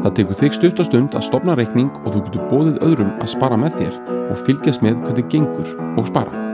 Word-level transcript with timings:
Það 0.00 0.14
tekur 0.16 0.38
þig 0.40 0.54
stutt 0.56 0.78
og 0.80 0.86
stund 0.88 1.16
að 1.18 1.26
stopna 1.26 1.54
reikning 1.58 1.90
og 2.02 2.14
þú 2.14 2.22
getur 2.26 2.46
bóðið 2.48 2.78
öðrum 2.86 3.10
að 3.20 3.32
spara 3.34 3.58
með 3.60 3.74
þér 3.82 3.98
og 4.32 4.40
fylgjast 4.46 4.86
með 4.86 5.02
hvernig 5.04 5.28
gengur 5.34 5.74
og 6.00 6.08
spara. 6.08 6.46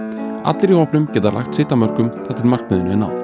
Allir 0.50 0.74
í 0.74 0.80
hópnum 0.80 1.06
geta 1.14 1.30
lagt 1.34 1.54
sitt 1.54 1.70
að 1.70 1.84
mörgum 1.84 2.10
þetta 2.26 2.42
er 2.42 2.50
markmiðinu 2.56 2.96
er 2.96 3.02
náð. 3.04 3.22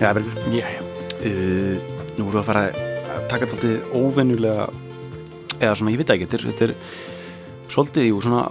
Já, 0.00 0.39
nú 2.30 2.38
erum 2.38 2.44
við 2.44 2.44
að 2.44 2.50
fara 2.50 2.64
að 3.10 3.24
taka 3.30 3.46
þetta 3.50 3.70
alltaf 3.70 3.94
óvenjulega, 3.98 4.66
eða 5.60 5.72
svona, 5.78 5.92
ég 5.94 6.00
veit 6.00 6.12
ekki, 6.14 6.28
þetta 6.30 6.66
er, 6.66 6.74
svolítið, 7.70 8.06
jú, 8.06 8.20
svona, 8.24 8.42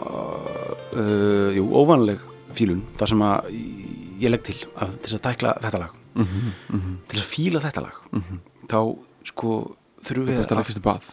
uh, 1.00 1.50
jú, 1.56 1.64
óvanleg 1.80 2.26
fílun, 2.58 2.82
þar 3.00 3.12
sem 3.14 3.24
að 3.24 3.52
ég 4.20 4.34
legg 4.34 4.44
til 4.44 4.58
að 4.76 4.98
til 4.98 5.06
þess 5.06 5.20
að 5.20 5.26
tækla 5.30 5.56
þetta 5.64 5.84
lag, 5.86 5.96
Mm 6.20 6.26
-hmm, 6.26 6.96
til 7.08 7.20
þess 7.20 7.26
að 7.26 7.32
fíla 7.32 7.60
þetta 7.62 7.82
lag, 7.86 7.98
þá, 8.68 8.80
sko, 9.30 9.76
þurfum 10.04 10.26
við 10.26 10.66
fyrstu 10.66 10.82
bað. 10.82 11.04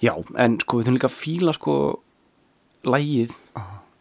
Já, 0.00 0.14
en 0.38 0.58
sko 0.60 0.78
við 0.78 0.84
þurfum 0.86 0.96
líka 0.96 1.10
að 1.10 1.18
fíla 1.18 1.52
sko 1.52 1.74
lægið 2.84 3.34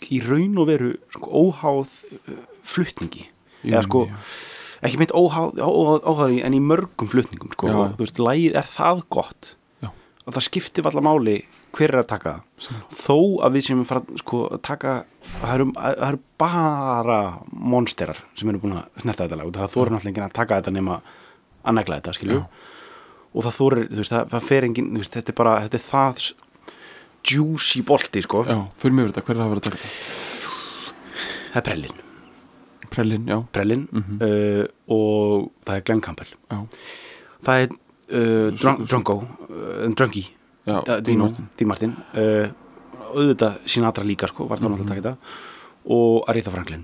í 0.09 0.22
raun 0.22 0.58
og 0.58 0.67
veru 0.67 0.94
sko 1.11 1.27
óháð 1.27 1.89
uh, 2.14 2.38
flutningi. 2.64 3.25
Jú, 3.64 3.73
eða 3.73 3.83
sko 3.83 4.05
já. 4.05 4.16
Ekki 4.85 5.08
óháð, 5.11 5.59
óháði 5.59 6.41
en 6.45 6.55
í 6.55 6.59
mörgum 6.63 7.09
flutningum 7.11 7.53
sko. 7.55 7.69
Og 7.69 7.95
þú 7.97 8.05
veist, 8.05 8.22
lægið 8.23 8.59
er 8.59 8.67
það 8.69 9.05
gott? 9.16 9.55
Já. 9.83 9.89
og 10.25 10.36
það 10.36 10.45
skiptir 10.45 10.86
valla 10.86 11.03
máli 11.03 11.38
hver 11.75 11.94
er 11.94 12.02
að 12.02 12.09
taka 12.09 12.33
það. 12.58 12.81
Þó 12.97 13.17
að 13.45 13.55
við 13.55 13.66
sem 13.67 13.86
fara 13.86 14.19
sko 14.21 14.41
að 14.49 14.61
taka 14.66 14.95
það 15.41 15.53
eru, 15.53 15.67
það 15.77 16.03
eru 16.08 16.21
bara 16.41 17.19
monsterar 17.52 18.23
sem 18.39 18.49
eru 18.49 18.61
búin 18.63 18.77
að 18.80 19.03
snerta 19.03 19.27
þetta 19.27 19.39
lag. 19.39 19.49
Og 19.52 19.58
það 19.59 19.73
þóru 19.75 19.94
náttúrulega 19.95 20.13
enginn 20.13 20.27
að 20.27 20.38
taka 20.39 20.59
þetta 20.61 20.75
nema 20.75 20.99
að 21.59 21.77
negla 21.77 21.99
þetta, 21.99 22.16
skilju. 22.17 22.39
Og 23.30 23.45
það 23.45 23.58
þóru, 23.59 23.83
þú 23.91 24.02
veist, 24.02 24.16
það, 24.16 24.31
það 24.33 24.47
fer 24.49 24.69
enginn 24.69 25.03
þetta 25.03 25.33
er 25.33 25.38
bara, 25.38 25.58
þetta 25.67 25.77
er 25.77 25.86
það 25.86 26.30
juicy 27.30 27.83
bolti, 27.86 28.23
sko. 28.25 28.45
Já, 28.47 28.58
fyrir 28.81 28.95
mig 28.95 29.05
verið 29.05 29.19
þetta, 29.19 29.25
hver 29.27 29.36
er 29.36 29.41
það 29.41 29.45
að 29.45 29.53
vera 29.53 29.61
að 29.61 29.69
taka 29.69 29.81
þetta? 29.83 30.27
það 31.49 31.59
er 31.59 31.66
Prellin, 31.66 32.02
Prellin, 32.94 33.28
já. 33.30 33.38
Prellin 33.56 33.86
uh, 33.94 34.64
og 34.95 35.50
það 35.68 35.76
er 35.80 35.86
Glenn 35.90 36.02
Campbell. 36.06 36.34
Já, 36.52 36.59
það 37.48 37.64
er 37.66 37.70
uh, 37.73 38.50
Drun- 38.58 38.84
Drungo 38.90 39.18
Dean 40.88 41.04
Dino, 41.08 41.28
Martin. 41.30 41.48
Dean 41.58 41.72
Martin. 41.72 41.95
Uh, 42.14 42.50
auðvitað 43.10 43.64
Sinatra 43.70 44.06
líka, 44.06 44.28
sko, 44.30 44.45
var 44.50 44.60
það 44.62 44.70
náttúrulega 44.70 44.86
að 44.86 44.94
taka 44.94 45.02
þetta. 45.02 45.36
Og 45.95 46.28
Aretha 46.30 46.52
Franklin. 46.54 46.84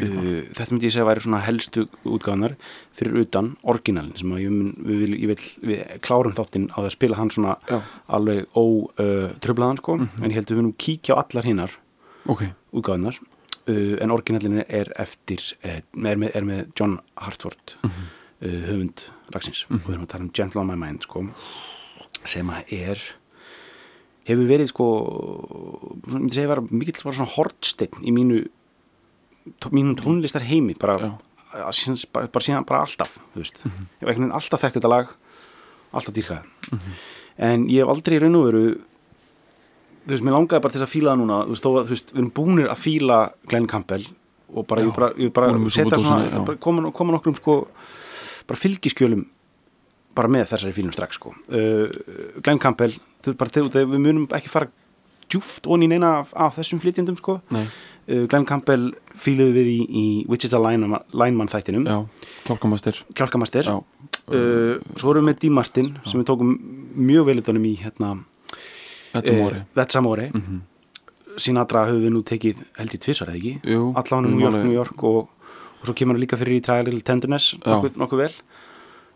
Uh, 0.00 0.46
þetta 0.54 0.68
myndi 0.70 0.86
ég 0.86 0.92
segja 0.94 1.02
að 1.02 1.08
væri 1.10 1.22
svona 1.24 1.40
helstu 1.42 1.82
útgáðunar 2.06 2.52
fyrir 2.96 3.16
utan 3.24 3.48
orginalin 3.68 4.12
sem 4.16 4.30
að 4.36 4.44
ég, 4.44 4.52
mun, 4.54 4.68
við, 4.86 5.00
vil, 5.02 5.16
ég 5.18 5.32
vil 5.32 5.72
við 5.72 5.80
klárum 6.06 6.36
þáttinn 6.36 6.68
á 6.70 6.78
að 6.84 6.92
spila 6.94 7.18
hann 7.18 7.32
svona 7.34 7.56
Já. 7.66 7.80
alveg 8.14 8.46
ó 8.54 8.62
uh, 8.62 9.74
sko, 9.82 9.96
en 9.98 10.30
ég 10.30 10.36
held 10.38 10.52
að 10.54 10.60
við 10.60 10.66
nú 10.68 10.72
kíkja 10.78 11.18
á 11.18 11.20
allar 11.24 11.48
hinnar 11.50 11.74
Ok, 12.30 12.46
útgáðunar 12.78 13.18
uh, 13.68 13.96
en 14.02 14.14
orginalin 14.14 14.62
er 14.66 14.92
eftir 15.00 15.42
uh, 15.64 15.78
er, 15.80 16.18
með, 16.20 16.30
er 16.34 16.46
með 16.48 16.62
John 16.78 16.98
Hartford 17.20 17.76
uh, 17.84 17.94
höfund 18.40 19.06
lagsins. 19.34 19.64
Og 19.70 19.82
við 19.86 19.96
erum 19.96 20.06
að 20.06 20.12
tala 20.14 20.26
um 20.26 20.34
Gentle 20.36 20.62
on 20.62 20.70
my 20.70 20.78
mind 20.80 21.06
sko, 21.06 21.24
sem 22.24 22.52
að 22.52 22.74
er 22.76 23.06
hefur 24.28 24.46
verið 24.46 24.70
sko 24.70 24.86
mikill 26.70 27.00
bara 27.02 27.16
svona 27.16 27.34
hortsteinn 27.34 28.04
í 28.04 28.14
mínu 28.14 28.44
mínum 29.72 29.96
tónlistar 29.98 30.44
heimi 30.44 30.76
bara, 30.78 31.16
bara, 31.50 32.28
bara 32.28 32.44
síðan 32.44 32.66
bara 32.68 32.84
alltaf 32.84 33.16
þú 33.32 33.40
veist, 33.40 33.62
ég 33.64 34.04
hef 34.04 34.20
alltaf 34.28 34.62
þekkt 34.62 34.78
þetta 34.78 34.92
lag 34.92 35.14
alltaf 35.90 36.14
dýrkað. 36.14 36.46
En 37.40 37.66
ég 37.70 37.82
hef 37.82 37.90
aldrei 37.90 38.20
raun 38.20 38.38
og 38.38 38.46
veru 38.50 38.64
þú 40.06 40.14
veist, 40.14 40.24
mér 40.26 40.36
langaði 40.36 40.62
bara 40.64 40.74
til 40.76 40.82
að 40.84 40.92
fíla 40.94 41.12
það 41.12 41.20
núna 41.22 41.40
þú 41.46 41.54
veist, 41.54 41.64
þó 41.66 41.70
að, 41.70 41.84
þú 41.90 41.94
veist, 41.96 42.12
við 42.14 42.20
erum 42.22 42.32
búnir 42.40 42.70
að 42.72 42.80
fíla 42.84 43.18
Glenn 43.50 43.68
Campbell 43.70 44.06
og 44.50 44.66
bara, 44.66 44.82
Já, 44.82 44.88
ég 44.88 44.94
bara, 44.96 45.10
ég 45.20 45.32
bara 45.36 45.52
setja 45.70 45.98
svona, 46.00 46.24
já. 46.26 46.40
bara 46.46 46.58
koma, 46.58 46.90
koma 46.96 47.14
nokkrum 47.14 47.36
sko, 47.38 47.58
bara 48.48 48.58
fylgiskjölum 48.58 49.26
bara 50.18 50.28
með 50.32 50.48
þessari 50.50 50.74
fílum 50.74 50.92
strax 50.94 51.20
sko. 51.20 51.34
uh, 51.54 51.86
Glenn 52.42 52.58
Campbell 52.62 52.96
þú 53.22 53.30
veist, 53.30 53.38
bara 53.38 53.54
til 53.54 53.68
við 53.70 53.98
munum 54.00 54.26
ekki 54.34 54.50
fara 54.50 54.70
djúft 55.30 55.68
onni 55.70 55.86
í 55.86 55.92
neina 55.92 56.16
af, 56.24 56.32
af 56.34 56.56
þessum 56.58 56.80
flytjendum 56.82 57.16
sko. 57.20 57.36
uh, 58.10 58.24
Glenn 58.26 58.46
Campbell 58.48 58.88
fíluðu 59.14 59.52
við 59.54 59.68
í, 59.70 59.78
í 59.86 60.04
Wichita 60.26 60.58
Lineman, 60.58 61.04
Lineman 61.14 61.46
þættinum. 61.52 61.86
Já, 61.86 62.00
Já, 63.70 63.76
uh, 64.34 64.82
svo 64.98 65.12
erum 65.14 65.28
við 65.28 65.30
með 65.30 65.38
Dee 65.44 65.54
Martin 65.54 65.92
sem 66.08 66.18
við 66.18 66.26
tókum 66.32 66.56
mjög 66.98 67.28
vel 67.30 67.38
utanum 67.44 67.68
í 67.70 67.76
hérna, 67.78 68.16
þetta 69.14 69.32
er 69.32 69.40
móri 69.42 69.62
That's 69.74 69.96
Amore 70.00 70.28
Sinatra 71.40 71.84
höfum 71.88 72.02
við 72.04 72.12
nú 72.14 72.22
tekið 72.26 72.62
held 72.78 72.94
í 72.96 72.98
tvisvar 73.00 73.30
eða 73.30 73.38
ekki? 73.38 73.52
Allan 74.00 74.26
við 74.26 74.32
New 74.34 74.42
York, 74.44 74.64
New 74.64 74.74
York 74.74 75.04
og, 75.06 75.28
og 75.80 75.84
svo 75.86 75.94
kemur 75.96 76.16
hann 76.16 76.24
líka 76.24 76.36
fyrir 76.40 76.58
í 76.58 76.62
Try 76.66 76.80
a 76.82 76.86
Little 76.86 77.04
Tenderness 77.06 77.52
nokkuð, 77.62 77.96
nokkuð 78.02 78.22
vel. 78.24 78.32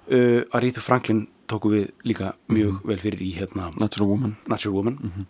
Uh, 0.05 0.41
Aretha 0.55 0.81
Franklin 0.85 1.25
tóku 1.51 1.73
við 1.73 1.91
líka 2.07 2.33
mjög 2.49 2.79
Mhm. 2.79 2.87
vel 2.89 2.99
fyrir 3.03 3.21
í 3.25 3.33
hérna 3.37 3.71
Natural 3.81 4.09
Woman. 4.09 4.37
Natural 4.49 4.75
Woman. 4.77 4.99
Mhm. 5.03 5.27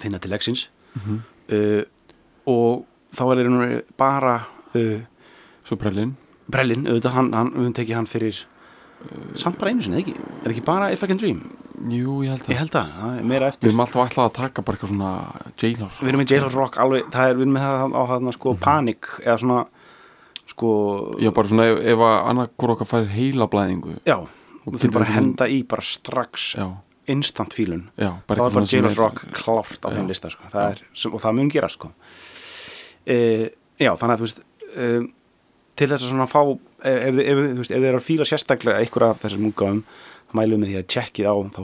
finna 0.00 0.18
til 0.18 0.30
Lexins. 0.32 0.66
Uh, 0.96 1.82
og 2.46 2.86
þá 3.14 3.22
er 3.38 3.48
nú 3.50 3.82
bara 3.98 4.46
uh, 4.74 5.00
Svo 5.64 5.76
Prellin 5.76 6.16
Brellin, 6.50 6.84
auðvitað 6.86 7.12
hann, 7.14 7.32
hann, 7.32 7.50
við 7.52 7.60
höfum 7.62 7.74
tekið 7.74 7.94
hann 7.96 8.06
fyrir 8.10 8.40
samt 9.36 9.58
bara 9.58 9.70
einu 9.70 9.82
sinni, 9.82 10.00
eða 10.00 10.04
ekki? 10.08 10.14
Er 10.44 10.50
ekki 10.52 10.64
bara 10.64 10.90
If 10.92 11.02
I 11.02 11.06
Can 11.06 11.16
Dream, 11.20 11.40
Jú, 11.74 12.20
ég 12.22 12.30
held 12.30 12.44
ég 12.44 12.46
það 12.46 12.60
held 12.60 12.76
að 12.78 12.90
það 12.94 13.14
er 13.18 13.24
meira 13.30 13.46
Við 13.48 13.54
eftir 13.54 13.68
erum 13.70 13.80
alltaf 13.82 14.04
ætlað 14.04 14.28
að 14.28 14.34
taka 14.36 14.62
bara 14.62 14.76
eitthvað 14.78 14.92
svona 14.92 15.12
Jailhouse 15.58 16.04
við 16.04 16.10
erum 16.12 16.22
með 16.22 16.32
Jailhouse 16.34 16.58
Rock 16.60 16.78
alveg, 16.84 17.08
það 17.10 17.30
er 17.30 17.34
við 17.34 17.44
erum 17.44 17.56
með 17.56 17.64
það 17.66 17.96
á 17.98 18.02
hann 18.12 18.32
sko 18.36 18.54
Panic 18.62 19.08
eða 19.24 19.36
svona 19.42 19.58
sko, 20.52 20.70
Já, 21.18 21.30
bara 21.34 21.50
svona 21.50 21.66
ef, 21.72 21.80
ef 21.94 22.04
að 22.06 22.16
annað 22.30 22.52
hvort 22.54 22.74
okkar 22.76 22.90
færir 22.92 23.10
heila 23.16 23.48
blæðingu 23.50 23.96
já 24.06 24.16
við 24.64 24.78
þurfum 24.78 24.94
bara 24.96 25.08
að 25.08 25.12
henda 25.18 25.50
í 25.50 25.58
bara 25.74 25.84
strax 25.84 26.46
Já, 26.56 26.68
instant 27.12 27.56
fílun. 27.56 27.84
Já 27.98 28.10
þá 28.14 28.36
er 28.36 28.44
bara 28.44 28.64
Jailhouse 28.70 29.02
Rock 29.02 29.26
klárt 29.34 29.82
á 29.82 29.88
þeim 29.90 30.08
lista 30.08 30.30
sko. 30.32 30.48
það 30.54 30.70
er, 30.70 30.86
og 31.10 31.20
það 31.26 31.36
mun 31.40 31.52
gera 31.52 31.72
sko. 31.72 31.90
e, 33.04 33.18
já, 33.82 33.92
þannig 33.98 34.14
að 34.14 34.22
þú 34.22 34.28
veist 34.28 34.42
e, 34.78 34.88
til 35.74 35.90
þess 35.90 36.06
að 36.06 36.14
svona 36.14 36.30
fá 36.30 36.40
ef, 36.44 36.58
ef, 36.86 37.18
ef, 37.18 37.44
ef 37.58 37.68
þið 37.68 37.88
eru 37.90 37.98
að 37.98 38.06
fíla 38.06 38.28
sérstaklega 38.28 38.80
einhver 38.80 39.08
af 39.10 39.22
þessum 39.24 39.48
útgáfum 39.50 39.82
þá 39.82 40.13
mælum 40.36 40.64
við 40.64 40.72
því 40.72 40.80
að 40.80 40.88
tjekkið 40.94 41.30
á 41.30 41.34
þá 41.54 41.62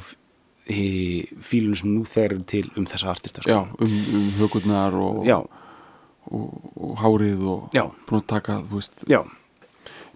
fílunum 0.70 1.78
sem 1.80 1.90
nú 1.90 2.04
þeir 2.06 2.28
eru 2.28 2.44
til 2.46 2.66
um 2.78 2.86
þessa 2.86 3.10
artista 3.10 3.42
Já, 3.42 3.64
sko. 3.66 3.82
um, 3.82 3.98
um 4.18 4.30
högurnar 4.38 4.96
og, 5.00 5.20
já, 5.26 5.38
og, 6.30 6.48
og 6.76 6.96
hárið 7.00 7.44
og 7.50 7.76
já, 7.76 7.84
að 7.88 8.26
taka, 8.30 8.60
þú 8.70 8.80
veist. 8.80 9.06
Já, 9.10 9.22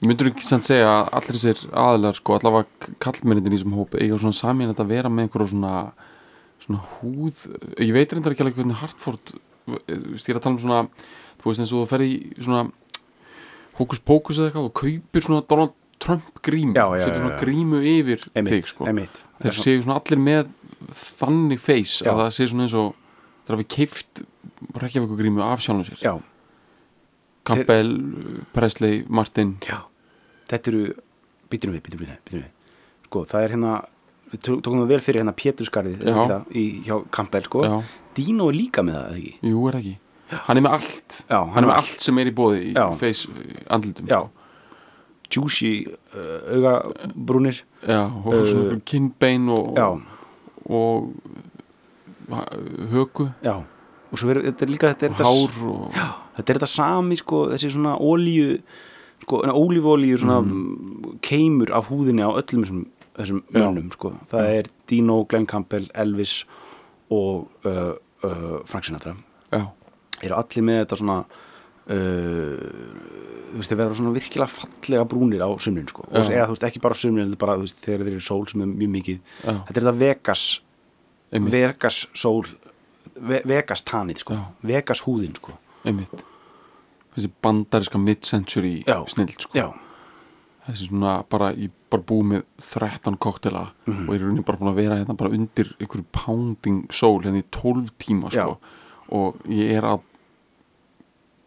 Myndur 0.05 0.29
ekki 0.29 0.45
samt 0.45 0.67
segja 0.69 0.89
að 0.91 1.07
allir 1.17 1.37
þessir 1.39 1.61
aðilar 1.81 2.17
sko, 2.19 2.35
allavega 2.37 2.89
kallmennitin 3.01 3.55
í 3.55 3.57
þessum 3.57 3.77
hópi 3.79 4.03
eiga 4.03 4.19
svona 4.21 4.37
samin 4.37 4.73
að 4.75 4.91
vera 4.91 5.09
með 5.09 5.29
einhverjum 5.29 5.53
svona 5.55 5.75
svona 6.65 6.81
húð. 6.99 7.45
Ég 7.81 7.93
veit 7.95 8.13
reyndar 8.13 8.35
ekki 8.35 8.45
alveg 8.45 8.59
hvernig 8.59 8.81
Hartford 8.81 9.35
þú 9.65 10.29
ég 10.29 10.35
er 10.35 10.39
að 10.39 10.45
tala 10.45 10.55
um 10.57 10.61
svona 10.61 10.81
þú 11.41 11.49
veist 11.49 11.63
eins 11.63 11.73
og 11.73 11.85
þú 11.85 11.91
fer 11.93 12.05
í 12.05 12.13
svona 12.37 12.65
hókus 13.79 14.03
pókus 14.05 14.39
eða 14.41 14.51
eitthvað 14.51 14.69
og 14.69 14.77
kaupir 14.81 15.25
svona 15.25 15.47
Donald 15.49 15.75
Trump 16.05 16.27
grímu 16.45 16.75
setur 16.77 17.17
svona 17.23 17.39
grímu 17.41 17.81
yfir 17.81 18.25
einmitt, 18.37 18.53
þig 18.53 18.71
sko. 18.71 18.89
þeir 19.41 19.57
séu 19.59 19.83
svona 19.85 19.97
allir 20.01 20.21
með 20.21 20.53
þannig 21.01 21.63
face 21.65 22.05
Já. 22.05 22.11
að 22.13 22.21
það 22.23 22.35
séu 22.39 22.51
svona 22.53 22.67
eins 22.69 22.77
og 22.77 22.91
þeir 23.47 23.57
hafi 23.57 23.69
keift 23.77 24.23
Reykjavík 24.75 25.17
grímu 25.19 25.43
af 25.45 25.63
sjálfum 25.65 25.87
sér. 25.89 26.01
Já, 26.05 26.15
Campbell, 27.45 27.91
Presley, 28.55 29.03
Martin. 29.09 29.57
Já. 29.69 29.83
Þetta 30.49 30.71
eru, 30.73 30.85
býtum 31.53 31.75
við, 31.75 31.83
býtum 31.85 32.05
við, 32.05 32.15
við. 32.33 32.47
Sko, 33.09 33.25
það 33.29 33.45
er 33.47 33.55
hérna 33.55 33.75
við 34.33 34.41
tó- 34.47 34.61
tókum 34.65 34.81
það 34.83 34.93
vel 34.95 35.01
fyrir 35.05 35.21
hérna 35.23 35.35
það, 36.31 36.47
í, 36.57 36.65
hjá 36.87 36.97
Campbell 37.13 37.45
sko. 37.49 37.65
Já. 37.65 37.75
Dino 38.17 38.49
er 38.49 38.57
líka 38.57 38.85
með 38.87 38.97
það, 39.01 39.19
ekki? 39.19 39.35
jú 39.51 39.67
er 39.69 39.77
það 39.77 39.83
ekki? 39.85 39.95
Hann 40.35 40.57
er 40.57 40.65
með 40.65 40.77
allt, 40.79 41.19
Já, 41.29 41.41
hann 41.53 41.65
er 41.65 41.69
með 41.69 41.77
allt 41.77 42.01
sem 42.01 42.19
er 42.19 42.31
í 42.31 42.35
bóði 42.35 42.61
í 42.71 42.73
uh, 42.81 42.95
andlutum 43.77 44.09
Já, 44.09 44.21
juicy 45.35 45.73
uh, 46.15 46.55
augabrúnir 46.55 47.63
já 47.83 48.01
og 48.25 48.47
svona 48.47 48.81
kinnbein 48.87 49.49
og, 49.53 49.75
Já, 49.77 49.89
og 50.65 51.13
ha- 52.31 52.49
höku 52.93 53.29
já 53.43 53.63
og 54.15 54.19
svo 54.19 54.31
er 54.31 54.43
þetta 54.47 54.67
er 54.67 54.71
líka 54.73 54.95
þetta 54.95 55.07
er 55.07 55.13
og 55.13 55.19
hár 55.27 55.63
og 55.69 56.03
þetta 56.37 56.51
er 56.51 56.59
þetta 56.59 56.71
sami 56.71 57.17
sko, 57.19 57.47
þessi 57.53 57.71
svona 57.75 57.97
ólíu 57.99 58.59
sko, 59.25 59.43
ólífólíu 59.43 60.19
svona 60.21 60.41
mm. 60.41 61.19
keimur 61.23 61.73
af 61.75 61.89
húðinni 61.91 62.23
á 62.23 62.31
öllum 62.31 62.63
þessum, 62.65 62.85
þessum 63.19 63.43
Já. 63.51 63.61
mönnum 63.61 63.91
sko. 63.95 64.13
það 64.31 64.51
er 64.59 64.71
Dino, 64.91 65.25
Glenn 65.29 65.47
Campbell, 65.47 65.89
Elvis 65.95 66.45
og 67.11 67.49
uh, 67.67 67.95
uh, 68.25 68.61
Frank 68.67 68.85
Sinatra 68.87 69.17
já, 69.53 69.67
eru 70.23 70.39
allir 70.39 70.67
með 70.67 70.85
þetta 70.85 71.01
svona 71.03 71.19
þú 71.85 73.59
veist, 73.61 73.71
þeir 73.71 73.79
verða 73.81 73.97
svona 73.99 74.13
virkilega 74.17 74.51
fallega 74.51 75.07
brúnir 75.09 75.43
á 75.45 75.49
sumrin 75.63 75.89
sko. 75.91 76.05
Og 76.11 76.31
eða 76.31 76.47
þú 76.49 76.55
veist, 76.57 76.67
ekki 76.69 76.83
bara 76.85 76.97
á 76.97 77.03
sumrin 77.03 77.25
heldur 77.27 77.41
bara, 77.45 77.57
veist, 77.61 77.81
þegar 77.85 78.05
þeir 78.07 78.17
eru 78.17 78.25
sól 78.25 78.45
sem 78.51 78.65
er 78.65 78.71
mjög 78.73 78.93
mikið 78.97 79.19
Já. 79.45 79.53
þetta 79.69 79.77
er 79.77 79.85
þetta 79.85 79.97
Vegas 80.01 80.45
einmitt, 81.35 81.53
Vegas 81.55 81.99
sól 82.15 82.45
ve 83.15 83.43
Vegas 83.47 83.83
tanið 83.87 84.23
sko. 84.25 84.35
Já. 84.35 84.45
Vegas 84.73 85.03
húðin 85.07 85.37
sko. 85.39 85.53
einmitt 85.85 86.25
þessi 87.15 87.29
bandariska 87.45 87.99
mid-century 88.03 88.73
snild 89.13 89.37
sko. 89.45 89.53
já, 89.55 89.69
þessi 90.67 90.89
svona 90.89 91.19
bara, 91.31 91.53
ég 91.55 91.71
bara 91.93 92.03
búið 92.03 92.25
með 92.33 92.43
13 92.59 93.19
koktela 93.23 93.69
Mhm. 93.87 94.09
og 94.09 94.15
ég 94.15 94.19
er 94.21 94.25
rauninni 94.25 94.45
bara 94.45 94.59
búin 94.59 94.73
að 94.73 94.81
vera 94.81 94.97
hérna 94.99 95.17
bara 95.17 95.31
undir 95.31 95.75
einhverju 95.79 96.05
pounding 96.11 96.89
sól 96.91 97.21
hérna 97.23 97.39
í 97.39 97.45
12 97.53 97.91
tíma 98.01 98.33
sko. 98.33 98.59
og 99.13 99.37
ég 99.47 99.77
er 99.77 99.83
að 99.83 100.01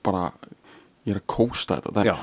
bara 0.04 0.32
ég 1.08 1.14
er 1.16 1.22
að 1.22 1.28
kósta 1.32 1.78
þetta 1.82 2.04
já, 2.06 2.16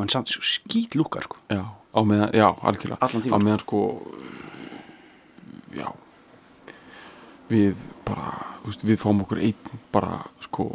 en 0.00 0.08
samt 0.08 0.28
skýt 0.32 0.94
lúkar 0.96 1.22
sko. 1.28 1.36
já, 1.52 1.62
á 1.68 2.00
meðan, 2.00 2.32
já, 2.32 2.48
algjörlega. 2.62 2.98
Á 3.04 3.38
meðan 3.38 3.60
sko 3.66 3.82
já. 5.76 5.88
Við 7.52 7.76
bara, 8.06 8.32
veist, 8.64 8.84
við 8.86 9.00
fáum 9.02 9.20
okkur 9.24 9.40
einn 9.44 9.78
bara, 9.92 10.22
sko 10.40 10.66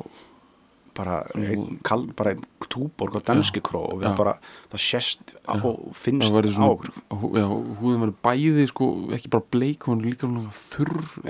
bara, 0.97 1.19
ein, 1.37 1.77
kal, 1.85 2.07
bara 2.17 2.31
ein 2.33 2.41
túborg 2.73 3.17
á 3.17 3.21
danski 3.25 3.61
kró 3.61 3.83
og 3.91 3.99
við 4.01 4.07
Já. 4.09 4.15
bara, 4.17 4.31
það 4.71 4.81
sést 4.81 5.33
á, 5.45 5.53
og 5.61 5.91
finnst 5.97 6.31
það 6.33 6.47
á 6.57 7.13
hú- 7.13 7.33
já, 7.37 7.45
húðin 7.81 8.01
verður 8.01 8.15
bæði 8.25 8.65
sko, 8.71 8.87
ekki 9.13 9.29
bara 9.29 9.45
bleik, 9.53 9.85
hún 9.85 10.01
er 10.01 10.09
líka 10.09 10.25
svona 10.25 10.49
þurr 10.57 11.21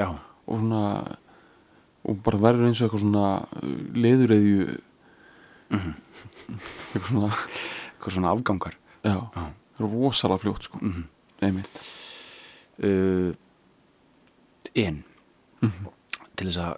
og 0.48 0.60
svona 0.62 1.18
og 2.08 2.22
bara 2.24 2.38
verður 2.40 2.70
eins 2.70 2.80
og 2.82 2.88
eitthvað 2.88 3.04
svona 3.04 3.26
leðureðju 5.70 5.78
Mhm. 5.78 5.94
eitthvað 6.94 7.08
svona 7.12 7.32
eitthvað 7.36 8.14
svona 8.16 8.32
afgangar. 8.32 8.76
Já, 9.04 9.16
er 9.36 9.84
rosalega 9.84 10.40
fljótt 10.44 10.64
sko. 10.64 10.78
Mhm. 10.82 11.04
einmitt. 11.42 11.82
Uh, 12.84 13.34
en. 14.76 15.04
Mhm. 15.62 15.88
til 16.38 16.48
þess 16.48 16.58
að 16.58 16.78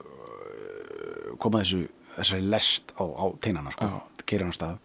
uh, 0.00 1.36
koma 1.38 1.60
þessu 1.62 1.88
þessari 2.16 2.48
lest 2.50 2.92
á, 2.98 3.04
á 3.04 3.24
teinana 3.40 3.70
sko, 3.74 3.88
keira 4.26 4.44
hann 4.46 4.52
á 4.52 4.58
stað. 4.58 4.78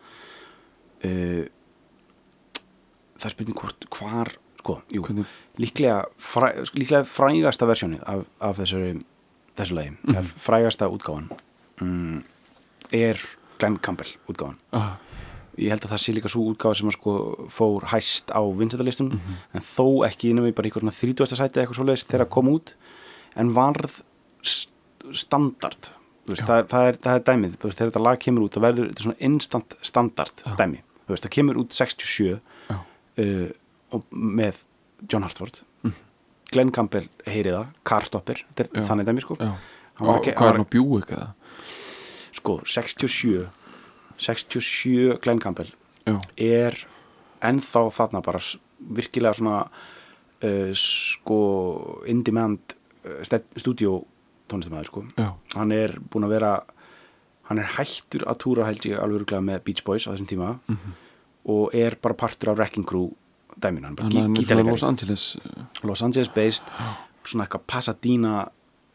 Uh, 1.04 1.48
það 3.18 3.26
er 3.30 3.34
spurning 3.36 3.58
hvort 3.60 3.88
hvar 3.98 4.34
sko, 4.60 4.78
jú, 4.94 5.04
líklega, 5.60 6.04
fræ, 6.20 6.52
líklega 6.78 7.04
frægasta 7.08 7.66
versjónið 7.68 8.04
af, 8.08 8.26
af 8.40 8.58
þessari 8.62 8.94
þessu 9.58 9.74
lagi, 9.78 9.90
Mhm. 10.04 10.16
mm 10.16 10.24
frægasta 10.48 10.88
útgáfan. 10.92 11.32
Um, 11.82 12.24
er 12.92 13.20
Glenn 13.60 13.78
Campbell 13.80 14.10
útgáfan. 14.28 14.58
Ah, 14.74 14.98
ég 15.58 15.70
held 15.70 15.82
að 15.86 15.92
það 15.94 16.02
sé 16.04 16.14
líka 16.14 16.30
svo 16.30 16.48
útgáfa 16.54 16.76
sem 16.76 16.92
sko 16.92 17.48
fór 17.54 17.84
hæst 17.94 18.32
á 18.34 18.42
vinsætalistum 18.42 19.12
Mhm. 19.14 19.36
en 19.54 19.62
þó 19.62 20.06
ekki 20.08 20.30
innan 20.32 20.46
við 20.46 20.56
bara 20.56 20.68
eitthvað 20.70 20.92
30. 20.92 21.36
sæti 21.38 21.62
eitthvað 21.62 21.78
svoleiðis 21.80 22.06
þegar 22.08 22.26
að 22.26 22.30
kom 22.30 22.48
út 22.48 22.74
en 23.36 23.54
varð 23.54 24.02
st- 24.44 24.70
standard. 25.12 25.90
Veist, 26.26 26.42
það, 26.48 26.60
er, 26.60 26.64
það, 26.72 26.88
er, 26.88 26.98
það 27.04 27.16
er 27.16 27.24
dæmið, 27.28 27.56
veist, 27.60 27.78
þegar 27.78 27.92
þetta 27.92 28.04
lag 28.04 28.20
kemur 28.20 28.44
út 28.46 28.52
það 28.56 28.64
verður 28.64 28.88
þetta 28.90 29.04
svona 29.04 29.20
instant 29.20 29.74
standard 29.82 30.44
dæmi, 30.58 30.80
þú 31.06 31.12
veist, 31.12 31.24
það 31.26 31.34
kemur 31.36 31.56
út 31.60 31.74
67 31.74 32.40
já, 32.70 32.78
uh, 33.20 34.00
með 34.14 34.64
John 35.12 35.22
Hartford. 35.24 35.60
Mhm. 35.84 35.94
Glenn 36.54 36.72
Campbell 36.72 37.10
heyri 37.28 37.52
það, 37.52 37.68
Carstopper 37.84 38.44
þetta 38.56 38.78
er 38.78 38.82
Já. 38.82 38.88
þannig 38.88 39.06
dæmi 39.06 39.22
sko. 39.22 39.36
Já. 39.38 39.52
Hvað 40.00 40.28
er 40.28 40.36
hann 40.40 40.62
að 40.66 40.70
bjúi 40.70 41.02
eitthvað 41.02 41.34
sko, 42.44 42.60
67 42.68 43.48
67 44.20 45.18
Glenn 45.24 45.40
Campbell 45.42 45.72
já, 46.06 46.18
er 46.38 46.78
ennþá 47.44 47.82
þarna 47.96 48.22
bara 48.24 48.40
virkilega 48.94 49.34
svona 49.40 49.64
uh, 50.44 50.72
sko 50.78 51.40
in 52.12 52.22
demand 52.24 52.76
uh, 53.08 53.24
stúdíó 53.58 54.02
tónlistamæður 54.52 54.90
sko. 54.92 55.04
Já, 55.18 55.30
hann 55.56 55.72
er 55.72 55.96
búin 56.12 56.28
að 56.28 56.34
vera 56.36 56.54
hann 57.50 57.60
er 57.64 57.70
hættur 57.78 58.24
að 58.30 58.38
túra 58.44 58.68
held 58.68 58.86
ég 58.88 59.00
alveg 59.00 59.22
örugglega 59.24 59.44
með 59.44 59.64
Beach 59.68 59.84
Boys 59.88 60.06
á 60.08 60.12
þessum 60.14 60.30
tíma 60.30 60.52
og 61.52 61.74
er 61.76 61.98
bara 62.00 62.16
partur 62.16 62.52
af 62.54 62.60
Wrecking 62.60 62.86
Crew 62.88 63.10
dæminu, 63.60 63.88
hann 63.88 63.96
er 63.96 64.00
bara 64.00 64.08
hann 64.08 64.14
gí- 64.14 64.22
svona 64.22 64.40
gítarleikari. 64.40 64.72
Los 64.76 64.84
Angeles 64.88 65.26
uh, 65.40 65.66
Los 65.88 66.04
Angeles 66.04 66.30
based 66.36 66.64
svona 67.24 67.46
eitthvað 67.48 67.66
Pasadena 67.68 68.36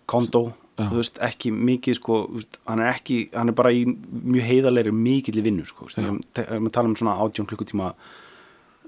kondo. 0.08 0.52
Þú 0.78 1.00
veist, 1.00 1.18
ekki 1.28 1.52
mikið 1.54 1.98
sko, 1.98 2.20
veist, 2.36 2.60
hann 2.68 2.82
er 2.84 2.92
ekki 2.92 3.18
hann 3.34 3.52
er 3.52 3.56
bara 3.58 3.72
í 3.74 3.84
mjög 3.88 4.46
heiðarlegri 4.48 4.94
mikill 4.94 5.42
vinnu 5.44 5.66
sko, 5.68 5.90
þegar 5.94 6.60
maður 6.62 6.74
tala 6.78 6.92
um 6.92 6.96
svona 6.98 7.18
átjón 7.24 7.48
klukkutíma 7.50 7.92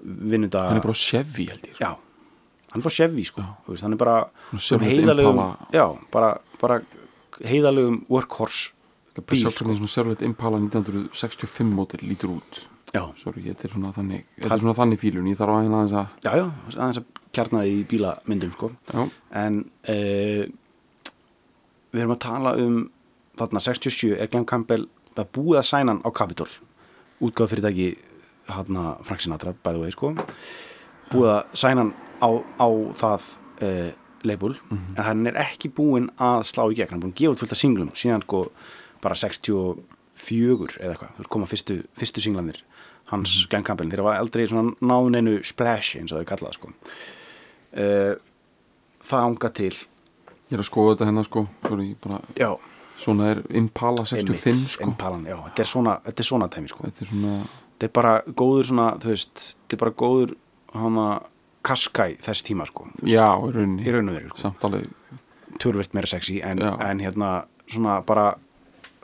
vinnudag 0.04 0.70
hann 0.70 0.80
er 0.80 0.86
bara 0.86 0.96
Chevy 0.96 1.48
held 1.50 1.66
ég 1.66 1.76
sko. 1.76 1.84
já, 1.84 1.90
hann 2.72 2.82
er 2.82 2.86
bara 2.88 2.96
Chevy 2.96 3.26
sko, 3.28 3.46
veist, 3.68 3.86
hann 3.86 3.96
er 3.96 4.02
bara 4.02 4.18
heiðarlegum 4.54 5.40
Impala. 5.40 5.70
já, 5.74 5.86
bara, 6.14 6.34
bara 6.62 6.80
heiðarlegum 7.44 8.04
workhorse 8.08 8.70
bíl 9.26 9.42
sko. 9.50 9.64
svona 9.74 9.90
Chevrolet 9.90 10.22
Impala 10.22 10.60
1965 10.62 11.74
mótil 11.74 12.00
lítur 12.06 12.36
út. 12.38 12.66
Já, 12.90 13.04
sorry, 13.20 13.42
þetta 13.46 13.68
er 13.68 13.74
svona 13.74 13.92
þannig 13.94 14.24
þetta 14.34 14.54
er 14.56 14.62
svona 14.64 14.74
þannig 14.74 14.98
fílun, 14.98 15.28
ég 15.30 15.38
þarf 15.38 15.54
að 15.54 15.68
aðeins 15.68 15.92
að 15.94 16.14
já, 16.24 16.30
já, 16.40 16.46
aðeins 16.74 16.98
að 16.98 17.20
kjarna 17.36 17.60
í 17.68 17.76
bílamyndum 17.90 18.54
sko. 18.56 18.70
Já, 18.90 19.04
en 19.42 19.60
uh, 19.94 20.42
við 21.90 22.02
erum 22.02 22.14
að 22.14 22.22
tala 22.24 22.54
um 22.60 22.80
þarna 23.40 23.62
67 23.64 24.16
er 24.16 24.30
Glenn 24.30 24.48
Campbell 24.48 24.86
er 25.18 25.28
búið 25.34 25.60
að 25.60 25.68
sæna 25.70 25.94
hann 25.94 26.02
á 26.06 26.10
Capitol? 26.14 26.48
Útgáð 27.20 27.54
fyrirtæki 27.54 27.88
hérna 28.50 28.96
Frank 29.06 29.22
Sinatra 29.22 29.54
by 29.64 29.74
the 29.74 29.82
way 29.82 29.94
sko. 29.94 30.12
Búið 31.10 31.32
að 31.34 31.56
sæna 31.62 31.84
hann 31.84 31.92
á, 32.22 32.30
á 32.60 32.68
það 33.00 33.28
uh, 33.66 33.90
label 34.26 34.56
en 34.70 35.04
hann 35.04 35.26
er 35.30 35.38
ekki 35.40 35.72
búinn 35.76 36.10
að 36.20 36.44
slá 36.50 36.64
í 36.68 36.78
gegn. 36.78 36.94
Hann 36.94 37.00
er 37.00 37.06
búinn 37.06 37.16
að 37.16 37.22
gefa 37.22 37.40
fullt 37.42 37.56
af 37.56 37.60
singlum 37.60 37.92
síðan 37.98 38.24
sko 38.26 38.46
bara 39.00 39.16
64 39.16 40.80
eða 40.80 40.94
eitthvað, 40.94 41.14
þú 41.14 41.22
veist 41.22 41.32
koma 41.32 41.48
fyrstu, 41.48 41.78
fyrstu 41.96 42.24
singlanir 42.24 42.60
hans 43.10 43.40
Glenn 43.50 43.66
Campbell. 43.66 43.90
Þeir 43.90 44.04
var 44.06 44.20
aldrei 44.20 44.46
svona 44.48 44.74
náðun 44.84 45.18
einu 45.18 45.38
splash 45.46 45.98
eins 45.98 46.12
og 46.14 46.20
þau 46.20 46.30
kallað 46.34 46.58
sko. 46.58 46.74
Uh, 47.70 48.14
það 49.06 49.26
ánga 49.26 49.50
til 49.56 49.74
ég 50.50 50.58
er 50.58 50.64
að 50.64 50.68
skoða 50.68 50.94
þetta 50.94 51.08
hérna 51.08 51.24
sko. 51.26 51.46
Sorry, 51.68 51.88
bara, 52.02 52.20
svona 53.00 53.30
er 53.32 53.42
Impala 53.56 54.04
65 54.04 54.50
einmitt, 54.50 54.72
sko. 54.74 54.86
Impalan, 54.88 55.26
já, 55.28 55.36
þetta 55.46 55.64
er 55.64 55.70
svona, 55.72 55.96
þetta 56.06 56.24
er 56.24 56.28
svona 56.30 56.48
tæmi 56.52 56.72
sko. 56.72 56.88
þetta 56.88 57.04
er 57.04 57.10
svona, 57.12 57.36
þetta 57.70 57.88
er 57.88 57.94
bara 58.00 58.14
góður 58.42 58.70
svona, 58.72 58.88
þú 59.00 59.12
veist 59.12 59.44
þetta 59.46 59.76
er 59.76 59.82
bara 59.84 59.96
góður 60.02 60.34
hana 60.74 61.06
kaskæ 61.66 62.06
þess 62.26 62.46
tíma 62.46 62.66
sko, 62.68 62.88
veist, 62.98 63.14
já, 63.14 63.26
í 63.30 63.54
rauninni. 63.54 63.86
í 63.86 63.94
raun 63.94 64.10
og 64.10 64.18
veru 64.18 64.32
sko. 64.32 64.42
samt 64.42 64.68
alveg, 64.68 64.90
törvert 65.62 65.96
meira 65.96 66.10
sexy 66.10 66.40
en, 66.44 66.62
en 66.62 67.02
hérna 67.04 67.32
svona 67.70 68.00
bara 68.06 68.32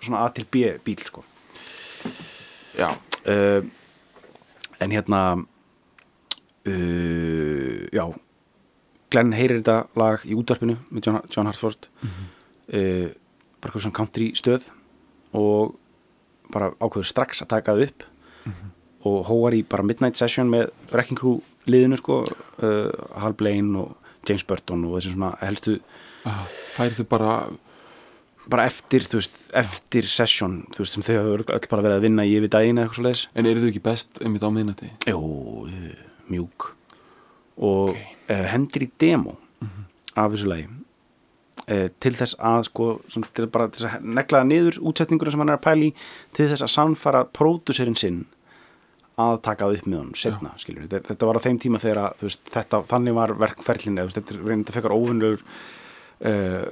svona 0.00 0.26
A 0.26 0.30
til 0.34 0.46
B 0.50 0.76
bíl 0.84 1.02
sko. 1.06 1.24
Já, 2.76 2.90
uh, 2.90 3.64
en 4.80 4.92
hérna 4.92 5.22
uh, 6.66 7.80
já 7.92 8.06
Glenn 9.16 9.32
heyrir 9.32 9.62
þetta 9.62 9.78
lag 9.96 10.24
í 10.28 10.36
útvarpinu 10.36 10.76
með 10.92 11.06
John, 11.08 11.20
John 11.32 11.48
Hartford 11.50 11.88
Mhm. 12.04 12.28
uh, 12.68 13.08
bara 13.60 13.72
eitthvað 13.72 13.86
svona 13.88 13.96
country 13.96 14.30
stöð 14.36 14.68
og 15.34 15.74
bara 16.52 16.70
ákveður 16.78 17.08
strax 17.08 17.40
að 17.42 17.48
taka 17.56 17.72
það 17.74 17.88
upp 17.88 18.04
Mhm. 18.46 18.70
og 19.08 19.26
hóar 19.26 19.54
í 19.56 19.62
bara 19.66 19.82
midnight 19.82 20.16
session 20.16 20.50
með 20.50 20.70
Wrecking 20.92 21.18
Crew 21.18 21.40
liðinu 21.66 21.96
sko 21.98 22.20
uh, 22.62 23.18
Hal 23.20 23.32
Blaine 23.34 23.74
og 23.80 23.96
James 24.28 24.42
Burton 24.46 24.84
og 24.84 25.00
þessi 25.00 25.14
svona 25.16 25.32
helstu 25.40 25.80
fær 26.76 26.90
þau 26.94 27.04
bara 27.08 27.32
bara 28.48 28.64
eftir, 28.70 29.00
þú 29.02 29.18
veist, 29.18 29.36
eftir 29.58 30.06
session 30.06 30.60
þú 30.70 30.78
veist, 30.84 30.92
sem 30.94 31.02
þau 31.02 31.16
hafa 31.18 31.54
öll 31.56 31.68
bara 31.70 31.82
verið 31.82 31.96
að 31.98 32.04
vinna 32.06 32.22
í 32.26 32.36
yfir 32.38 32.48
daginn 32.54 32.78
eða 32.78 32.86
eitthvað 32.86 32.94
svo 33.00 33.06
leiðis 33.08 33.26
en 33.34 33.46
eru 33.50 33.60
þau 33.64 33.70
ekki 33.72 33.82
best 33.82 34.20
einmitt 34.22 34.46
á 34.46 34.50
minnati 34.54 34.90
Jú, 35.06 35.66
mjúk 36.30 36.68
og 37.58 37.90
Ok. 37.90 38.15
Uh, 38.28 38.46
hendir 38.52 38.86
í 38.86 38.90
demo 39.00 39.36
af 40.16 40.32
þessu 40.32 40.50
lagi. 40.50 40.68
Uh, 41.66 41.88
til 42.00 42.14
þess 42.14 42.36
að 42.38 42.68
sko, 42.68 42.88
svona, 43.10 43.28
til 43.34 43.48
bara 43.50 43.68
til 43.72 43.88
að 43.88 44.04
negla 44.04 44.42
það 44.42 44.50
niður 44.52 44.80
útsetninguna 44.90 45.34
sem 45.34 45.42
hann 45.42 45.52
er 45.52 45.58
að 45.58 45.66
pæli 45.66 45.92
til 46.36 46.50
þess 46.52 46.66
að 46.66 46.74
sannfara 46.76 47.24
pródúserinn 47.34 47.98
sinn 47.98 48.24
að 49.16 49.38
taka 49.46 49.64
það 49.64 49.78
upp 49.78 49.86
með 49.88 49.98
honum 49.98 50.18
setna, 50.20 50.52
skilur 50.60 50.84
þetta, 50.84 51.00
þetta 51.08 51.28
var 51.30 51.38
á 51.40 51.44
þeim 51.46 51.58
tíma 51.62 51.80
þegar 51.80 52.00
að, 52.02 52.18
veist, 52.26 52.42
þetta, 52.52 52.82
þannig 52.90 53.16
var 53.16 53.32
verkferlin 53.40 54.00
eða 54.02 54.14
þetta 54.18 54.36
reynda 54.42 54.74
fekar 54.76 54.92
óvinnlegur 54.94 55.40
uh, 55.40 56.66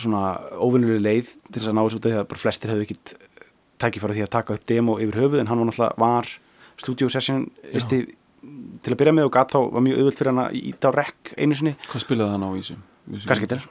svona 0.00 0.22
óvinnlegur 0.56 1.04
leið 1.04 1.34
til 1.50 1.58
þess 1.58 1.70
að 1.70 1.76
ná 1.76 1.82
þessu 1.82 2.00
út 2.00 2.08
af 2.08 2.14
því 2.14 2.22
að 2.22 2.28
bara 2.32 2.44
flestir 2.44 2.72
hefðu 2.72 2.86
ekkit 2.88 3.14
tækifæra 3.84 4.16
því 4.16 4.24
að 4.24 4.32
taka 4.38 4.56
upp 4.56 4.66
demo 4.70 4.96
yfir 5.02 5.20
höfuð 5.20 5.42
en 5.42 5.52
hann 5.52 5.60
var 5.60 5.70
náttúrulega 5.70 6.00
var 6.00 6.32
studio 6.80 7.10
session 7.12 7.44
isti, 7.76 8.00
til 8.84 8.92
að 8.94 8.98
byrja 9.00 9.14
með 9.16 9.28
og 9.28 9.34
gat 9.36 9.52
þá 9.54 9.58
var 9.74 9.84
mjög 9.84 9.98
auðvöld 10.00 10.18
fyrir 10.18 10.32
hann 10.32 10.42
að 10.44 10.56
íta 10.60 10.90
á 10.90 10.96
rekk 10.98 11.34
einu 11.38 11.58
sinni, 11.58 11.74
Hvað 11.90 12.04
spilaði 12.04 12.34
hann 12.36 12.46
á 12.46 12.50
í 12.54 12.62
þessu? 12.62 12.78
gasgítar 13.28 13.66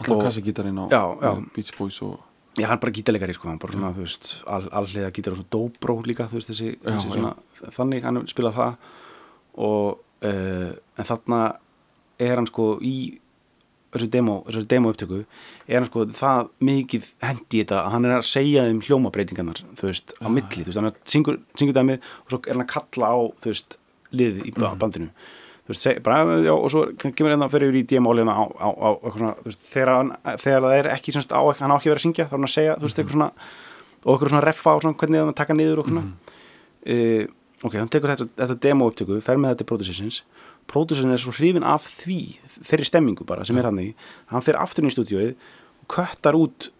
Alltaf 0.00 0.22
kassagítarinn 0.24 0.80
á 0.80 0.84
Já, 0.90 1.02
já. 1.20 1.32
Beach 1.54 1.72
Boys 1.78 2.00
og 2.06 2.18
Já, 2.58 2.66
hann 2.66 2.80
bara 2.82 2.90
gítarleikari, 2.92 3.34
sko, 3.36 3.46
hann 3.48 3.60
bara 3.62 3.72
svona, 3.72 3.92
þú 3.94 4.02
veist, 4.02 4.30
all, 4.50 4.64
alliða 4.74 5.12
gítar 5.14 5.36
og 5.36 5.38
svo 5.38 5.46
dobro 5.54 5.94
líka, 6.02 6.26
þú 6.26 6.40
veist, 6.40 6.48
þessi, 6.50 6.72
Já, 6.74 6.88
þessi 6.96 7.12
svona, 7.14 7.30
þannig, 7.76 8.02
hann 8.02 8.18
spilað 8.26 8.56
það. 8.56 8.88
Og, 9.62 10.00
uh, 10.26 10.72
en 10.98 11.06
þarna 11.06 11.38
er 12.20 12.40
hann 12.40 12.48
sko 12.50 12.66
í 12.82 12.94
þessu 13.94 14.08
demo, 14.12 14.36
þessu 14.48 14.66
demo 14.70 14.90
upptöku 14.92 15.20
er 15.22 15.78
hann 15.78 15.88
sko 15.88 16.04
það 16.18 16.50
mikið 16.68 17.08
hendi 17.22 17.58
í 17.58 17.62
þetta 17.62 17.78
að 17.84 17.94
hann 17.94 18.08
er 18.10 18.16
að 18.18 18.26
segja 18.28 18.66
um 18.70 18.82
hljómabreitingarnar, 18.86 19.62
þú 19.78 19.88
veist, 19.88 20.14
á 20.18 20.26
milli, 20.30 20.62
þú 20.62 20.68
veist, 20.70 20.80
hann 20.82 20.90
er 20.90 20.98
syngur, 21.14 21.40
syngur 21.58 21.78
dæmið 21.78 22.10
og 22.26 22.34
svo 22.34 22.42
er 22.44 22.54
hann 22.58 22.66
að 22.66 22.72
kalla 22.74 23.10
á, 23.14 23.18
þú 23.42 23.50
veist, 23.54 23.78
liðið 24.16 24.48
í 24.50 24.54
ba- 24.56 24.74
bandinu. 24.80 25.10
Þú 25.64 25.72
veist, 25.74 25.84
seg, 25.86 26.00
bara, 26.02 26.38
já, 26.42 26.50
og 26.54 26.70
svo 26.72 26.84
kemur 26.98 27.30
hérna 27.34 27.48
fyrir 27.52 27.70
yfir 27.70 27.80
í 27.82 27.86
DM-ólina 27.92 28.32
á, 28.34 28.42
á, 28.58 28.68
á, 28.74 28.88
eitthvað 28.98 29.18
svona, 29.20 29.34
veist, 29.46 29.66
þegar, 29.70 30.12
þegar 30.42 30.62
það 30.66 30.76
er 30.80 30.88
ekki 30.96 31.14
semst, 31.14 31.30
á, 31.36 31.40
hann 31.60 31.70
á 31.70 31.76
ekki 31.78 31.92
vera 31.92 32.00
að 32.00 32.06
syngja, 32.06 32.26
þá 32.26 32.32
er 32.34 32.38
hann 32.40 32.48
að 32.48 32.54
segja, 32.56 32.76
þú 32.80 32.88
veist, 32.88 32.98
eitthvað 33.02 33.16
svona 33.18 33.30
og 34.00 34.14
eitthvað 34.14 34.32
svona 34.32 34.44
reffa 34.48 34.74
og 34.74 34.82
svona 34.82 34.98
hvernig 34.98 35.20
það 35.20 35.34
taka 35.38 35.54
niður 35.58 35.82
og 35.82 35.90
svona. 35.92 36.04
Uh, 36.80 37.24
ok, 37.62 37.74
hann 37.76 37.92
tekur 37.92 38.10
þetta, 38.14 38.26
þetta 38.40 38.58
demo 38.64 38.88
upptöku, 38.90 39.20
fer 39.22 39.36
með 39.38 39.52
þetta 39.52 39.62
til 39.62 39.68
pródúsinsins 39.68 40.20
pródúsins 40.70 41.12
er 41.12 41.20
svo 41.20 41.32
hrifin 41.34 41.64
af 41.66 41.86
því 42.00 42.18
þeirri 42.62 42.86
stemmingu 42.86 43.26
bara 43.26 43.44
sem 43.44 43.58
er 43.58 43.66
hann 43.68 43.80
í. 43.82 43.88
Hann 44.30 44.44
fer 44.46 44.58
aftur 44.60 44.86
í 44.86 44.92
stúdíóið 44.94 45.32
og 45.82 45.88
köttar 45.90 46.38
út 46.38 46.70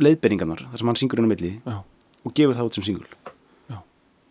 leiðbeiningarnar 0.00 0.64
þar 0.70 0.80
sem 0.80 0.90
hann 0.90 0.98
syngur 0.98 1.20
á 1.20 1.28
milli 1.28 1.50
Já, 1.60 1.76
og 2.24 2.34
gefur 2.36 2.56
það 2.56 2.70
út 2.70 2.78
sem 2.78 2.86
singul 2.86 3.06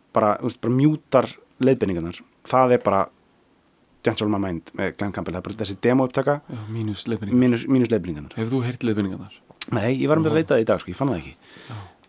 bara, 0.09 0.31
þú 0.41 0.47
veist, 0.49 0.59
bara 0.63 0.73
mjútar 0.73 1.27
leiðbeiningarnar. 1.63 2.19
Það 2.49 2.75
er 2.77 2.83
bara 2.85 3.03
Dance 4.05 4.23
All 4.23 4.31
My 4.31 4.39
Mind 4.39 4.71
með 4.79 4.95
Glenn 4.99 5.13
Campbell. 5.15 5.35
Það 5.35 5.41
er 5.41 5.47
bara 5.49 5.59
þessi 5.63 5.77
demo 5.83 6.07
upptaka 6.07 6.39
já 6.47 6.59
mínus 6.71 7.05
leiðbeiningarnar. 7.09 8.35
Hefur 8.37 8.53
þú 8.55 8.65
heyrt 8.67 8.85
leiðbendingarnar? 8.87 9.39
nei, 9.75 9.93
ég 9.99 10.09
var 10.09 10.21
með 10.21 10.31
að 10.31 10.37
leita 10.39 10.55
það 10.55 10.63
í 10.63 10.67
dag, 10.69 10.81
sko, 10.81 10.91
ég 10.93 10.97
fann 10.97 11.11
það 11.11 11.19
ekki. 11.21 11.33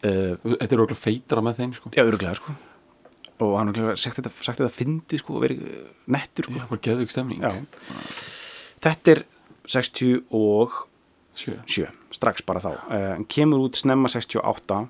Uh, 0.01 0.53
Þetta 0.55 0.77
er 0.77 0.83
okkur 0.87 0.97
feitara 1.01 1.43
með 1.45 1.59
þeim 1.61 1.73
sko. 1.77 1.91
Já, 1.93 2.03
öruglega, 2.07 2.37
sko. 2.39 2.55
Og 3.45 3.57
hann 3.59 3.73
har 3.73 3.99
sagt 4.01 4.21
þetta, 4.21 4.33
sagt 4.39 4.61
þetta 4.63 4.73
fyndi, 4.73 5.19
sko, 5.21 5.37
og 5.37 5.45
verið 5.45 5.67
uh, 5.67 5.83
nettur, 6.15 6.49
sko. 6.49 6.57
Já, 6.57 6.65
bara 6.71 6.85
geðug 6.87 7.13
stemning. 7.13 7.43
Já. 7.45 7.99
Þetta 8.87 9.13
er 9.15 9.23
60 9.71 10.23
og 10.41 10.79
Sjö. 11.41 11.59
7, 11.69 11.91
strax 12.17 12.45
bara 12.49 12.63
þá. 12.65 12.71
Uh, 12.89 13.11
en 13.19 13.27
kemur 13.29 13.67
út 13.67 13.79
snemma 13.81 14.09
68 14.13 14.81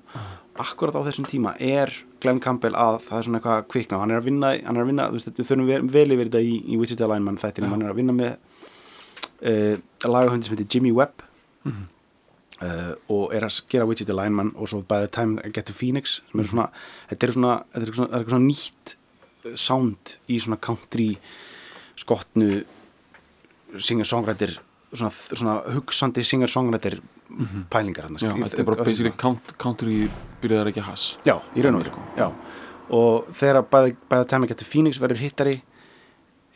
akkurat 0.59 0.95
á 0.99 1.01
þessum 1.07 1.25
tíma 1.31 1.53
er 1.59 1.91
Glenn 2.21 2.39
Campbell 2.43 2.75
að 2.75 2.97
það 3.07 3.17
er 3.17 3.23
svona 3.27 3.39
eitthvað 3.39 3.67
kvikna 3.71 3.99
hann 4.01 4.11
er 4.11 4.19
að 4.19 4.25
vinna, 4.27 4.49
hann 4.65 4.75
er 4.77 4.83
að 4.83 4.89
vinna, 4.91 5.05
þú 5.09 5.17
veist, 5.19 5.31
við 5.39 5.47
förum 5.47 5.67
vel, 5.69 5.81
vel 5.93 6.11
yfir 6.11 6.27
þetta 6.29 6.41
í, 6.43 6.57
í 6.73 6.77
Wichita 6.81 7.07
Lineman 7.07 7.37
þættinum, 7.41 7.71
hann 7.75 7.85
er 7.85 7.93
að 7.93 7.99
vinna 8.01 8.15
með 8.17 8.35
uh, 9.47 9.75
lagahundi 10.11 10.45
sem 10.49 10.55
heitir 10.57 10.69
Jimmy 10.77 10.91
Webb 10.97 11.23
Mhm. 11.63 11.83
uh, 12.61 12.93
og 13.13 13.33
er 13.37 13.43
að 13.45 13.59
gera 13.69 13.85
Wichita 13.85 14.13
Lineman 14.17 14.51
og 14.57 14.67
svo 14.67 14.81
By 14.81 15.03
the 15.05 15.07
Time 15.13 15.39
I 15.45 15.51
Get 15.53 15.65
to 15.69 15.73
Phoenix 15.77 16.19
sem 16.31 16.39
er 16.41 16.47
svona, 16.49 16.67
þetta 17.11 17.27
er 17.27 17.31
svona, 17.37 17.55
þetta 17.75 17.87
er 17.87 17.93
svona, 17.99 18.09
það 18.11 18.25
er 18.25 18.31
svona 18.33 18.47
nýtt 18.49 18.95
uh, 19.45 19.55
sound 19.55 20.15
í 20.27 20.39
svona 20.41 20.57
country 20.57 21.09
skotnu 22.01 22.63
singer-songwriter 23.77 24.57
svona, 24.93 25.11
svona 25.31 25.57
hugsandi 25.75 26.23
singer-songwriter 26.27 26.99
pælingar 27.71 28.07
hann. 28.09 28.19
Já, 28.21 28.33
þetta 28.35 28.63
er 28.63 28.69
bara 28.69 28.85
basically 28.85 29.13
count, 29.17 29.53
country 29.61 30.05
byrjaðar 30.43 30.71
ekki 30.71 30.83
að 30.83 30.89
hass. 30.91 31.11
Já, 31.27 31.37
í 31.55 31.65
raun 31.65 31.79
og 31.79 31.85
veru 31.85 32.31
og 32.91 33.29
þegar 33.37 33.63
bæði, 33.71 33.93
bæði 34.11 34.25
Time 34.27 34.47
I 34.47 34.49
Get 34.51 34.59
to 34.59 34.67
Phoenix 34.67 34.97
verður 34.99 35.21
hittari 35.21 35.53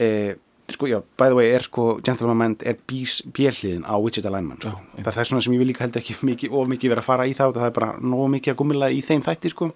eh, 0.04 0.34
sko, 0.74 0.90
já, 0.92 0.98
by 1.16 1.32
the 1.32 1.38
way 1.38 1.54
er 1.56 1.64
sko 1.64 1.86
Gentleman 2.04 2.40
Mind 2.42 2.66
er 2.68 2.76
björliðin 2.84 3.86
á 3.88 3.96
Wichita 4.04 4.32
Lineman 4.34 4.60
sko. 4.60 4.74
Já, 4.98 5.06
það 5.06 5.22
er 5.24 5.30
svona 5.30 5.46
sem 5.46 5.56
ég 5.56 5.64
vil 5.64 5.70
líka 5.72 5.86
held 5.86 6.00
ekki 6.02 6.18
mikið, 6.28 6.52
of 6.52 6.68
mikið 6.72 6.92
vera 6.96 7.06
að 7.06 7.08
fara 7.08 7.30
í 7.30 7.36
það 7.38 7.54
og 7.54 7.60
það 7.62 7.70
er 7.70 7.76
bara 7.80 7.92
nóg 8.02 8.28
mikið 8.36 8.56
að 8.56 8.60
gummila 8.62 8.92
í 8.92 9.00
þeim 9.06 9.24
þætti 9.24 9.54
sko. 9.54 9.72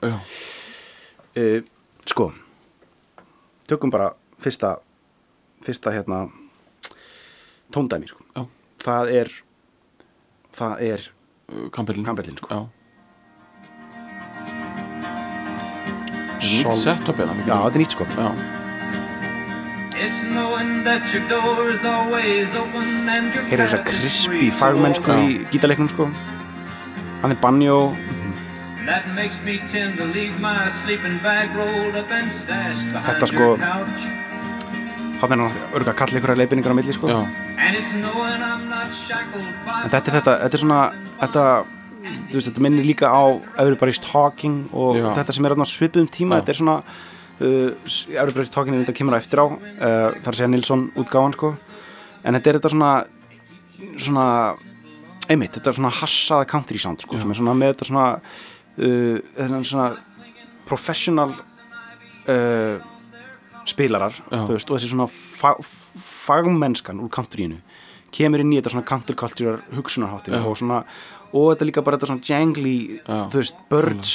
Uh, 1.40 1.60
sko 2.10 2.32
tökum 3.70 3.92
bara 3.94 4.12
fyrsta 4.42 4.80
fyrsta 5.64 5.94
hérna 5.94 6.24
tóndæmi 7.74 8.08
sko. 8.10 8.24
já, 8.36 8.46
það 8.84 9.12
er 9.22 9.32
það 10.60 10.82
er 10.92 11.00
uh, 11.54 11.70
Campbellin 11.76 12.06
Campbellin 12.06 12.38
sko. 12.38 12.48
Já. 12.50 12.60
Nýtt 16.40 16.64
Sol- 16.64 16.82
setup 16.82 17.20
eða 17.20 17.36
já, 17.44 17.56
þetta 17.58 17.76
er 17.76 17.82
nýtt 17.84 17.96
sko. 17.98 18.08
Já, 18.16 18.32
It's 20.00 20.24
knowing 20.24 20.84
that 20.86 21.04
your 21.14 21.22
door 21.28 21.70
is 21.70 21.84
always 21.86 22.56
open 22.56 23.10
and 23.10 23.36
your 23.36 23.44
hér 23.52 23.60
er 23.66 23.68
path 23.68 23.92
is 23.92 24.00
krispi 24.00 24.48
fagmennsku 24.56 25.12
í 25.12 25.44
gítarleiknum 25.52 25.90
sko. 25.92 26.08
Hann 27.22 27.36
er 27.36 27.40
banjó. 27.44 27.92
Þetta 33.10 33.28
sko-. 33.28 33.54
Hann 35.20 35.34
er 35.36 35.42
hann 35.44 35.60
örgulega 35.74 35.92
að 35.94 36.00
kalla 36.00 36.20
ykkur 36.20 36.34
að 36.34 36.40
leifinningar 36.42 36.74
á 36.74 36.78
milli 36.80 36.96
sko. 36.96 37.08
En 37.12 37.20
þetta 39.92 40.00
er 40.00 40.16
þetta, 40.18 40.34
þetta 40.46 40.56
er 40.56 40.64
svona 40.64 40.80
þetta, 41.20 41.44
þú 42.30 42.38
veist, 42.38 42.48
þetta 42.50 42.66
minnir 42.66 42.88
líka 42.88 43.12
á 43.12 43.24
Everybody's 43.60 44.02
Talking 44.04 44.70
og 44.72 45.00
Já. 45.00 45.10
þetta 45.20 45.36
sem 45.36 45.46
er 45.50 45.56
svipuðum 45.68 46.10
tíma, 46.14 46.40
Já. 46.40 46.42
þetta 46.42 46.54
er 46.54 46.60
svona 46.62 46.78
uh, 46.80 47.70
Everybody's 48.16 48.54
Talking 48.54 48.76
er 48.76 48.86
þetta 48.86 48.98
kemur 49.02 49.18
á 49.18 49.20
eftir 49.20 49.44
á 49.44 49.46
uh, 49.48 49.58
þar 50.24 50.32
að 50.32 50.40
segja 50.40 50.52
Nilsson 50.54 50.88
útgáfan 50.96 51.36
sko. 51.36 51.54
En 52.24 52.36
þetta 52.36 52.50
er 52.50 52.60
þetta 52.60 52.74
svona 52.76 52.94
svona 54.00 54.28
einmitt, 55.30 55.54
þetta 55.56 55.72
er 55.72 55.78
svona 55.78 55.94
hassaða 56.00 56.48
country 56.50 56.80
sound 56.82 57.04
sko, 57.04 57.20
sem 57.20 57.32
er 57.32 57.38
svona 57.38 57.56
með 57.58 57.76
þetta 57.76 57.90
svona 57.92 58.08
uh, 58.16 59.18
þetta 59.36 59.60
er 59.60 59.68
svona 59.68 59.90
professional 60.70 61.34
uh, 61.34 62.89
spilarar 63.70 64.18
veist, 64.30 64.70
og 64.70 64.78
þessi 64.78 64.92
svona 64.92 65.08
fa 65.10 65.56
fagmennskan 66.00 67.00
úr 67.02 67.12
countryinu 67.14 67.62
kemur 68.16 68.42
inn 68.42 68.52
í 68.54 68.60
þetta 68.60 68.74
svona 68.74 68.90
counterculture 68.90 69.60
hugsunarháttin 69.78 70.38
Já. 70.38 70.44
og 70.44 70.58
svona 70.58 70.84
og 71.30 71.52
þetta 71.54 71.70
líka 71.70 71.86
bara 71.86 72.00
þetta 72.00 72.12
svona 72.12 72.26
jangly 72.26 72.78
þú 73.06 73.42
veist, 73.42 73.60
birds 73.70 74.14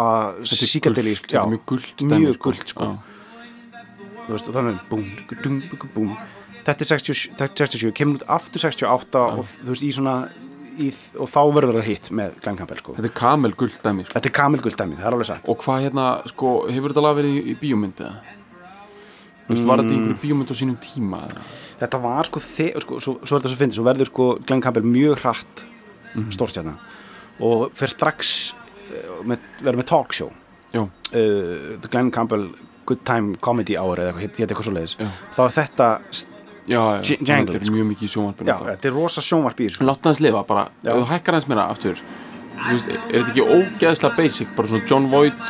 að 0.00 0.42
gult. 0.44 1.24
Þetta 1.30 1.40
er 1.40 1.52
mjög 1.54 1.64
gult 1.70 2.04
mjög 2.10 2.38
gult 2.44 2.72
sko. 2.72 2.90
Já, 2.90 3.80
þú 4.26 4.36
veist, 4.36 4.50
og 4.50 4.56
þannig 4.56 4.84
búm, 4.90 5.08
búm, 5.42 5.88
búm. 5.94 6.12
Þetta 6.60 6.84
er 6.84 6.90
67, 6.92 7.34
þetta 7.40 7.64
er 7.64 7.72
67 7.72 7.96
kemur 7.96 8.20
út 8.20 8.26
aftur 8.36 8.62
68 8.62 9.24
og 9.40 9.44
þú 9.56 9.72
veist, 9.72 9.86
í 9.86 9.92
svona 9.96 10.16
í, 10.80 10.90
og 11.16 11.30
þá 11.30 11.40
verður 11.56 11.80
það 11.80 11.88
hitt 11.88 12.10
með 12.16 12.36
Glenn 12.44 12.60
Campbell 12.60 12.82
sko. 12.82 12.96
Þetta 12.98 13.10
er 13.10 13.16
kamel 13.20 13.54
gult 13.58 13.80
dæmi 13.84 14.06
sko. 14.06 14.16
þetta 14.16 14.30
er 14.30 14.36
kamilguld 14.40 14.78
dæmi, 14.78 15.00
það 15.00 15.08
er 15.08 15.16
alveg 15.18 15.30
satt. 15.32 15.48
Og 15.50 15.64
hvað 15.64 15.88
hérna, 15.88 16.10
sko, 16.30 16.52
hefur 16.70 16.94
þetta 16.94 17.06
lag 17.06 17.18
verið 17.18 17.40
í, 17.40 17.42
í 17.52 17.56
bíómynd 17.60 18.04
eða? 18.04 18.36
Veist, 19.50 19.66
var 19.66 19.80
þetta 19.82 19.90
í 19.90 19.96
Mm. 19.98 20.06
einhverju 20.06 20.22
bíómynd 20.22 20.50
á 20.50 20.56
sínum 20.60 20.78
tíma 20.78 21.20
þetta 21.80 22.00
var 22.02 22.24
sko, 22.30 22.40
sko 22.40 23.00
svo, 23.02 23.12
svo 23.24 23.36
er 23.36 23.40
þetta 23.42 23.50
svo 23.52 23.58
fyndið, 23.60 23.76
svo 23.80 23.84
verður 23.90 24.06
sko 24.10 24.26
Glenn 24.46 24.62
Campbell 24.62 24.84
mjög 24.86 25.18
hratt 25.24 25.64
mm 26.14 26.22
Mhm. 26.24 26.30
stórstjarna 26.34 26.74
og 27.40 27.70
fer 27.74 27.88
strax 27.88 28.52
með, 29.24 29.38
verður 29.62 29.78
með 29.82 29.86
talkshow 29.90 30.30
uh, 30.74 30.86
The 31.12 31.88
Glenn 31.90 32.10
Campbell 32.10 32.48
Good 32.86 33.04
Time 33.06 33.36
Comedy 33.40 33.76
Hour 33.78 33.96
eða 33.98 34.12
eitthvað, 34.12 34.20
hétt 34.26 34.40
eitthvað 34.50 34.66
svo 34.68 34.74
leiðis 34.74 34.96
þá 35.36 35.40
er 35.44 35.52
þetta, 35.58 35.88
já, 36.66 36.80
já, 37.02 37.16
jangled, 37.26 37.54
þetta 37.58 37.66
er 37.70 37.76
mjög 37.76 37.88
mikið 37.94 38.12
sjónvarpinu 38.14 38.56
þetta 38.70 38.88
er 38.90 38.96
rosa 38.96 39.20
sjónvarp 39.22 39.60
í 39.60 39.68
þessu. 39.68 39.84
Látt 39.86 40.04
hans 40.10 40.20
lifa 40.20 40.42
bara, 40.46 40.68
ef 40.84 40.94
þú 40.98 41.06
hækkar 41.10 41.34
hans 41.38 41.48
meira 41.50 41.68
aftur 41.70 41.96
veist, 42.68 42.90
er 42.90 43.22
þetta 43.24 43.30
ekki 43.30 43.46
ógeðslega 43.46 44.16
basic 44.16 44.48
bara 44.56 44.68
svona 44.68 44.86
John 44.90 45.06
Voight 45.08 45.40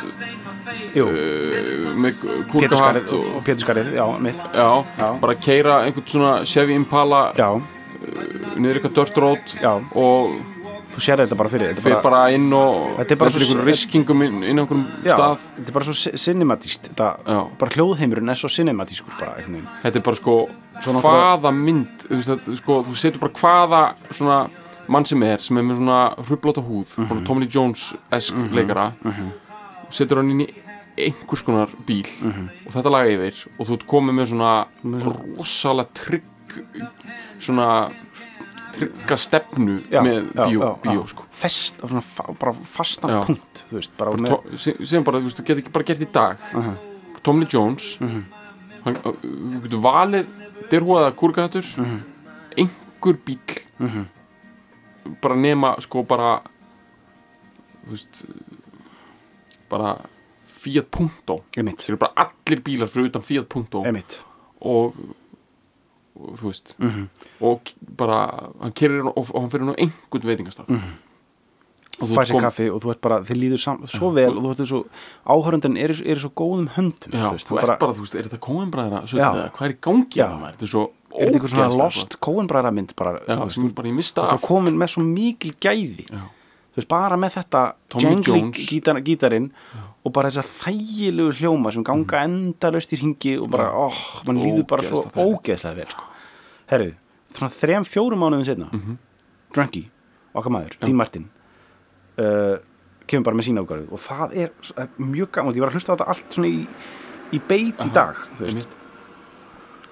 Jú, 0.94 1.04
uh, 1.06 1.96
með 2.00 2.22
kúlkahatt 2.50 3.12
og, 3.16 3.26
og 3.36 3.44
Pétur 3.46 3.64
Skarið, 3.64 3.92
já, 3.98 4.06
mitt 4.22 4.40
já, 4.54 4.68
Já. 4.98 5.08
bara 5.20 5.34
keira 5.34 5.80
einhvern 5.86 6.06
svona 6.10 6.32
Chevy 6.46 6.74
Impala 6.78 7.32
Já, 7.38 7.48
niður 8.56 8.80
eitthvað 8.80 8.96
dirt 8.98 9.20
road 9.22 9.54
Já. 9.60 9.72
og 9.98 10.38
þú 10.90 11.02
sér 11.04 11.20
þetta 11.22 11.36
bara 11.38 11.50
fyrir 11.52 11.68
þetta 11.70 11.84
fyrir 11.84 11.98
bara, 12.00 12.10
bara 12.10 12.22
inn 12.34 12.48
og 12.52 12.96
Þetta 12.98 13.14
er 13.14 13.20
bara 13.20 13.30
svo- 13.30 13.42
einhverjum 13.44 13.68
riskingum 13.70 14.22
inn, 14.26 14.40
inn 14.42 14.58
á 14.58 14.62
einhverjum 14.64 14.86
já, 15.06 15.14
stað 15.14 15.44
þetta 15.58 15.68
er 15.68 15.76
bara 15.78 15.84
svo 15.90 15.94
ci- 16.00 16.16
cinematískt 16.24 16.88
þetta, 16.90 17.10
Já. 17.26 17.38
bara 17.60 17.70
hljóðheimurinn 17.76 18.30
er 18.34 18.40
svo 18.40 18.50
cinematískur 18.50 19.14
bara, 19.20 19.36
þetta 19.84 19.96
er 19.96 20.02
bara 20.10 20.16
sko 20.16 20.48
Svo 20.80 20.94
náttúrulega- 20.96 21.36
hvaða 21.36 21.50
mynd 21.54 22.04
þú, 22.08 22.16
veist, 22.16 22.28
þetta, 22.30 22.56
sko, 22.56 22.82
þú 22.88 22.96
setur 22.96 23.20
bara 23.20 23.32
hvaða 23.32 23.82
svona 24.16 24.38
mann 24.88 25.04
sem 25.06 25.22
er 25.22 25.38
sem 25.38 25.58
er 25.58 25.62
með 25.62 25.76
svona 25.76 25.98
hrublóta 26.24 26.62
húð 26.64 26.96
Mhm. 26.98 27.08
bara 27.08 27.20
Tommy 27.26 27.46
Jones-esk 27.46 28.34
leikara 28.50 28.92
og 29.04 29.12
setur 29.90 30.16
hann 30.22 30.30
inn 30.30 30.40
í 30.46 30.48
einhvers 31.00 31.42
konar 31.46 31.68
bíl 31.86 32.06
Mhm. 32.22 32.48
og 32.66 32.72
þetta 32.74 32.90
laga 32.92 33.10
yfir 33.14 33.46
og 33.58 33.66
þú 33.66 33.72
ert 33.78 33.86
komið 33.86 34.14
með 34.18 34.26
svona 34.32 34.66
rosalega 35.38 35.88
trygg 35.94 36.22
svona 37.40 37.90
trygga 38.74 39.16
stefnu 39.18 39.80
Já, 39.90 40.00
með 40.02 40.28
bíó, 40.34 40.60
já, 40.60 40.80
bíó 40.82 41.00
já. 41.02 41.08
sko 41.08 41.24
fest, 41.30 41.80
bara 42.38 42.52
fastan 42.64 43.24
punkt 43.26 43.64
þú 43.70 43.78
veist, 43.78 43.96
bara 43.96 44.10
bara 44.10 44.42
með 44.42 44.86
sem 44.86 45.02
bara, 45.04 45.18
þú 45.18 45.24
veist, 45.24 45.36
þú 45.40 45.44
getur 45.46 45.62
ekki 45.62 45.72
bara 45.72 45.84
gert 45.84 46.00
í 46.00 46.12
dag 46.12 46.38
Mhm. 46.54 46.76
Tommy 47.22 47.44
Lee 47.44 47.48
Jones 47.52 47.96
hann, 47.98 48.24
uh, 48.96 49.12
þú 49.12 49.62
getur 49.62 49.80
valið 49.82 50.26
derhúaða 50.70 51.12
kúrgatur 51.14 51.64
Mhm. 51.76 52.00
einhver 52.58 53.16
bíl 53.24 53.38
bara 55.22 55.34
nema 55.36 55.80
sko 55.80 56.02
bara 56.04 56.42
þú 57.86 57.90
veist 57.90 58.24
bara 59.70 59.94
Fiat 60.50 60.90
Punto. 60.92 61.40
Bara 62.02 62.26
allir 62.26 62.60
bílar 62.66 62.90
fyrir 62.92 63.08
utan 63.12 63.22
Fiat 63.24 63.48
Punto. 63.48 63.84
Og, 64.60 64.94
og 66.20 66.34
þú 66.40 66.50
veist. 66.50 66.74
Mhm. 66.78 67.06
og 67.40 67.62
k- 67.64 67.74
bara 67.96 68.50
hann 68.60 68.72
kerir 68.76 69.06
og, 69.06 69.16
og 69.16 69.40
hann 69.40 69.50
fyrir 69.52 69.64
nú 69.70 69.76
einhvern 69.78 70.26
veitingastað. 70.32 70.68
Mm 70.68 70.90
og 72.00 72.08
fæ 72.08 72.22
sér 72.24 72.40
kaffi 72.40 72.66
og 72.72 72.80
þú 72.80 72.90
ert 72.94 73.00
bara, 73.04 73.16
þið 73.28 73.36
líður 73.36 73.58
sam, 73.60 73.82
svo 73.84 74.08
vel 74.16 74.30
og 74.32 74.40
þú 74.40 74.50
ert 74.54 74.60
er, 74.60 74.64
í 74.64 75.96
svo- 75.98 76.06
er 76.08 76.16
í 76.16 76.22
svo 76.22 76.30
góðum 76.32 76.68
höndum 76.72 77.12
Já, 77.12 77.26
þú 77.28 77.32
veist, 77.34 77.48
þú 77.50 77.58
ert 77.60 77.78
bara, 77.82 77.92
þú 77.92 78.00
veist, 78.06 78.14
er 78.16 78.24
þetta 78.30 78.38
kóinbræðra 78.46 79.00
hvað 79.52 79.66
er 79.66 79.74
í 79.74 79.78
gangi 79.84 80.22
á 80.24 80.28
maður, 80.40 80.54
þetta 80.54 80.64
er 80.64 80.72
svo 80.72 80.84
er 80.86 81.26
þetta 81.26 81.36
eitthvað 81.36 81.52
svona 81.52 81.66
lost 81.76 82.16
kóinbræðra 82.24 82.72
mynd 82.72 82.94
bara. 82.96 83.12
Já, 83.28 83.36
þú 83.36 83.44
veist, 83.50 83.74
bara 83.74 83.88
bara 84.16 84.32
af. 84.32 84.40
komin 84.48 84.78
með 84.80 84.88
svo 84.94 85.04
mikil 85.04 85.52
gæði. 85.60 86.06
Já. 86.08 86.22
Þú 86.70 86.78
veist, 86.80 86.88
bara 86.88 87.16
með 87.18 87.34
þetta 87.38 87.62
Jones. 87.98 88.58
gítar, 88.70 89.00
gítarinn 89.04 89.50
og 90.04 90.12
bara 90.14 90.30
þessar 90.30 90.46
þægilegu 90.48 91.32
hljóma 91.40 91.72
sem 91.74 91.82
ganga 91.84 92.22
endalaust 92.24 92.92
í 92.94 93.00
ringi 93.02 93.34
og 93.42 93.50
bara, 93.50 93.68
óh, 93.74 93.98
mann 94.26 94.38
líður 94.40 94.66
bara 94.70 94.82
svo 94.86 95.02
Ógeðslega 95.14 95.76
vel 95.76 95.86
sko. 95.90 96.04
herru, 96.70 96.92
svona 97.34 97.50
þrem, 97.52 97.84
fjórum 97.84 98.18
mánuðin 98.22 98.46
setna 98.46 98.68
Mhm. 98.72 98.96
Drunky, 99.52 99.84
okkar 100.34 100.52
maður, 100.54 100.76
Dean 100.80 100.94
Martin 100.96 101.28
uh, 102.18 102.56
kemur 103.10 103.24
bara 103.26 103.36
með 103.36 103.48
sína 103.48 103.64
ágæðu 103.66 103.90
og 103.92 103.98
það 103.98 104.36
er 104.36 104.50
er 104.78 104.88
mjög 104.98 105.30
gaman, 105.32 105.54
ég 105.54 105.60
var 105.64 105.70
að 105.72 105.74
hlusta 105.74 105.92
á 105.92 105.96
þetta 105.98 106.08
allt 106.14 106.36
svona 106.36 106.46
í, 106.48 106.66
í 107.34 107.40
beit 107.48 107.82
í 107.82 107.90
dag 107.92 108.14
þú 108.38 108.44
veist, 108.46 108.68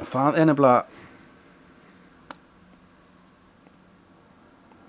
og 0.01 0.07
það 0.07 0.39
er 0.39 0.47
nefnilega 0.47 0.85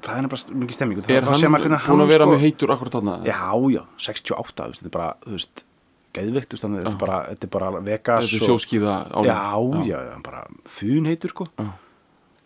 það 0.10 0.20
er 0.20 0.26
nefnilega 0.28 0.62
mikið 0.64 0.78
stemming 0.78 1.00
er 1.10 1.28
hann 1.30 1.44
búin 1.88 2.04
að 2.06 2.14
vera 2.14 2.26
sko, 2.26 2.32
mjög 2.34 2.44
heitur 2.46 2.74
akkurat 2.76 2.98
þarna 3.00 3.18
já, 3.30 3.40
já, 3.76 3.82
68, 4.10 4.56
þú 4.60 4.70
veist, 4.70 4.82
þetta 4.82 4.90
er 4.90 4.96
bara 4.98 5.10
þú 5.26 5.36
veist, 5.36 5.64
geðvikt, 6.18 6.50
þú 6.50 6.58
veist, 6.58 6.68
þetta 6.80 6.94
er 6.94 7.00
bara 7.04 7.20
þetta 7.30 7.48
er 7.50 7.54
bara 7.58 7.72
Vegas 7.90 8.26
þetta 8.26 8.40
er 8.40 8.50
sjóskíða 8.50 8.96
já, 9.30 9.38
já, 9.86 9.94
já, 9.94 10.00
hann 10.16 10.26
bara 10.26 10.44
fun 10.80 11.10
heitur 11.12 11.34
sko. 11.36 11.50
Já. 11.60 11.70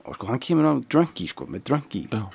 og 0.03 0.17
sko, 0.19 0.27
hann 0.31 0.43
kemur 0.43 0.67
á 0.67 0.73
Drunky, 0.83 1.29
sko, 1.31 1.47
með 1.47 1.63
Drunky. 1.69 2.05
Já. 2.11 2.27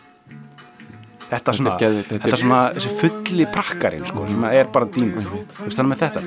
Þetta 1.29 1.53
er 1.53 1.59
svona, 1.59 1.73
þetta 1.79 2.29
er- 2.33 2.41
svona 2.43 2.61
þessi 2.77 2.93
fulli 3.01 3.47
prakkarinn, 3.53 4.07
sko, 4.09 4.27
sem 4.31 4.45
er 4.51 4.71
bara 4.73 4.87
veist, 5.65 5.77
þannig 5.77 5.93
með 5.93 6.01
þetta. 6.05 6.21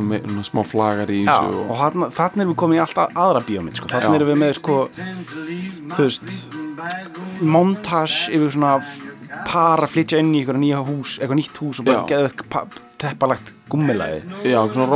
Með 0.00 0.44
smá 0.48 0.62
flagar 0.64 1.10
í 1.12 1.20
Já, 1.26 1.36
og 1.44 1.76
þarna 2.16 2.42
erum 2.44 2.52
við 2.54 2.58
komin 2.62 2.78
í 2.78 2.82
alltaf 2.84 3.12
aðra 3.14 3.42
bíómynd 3.44 3.76
sko. 3.76 3.88
Já. 3.90 4.14
erum 4.20 4.30
við 4.32 4.40
með 4.42 4.54
sko, 4.60 4.76
þú 5.94 6.02
veist 6.06 6.28
montage 7.40 8.30
yfir 8.34 8.52
svona 8.54 8.74
par 9.46 9.78
að 9.84 9.92
flytja 9.94 10.18
inn 10.20 10.32
í 10.34 10.40
eitthvað 10.42 10.60
nýja 10.62 10.80
hús 10.86 11.18
eitthvað 11.20 11.38
nýtt 11.38 11.58
hús 11.62 11.80
og 11.80 11.86
bara 11.86 12.04
geða 12.10 12.64
teppalagt 13.00 13.52
gummilaði 13.70 14.18
já, 14.44 14.58
eitthvað 14.60 14.74
svona 14.76 14.88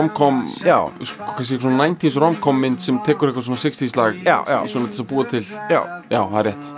eitthvað 1.04 1.61
svona 1.64 1.87
90s 1.88 2.18
romcom 2.24 2.59
mynd 2.64 2.83
sem 2.85 2.98
tekur 3.07 3.30
eitthvað 3.30 3.46
svona 3.48 3.62
60s 3.62 3.96
lag 4.00 4.18
Já, 4.24 4.38
já. 4.48 4.59
svona 4.72 4.88
til 4.90 4.96
þess 4.96 5.04
að 5.04 5.11
búa 5.12 5.24
til. 5.30 5.44
Já, 5.70 5.80
já, 6.11 6.20
það 6.20 6.38
er 6.40 6.48
rétt, 6.50 6.72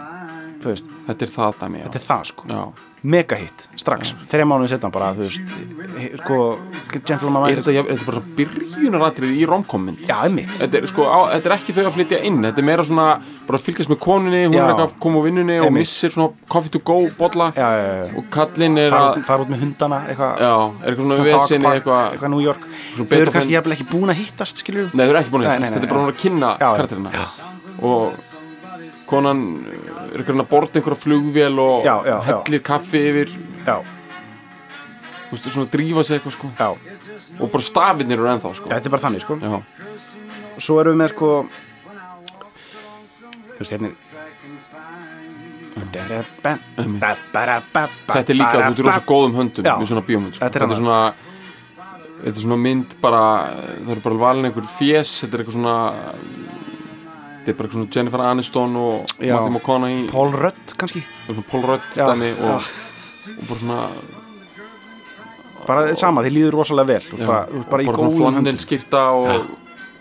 þú 0.67 0.75
veist, 0.75 0.93
þetta 1.09 1.27
er 1.27 1.35
það 1.39 1.59
dæmi 1.63 1.81
já, 1.81 1.87
þetta 1.89 2.01
er 2.03 2.07
það 2.11 2.29
sko. 2.33 2.63
Mega 3.07 3.37
hit, 3.39 3.67
strax, 3.79 4.15
þreja 4.27 4.47
mánuði 4.51 4.73
setna 4.73 4.89
bara, 4.91 5.13
þú 5.15 5.27
veist, 5.29 5.51
sko 6.25 6.37
Gentleman 7.07 7.45
Er 7.47 7.61
þetta, 7.61 7.75
þetta 7.87 7.95
er 7.95 8.07
bara 8.09 8.23
byrjunaratrið 8.39 9.35
í 9.37 9.45
romcom 9.47 9.85
mynd 9.87 10.01
Já, 10.09 10.17
einmitt. 10.27 10.51
Þetta 10.59 10.81
er, 10.81 10.87
sko, 10.91 11.07
á, 11.07 11.19
þetta 11.37 11.51
er 11.51 11.55
ekki 11.57 11.75
þau 11.77 11.83
að 11.85 11.93
flytja 11.97 12.21
inn 12.27 12.41
Þetta 12.43 12.63
er 12.63 12.67
meira 12.67 12.87
svona, 12.89 13.07
bara 13.47 13.61
fylgjast 13.63 13.93
með 13.93 14.01
konunni 14.03 14.41
Hún 14.47 14.57
Já. 14.57 14.63
er 14.63 14.73
eitthvað 14.73 14.89
að 14.89 14.97
koma 15.05 15.23
á 15.23 15.27
vinnunni 15.27 15.59
og 15.63 15.71
missir 15.77 16.15
svona 16.15 16.49
coffee 16.51 16.75
to 16.75 16.81
go 16.87 16.99
bolla 17.19 17.51
Já. 17.57 17.69
Og 18.17 18.27
kallinn 18.35 18.81
er 18.83 18.97
að 18.97 19.21
fara 19.29 19.47
út 19.47 19.53
með 19.53 19.63
hundana 19.67 20.01
eitthvað. 20.11 20.43
Já, 20.43 20.55
er 20.83 20.97
eitthvað 20.97 22.33
New 22.33 22.43
York. 22.43 22.67
Þau 22.97 23.19
eru 23.21 23.37
kannski 23.37 23.61
ekki 23.61 23.89
búin 23.93 24.11
að 24.15 24.25
hittast 24.25 24.65
skilur 24.65 24.91
Nei, 24.93 25.05
þau 25.05 25.13
eru 25.13 25.23
ekki 25.23 25.35
búin 25.37 25.47
að 25.47 25.55
hittast, 25.61 25.77
þetta 25.79 25.87
er 25.87 25.95
bara 25.95 26.03
hún 26.03 26.13
að 26.15 26.21
kynna 26.25 26.53
karakterina. 26.63 27.29
Og 27.87 28.46
konan 29.11 29.43
er 30.13 30.19
eitthvað 30.23 30.43
að 30.43 30.51
borða 30.51 30.81
einhverja 30.81 31.03
flugvél 31.03 31.61
og 31.63 31.87
Já, 31.87 31.95
já, 32.07 32.17
hellir 32.31 32.65
kaffi 32.67 33.05
yfir? 33.13 33.37
Já, 33.67 33.77
Þú 35.27 35.35
veist, 35.35 35.47
svona 35.51 35.71
drífa 35.73 36.03
sig 36.07 36.21
eitthvað 36.21 36.35
sko. 36.37 36.49
Já, 36.55 36.69
Og 37.43 37.49
bara 37.51 37.67
stafinir 37.67 38.21
eru 38.21 38.29
ennþá 38.31 38.53
sko. 38.55 38.69
Þetta 38.71 38.87
er 38.87 38.93
bara 38.95 39.03
þannig 39.03 39.25
sko. 39.25 39.39
Já, 39.43 39.57
svo 40.63 40.77
erum 40.81 40.95
við 40.95 41.01
með 41.03 41.15
sko 41.17 41.31
þú 43.57 43.65
veist 43.65 43.73
hérna 43.73 43.91
þetta 48.07 48.33
er 48.33 48.37
líka, 48.37 48.61
ert 48.61 48.81
í 48.81 48.85
rosa 48.85 49.03
góðum 49.07 49.37
höndum 49.41 49.67
Já. 49.67 49.75
með 49.81 49.91
svona 49.91 50.05
bíómynd 50.07 50.37
sko. 50.37 50.45
Þetta 50.45 50.59
er 50.59 50.65
þetta 50.65 50.77
er 50.77 50.81
svona 50.81 51.01
þetta 52.17 52.33
er 52.33 52.45
svona 52.45 52.59
mynd 52.63 52.97
bara 53.03 53.23
það 53.53 53.93
eru 53.95 54.05
bara 54.07 54.21
valin 54.23 54.49
einhver 54.51 54.69
fjess 54.77 55.23
þetta 55.25 55.37
er 55.39 55.45
eitthvað 55.45 55.59
svona 55.59 55.77
þetta 57.47 57.53
er 57.55 57.59
bara 57.61 57.71
svona 57.73 57.89
Jennifer 57.95 58.21
Aniston 58.27 58.77
og 58.77 59.13
Já. 59.23 59.37
Matthew 59.37 59.53
McConaughey. 59.55 60.09
Paul 60.11 60.33
Rudd 60.35 60.75
kannski? 60.81 61.03
Og 61.31 61.43
Paul 61.51 61.63
Rudd 61.71 61.87
dæmi 61.95 62.33
og, 62.43 62.67
og 63.39 63.49
bara 63.49 63.59
svona 63.61 63.81
bara 65.67 65.95
sama, 65.99 66.23
þið 66.23 66.35
líður 66.37 66.55
rosalega 66.61 66.87
vel. 66.93 67.07
Ert 67.17 67.27
bara, 67.27 67.41
ert 67.59 67.71
bara 67.71 67.83
í 67.83 67.87
góðum 67.89 68.11
höndum. 68.11 68.21
flannelskirta 68.23 69.05
og 69.19 69.55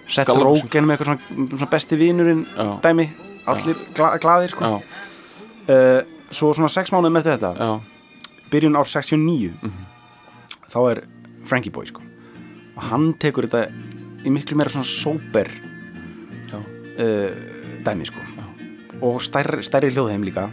Seth. 0.05 0.29
Rogen 0.37 0.85
með 0.85 0.93
eitthvað 0.99 1.07
svona, 1.09 1.47
svona 1.49 1.69
besti 1.71 1.97
vinurinn 1.97 2.43
Já. 2.53 2.67
dæmi, 2.83 3.05
allir 3.49 3.79
gla, 3.97 4.11
glaðir 4.21 4.51
sko. 4.53 4.69
uh, 4.75 6.01
svo 6.29 6.51
svona 6.53 6.69
sex 6.69 6.91
mánuð 6.93 7.09
með 7.15 7.25
þetta. 7.31 7.49
Já, 7.57 7.71
byrjun 8.51 8.77
ár 8.77 8.85
69 8.85 9.53
Mhm. 9.63 9.85
þá 10.69 10.77
er 10.91 11.01
Frankie 11.45 11.71
Boy 11.71 11.85
sko. 11.89 12.01
og 12.77 12.83
hann 12.83 13.13
tekur 13.17 13.47
þetta 13.47 13.71
í 14.25 14.29
miklu 14.29 14.55
meira 14.57 14.69
svona 14.69 14.85
sober 14.85 15.49
uh, 16.99 17.29
dæmi 17.85 18.05
sko. 18.09 18.21
og 19.01 19.21
stærri, 19.21 19.63
stærri 19.63 19.91
hljóðheim 19.91 20.23
líka 20.23 20.49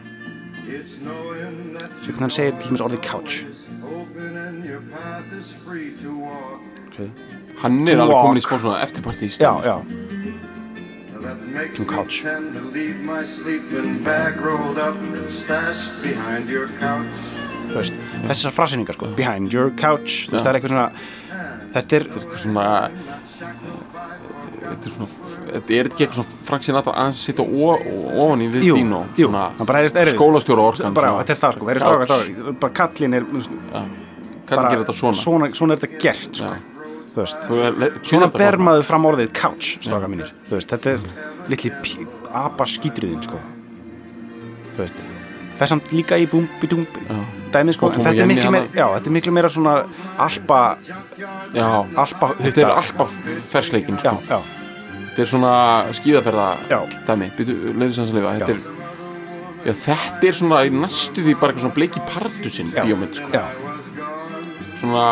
svo 2.02 2.10
hvernig 2.10 2.24
hann 2.26 2.30
segir 2.34 2.56
til 2.58 2.68
dæmis 2.70 2.84
orðið 2.86 3.02
couch 3.06 3.34
okay. 6.88 7.08
hann 7.62 7.86
To 7.86 7.92
er 7.92 8.00
alveg 8.00 8.14
walk. 8.14 8.26
komin 8.26 8.40
í 8.40 8.44
smá 8.46 8.56
svona 8.58 8.82
eftirparti 8.82 9.28
í 9.28 9.30
já, 9.30 9.34
stæmi 9.36 9.62
já, 9.66 9.76
makes 11.52 11.76
From 11.76 11.86
me 11.86 11.94
couch. 11.94 12.22
to 12.22 12.30
þú 17.72 17.78
veist, 17.78 17.94
þessar 18.28 18.52
fraseiningar 18.56 18.96
sko, 18.98 19.08
behind 19.16 19.54
your 19.54 19.70
couch 19.78 20.26
þú 20.28 20.36
veist, 20.36 20.42
Já. 20.42 20.44
það 20.44 20.50
er 20.50 20.58
eitthvað 20.58 20.74
svona 20.74 20.88
þetta 21.72 21.96
er, 21.96 22.06
eitthvað 22.06 22.42
svona 22.44 22.66
þetta 24.72 24.90
er 24.90 24.94
svona 24.96 25.08
þetta 25.52 25.76
er 25.78 25.90
ekki 25.90 26.06
eitthvað 26.06 26.18
svona 26.20 26.40
Frank 26.48 26.66
Sinatra 26.68 26.94
að 27.04 27.12
sitja 27.20 27.46
ofan 27.46 28.44
í 28.44 28.48
við 28.52 28.66
jú, 28.68 28.78
Dino 28.80 29.02
skólastjóra 30.16 30.66
orkan 30.72 30.96
bara, 30.96 31.12
þetta 31.22 31.36
er 31.36 31.40
það 31.42 31.56
sko, 31.58 31.70
er 31.72 31.82
strákar, 31.82 32.10
strákar 32.10 32.58
bara 32.64 32.76
kallin 32.80 33.14
er 33.18 33.28
kann 34.48 34.68
gera 34.68 34.82
þetta 34.84 34.96
svona 34.98 35.18
svona, 35.18 35.50
svona 35.56 35.76
er 35.76 35.82
þetta 35.82 36.02
gert 36.02 36.36
sko. 36.40 36.50
Já. 36.50 36.60
þú 37.12 37.20
veist 37.22 37.46
Þú 37.46 37.58
er- 37.66 37.96
svona 38.08 38.28
ber 38.32 38.58
maður 38.58 38.86
fram 38.88 39.08
orðið 39.10 39.32
couch 39.36 39.74
strákar 39.80 40.12
mínir, 40.12 40.32
þú 40.48 40.58
veist, 40.58 40.72
þetta 40.72 40.94
er 40.96 41.00
litli 41.52 41.72
apa 42.32 42.68
skítriðin 42.68 43.22
sko. 43.26 43.40
þú 44.76 44.84
veist 44.84 45.04
það 45.52 45.62
er 45.66 45.70
samt 45.74 45.92
líka 45.92 46.16
í 46.18 46.26
búm, 46.26 46.48
bítúm 46.60 46.86
Já. 47.08 47.18
dæmið 47.52 47.76
sko, 47.76 47.90
þetta 47.92 48.22
er 48.24 48.26
miklu 48.30 48.50
meira 48.50 48.66
já, 48.72 48.86
þetta 48.96 49.06
er 49.06 49.16
miklu 49.18 49.32
meira 49.36 49.48
svona 49.52 49.74
alpa, 50.18 50.60
já, 51.54 51.68
alpa 51.96 52.32
þetta 52.40 52.64
er 52.64 52.72
alltaf 52.72 53.14
fersleikin 53.52 53.98
sko. 54.00 54.16
já, 54.28 54.40
þetta 55.12 55.24
er 55.24 55.30
svona 55.30 55.54
skíðaferða 55.98 56.46
dæmi, 57.08 57.30
leiðu 57.76 57.92
sanns 57.96 58.12
að 58.12 58.18
lifa. 58.18 58.34
Þetta 58.40 58.54
er, 58.56 58.62
Já, 59.62 59.72
þetta 59.84 60.26
er 60.26 60.38
svona 60.40 60.62
næstu 60.82 61.22
því 61.22 61.36
bara 61.38 61.52
eitthvað 61.52 61.66
svona 61.66 61.76
bleiki 61.78 62.00
pardusinn 62.08 62.72
bíómynd 62.74 63.20
sko. 63.20 63.42
svona 64.80 65.04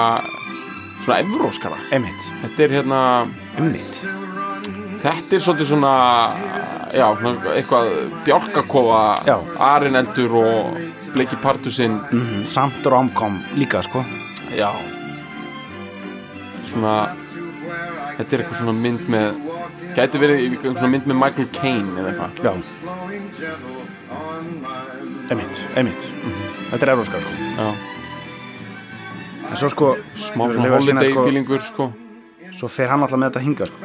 svona 1.04 1.20
evróskara 1.22 1.76
þetta 1.92 2.64
er 2.64 2.74
hérna 2.74 3.02
emitt 3.62 4.00
þetta 5.04 5.36
er 5.36 5.44
svolítið 5.44 5.70
svona 5.70 5.92
já, 6.94 7.06
svona 7.20 7.54
eitthvað 7.54 7.90
bjálkakofa 8.26 9.02
Já. 9.26 9.36
arineldur 9.62 10.34
og 10.40 10.80
bleiki 11.14 11.36
pardusinn. 11.42 12.00
Mm 12.12 12.46
samt 12.46 12.86
romcom 12.86 13.40
líka 13.54 13.82
sko. 13.82 14.04
Já. 14.56 14.70
Svona 16.70 17.14
þetta 18.18 18.36
er 18.36 18.42
eitthvað 18.42 18.58
svona 18.58 18.76
mynd 18.82 19.08
með 19.08 19.49
gæti 19.96 20.20
verið 20.22 20.37
eitthvað 20.44 20.76
svona 20.79 20.92
mynd 20.94 21.07
með 21.11 21.20
Michael 21.24 21.48
Caine 21.57 21.90
eða 22.00 22.09
eitthvað. 22.12 22.33
Já. 22.46 22.53
Emitt, 25.31 25.57
emitt 25.79 26.03
þetta 26.70 26.87
er 26.87 26.92
euróskar 26.94 27.22
sko. 27.24 27.33
Já, 27.59 27.68
en 29.50 29.57
svo 29.59 29.68
sko 29.72 29.87
smá 30.14 30.44
svona 30.53 30.68
að 30.68 30.74
holiday 30.76 31.11
sko, 31.12 31.24
feelingur 31.26 31.62
sko. 31.66 31.85
svo 32.55 32.66
fer 32.70 32.88
hann 32.92 33.03
alltaf 33.05 33.18
með 33.18 33.29
þetta 33.31 33.44
hinga 33.46 33.64
sko. 33.70 33.79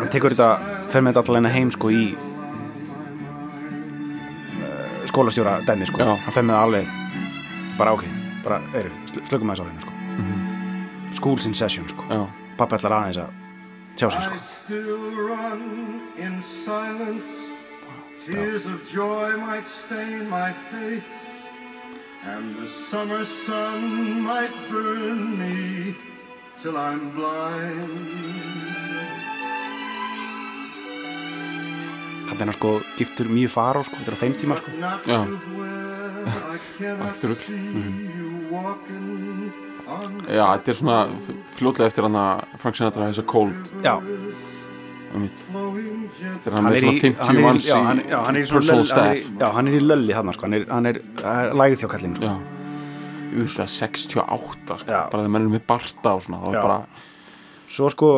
Hann 0.00 0.10
tekur 0.12 0.30
þetta 0.34 0.50
fer 0.92 1.00
með 1.02 1.10
þetta 1.10 1.20
alltaf 1.24 1.36
eina 1.40 1.52
heim 1.54 1.70
sko 1.74 1.86
í 1.94 2.04
uh, 4.58 5.06
skólastjóra 5.10 5.52
dæmi 5.66 5.86
sko. 5.90 5.98
Já. 6.02 6.12
hann 6.24 6.34
fer 6.36 6.44
með 6.46 6.54
það 6.56 6.64
alveg. 6.68 6.86
Bara 7.80 7.90
ok, 7.96 8.04
bara 8.44 8.58
eru, 8.76 8.90
slökum 9.14 9.50
aðeins 9.50 9.62
á 9.62 9.68
hérna 9.68 9.82
sko. 9.86 9.92
Schools 11.20 11.44
in 11.48 11.54
session 11.58 11.86
sko. 11.90 12.02
Já, 12.06 12.22
pappa 12.60 12.78
ætlar 12.78 12.98
aðeins 13.00 13.22
að 13.24 13.30
tjá 13.96 14.08
sig 14.12 14.22
sko 14.28 14.40
still 14.70 15.10
run 15.16 16.00
in 16.16 16.42
silence. 16.42 17.24
Tears 18.24 18.66
of 18.66 18.88
joy 18.92 19.36
might 19.36 19.64
stain 19.64 20.28
my 20.28 20.52
face, 20.52 21.10
and 22.22 22.56
the 22.56 22.68
summer 22.68 23.24
sun 23.24 24.20
might 24.22 24.54
burn 24.70 25.38
me 25.38 25.96
till 26.62 26.76
I'm 26.76 27.10
blind. 27.16 28.50
hann 32.30 32.38
er 32.38 32.44
hann 32.44 32.52
sko 32.52 32.80
giftur 32.96 33.26
mjög 33.28 33.50
fara 33.50 33.82
sko, 33.84 33.96
þetta 33.98 34.12
er 34.12 34.16
á 34.16 34.22
þeim 34.22 34.34
tíma 34.38 34.54
sko 34.60 34.70
Já. 35.10 35.20
Allt 37.00 37.48
you 37.50 38.46
walking 38.50 39.04
on 39.10 39.69
já, 40.30 40.44
þetta 40.56 40.72
er 40.74 40.78
svona 40.80 40.98
fljótlega 41.58 41.90
eftir 41.90 42.06
hann 42.06 42.18
að 42.20 42.44
Frank 42.62 42.78
Sinatra 42.78 43.08
þess 43.10 43.22
að 43.22 43.28
Cold. 43.32 43.72
Já, 43.84 43.94
um 45.10 45.24
þegar 45.26 46.54
hann 46.54 46.68
er 46.68 46.74
með 46.74 46.84
svona 46.84 47.02
50 47.02 47.42
manns 47.44 47.66
já, 47.66 47.76
hann, 47.82 48.02
já, 48.06 48.18
hann 48.26 48.36
er 48.38 48.44
í 48.44 48.48
svona 48.50 48.60
personal 48.62 48.84
löll, 48.84 48.92
hann 48.94 49.10
er, 49.10 49.16
staff. 49.16 49.30
í- 49.34 49.40
já, 49.42 49.48
hann 49.56 49.68
er 49.70 49.74
í 49.74 49.82
lölli 49.82 50.14
hann 50.14 50.32
sko, 50.36 50.46
hann 50.46 50.54
er, 50.60 50.66
hann 50.70 50.86
er, 50.90 51.00
er 51.32 51.54
lægð 51.58 51.82
hjá 51.84 51.88
kallinu 51.96 52.18
sko. 52.20 52.28
já, 52.30 52.36
auðvitað 53.30 53.72
68 53.74 54.78
sko. 54.84 54.86
Bara 54.90 55.10
þegar 55.24 55.34
menn 55.36 55.48
er 55.48 55.52
með 55.56 55.66
Barta 55.70 56.14
og 56.18 56.22
svona 56.26 56.40
er 56.50 56.60
bara, 56.60 56.78
svo 57.70 57.90
sko, 57.94 58.12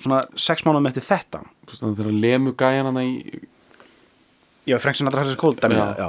svona 0.00 0.22
sex 0.36 0.64
mánuðum 0.66 0.88
eftir 0.90 1.06
þetta. 1.08 1.42
Þannig 1.68 1.96
þegar 2.00 2.18
lemu 2.24 2.52
gæjan 2.60 2.88
hann 2.90 3.00
í 3.04 3.40
já, 4.68 4.76
Frank 4.80 4.96
Sinatra 5.00 5.24
a 5.28 5.36
cold 5.40 5.60
dæmi, 5.60 5.76
Já. 5.76 5.96
já, 5.96 6.08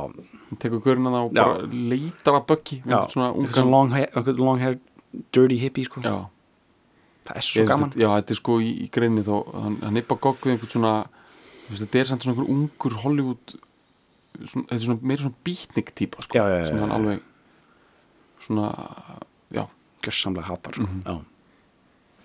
hann 0.49 0.59
tekur 0.59 0.81
görinn 0.83 1.07
hann 1.07 1.19
og 1.21 1.33
bara 1.35 1.59
leitar 1.71 2.35
að 2.39 2.47
Buggy 2.49 2.79
já, 2.83 2.95
með 2.95 3.13
svona 3.15 3.29
ungan 3.35 3.71
long 3.71 3.91
hair, 3.95 4.09
long 4.39 4.59
hair 4.59 4.79
dirty 5.33 5.57
hippie 5.59 5.87
sko, 5.87 6.01
já, 6.03 6.27
það 7.25 7.33
er 7.33 7.39
Ég 7.41 7.47
svo 7.47 7.63
veist 7.63 7.71
gaman 7.71 7.95
já, 7.95 8.09
þetta 8.13 8.35
er 8.35 8.39
sko 8.41 8.59
í, 8.63 8.69
í 8.85 8.89
greinni 8.93 9.23
þá 9.25 9.33
hann, 9.55 9.79
hann 9.85 10.01
bara 10.09 10.23
gogg 10.25 10.45
við 10.45 10.53
einhvern 10.55 10.73
svona 10.73 10.93
þetta 11.69 11.99
er 12.01 12.09
samt 12.09 12.25
svona 12.25 12.35
einhver 12.37 12.53
ungur 12.53 12.97
Hollywood 13.03 13.55
svona, 13.55 14.65
þetta 14.69 14.77
er 14.79 14.85
svona 14.85 15.11
meira 15.11 15.25
svona 15.25 15.43
beatnik 15.49 15.93
típa 15.97 16.25
sko, 16.25 16.39
Já, 16.39 16.65
sem 16.69 16.81
hann 16.83 16.95
alveg 16.95 17.25
svona, 18.45 18.71
já. 19.53 19.65
Gjössamlega 19.99 20.47
hatar. 20.47 20.77
Sko. 20.77 20.87
Mhm. 20.87 21.01
já, 21.05 21.15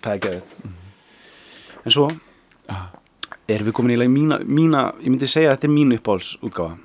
það 0.05 0.13
er 0.13 0.25
geðið 0.25 0.43
en 1.85 1.93
svo 1.93 2.09
erum 3.45 3.67
við 3.67 3.75
komin 3.77 3.93
í 3.99 4.09
mína, 4.09 4.39
mína 4.41 4.81
ég 5.03 5.11
myndi 5.11 5.27
segja 5.29 5.51
að 5.51 5.57
þetta 5.57 5.67
er 5.67 5.75
mín 5.75 5.95
uppáhaldsútgáfa 5.99 6.77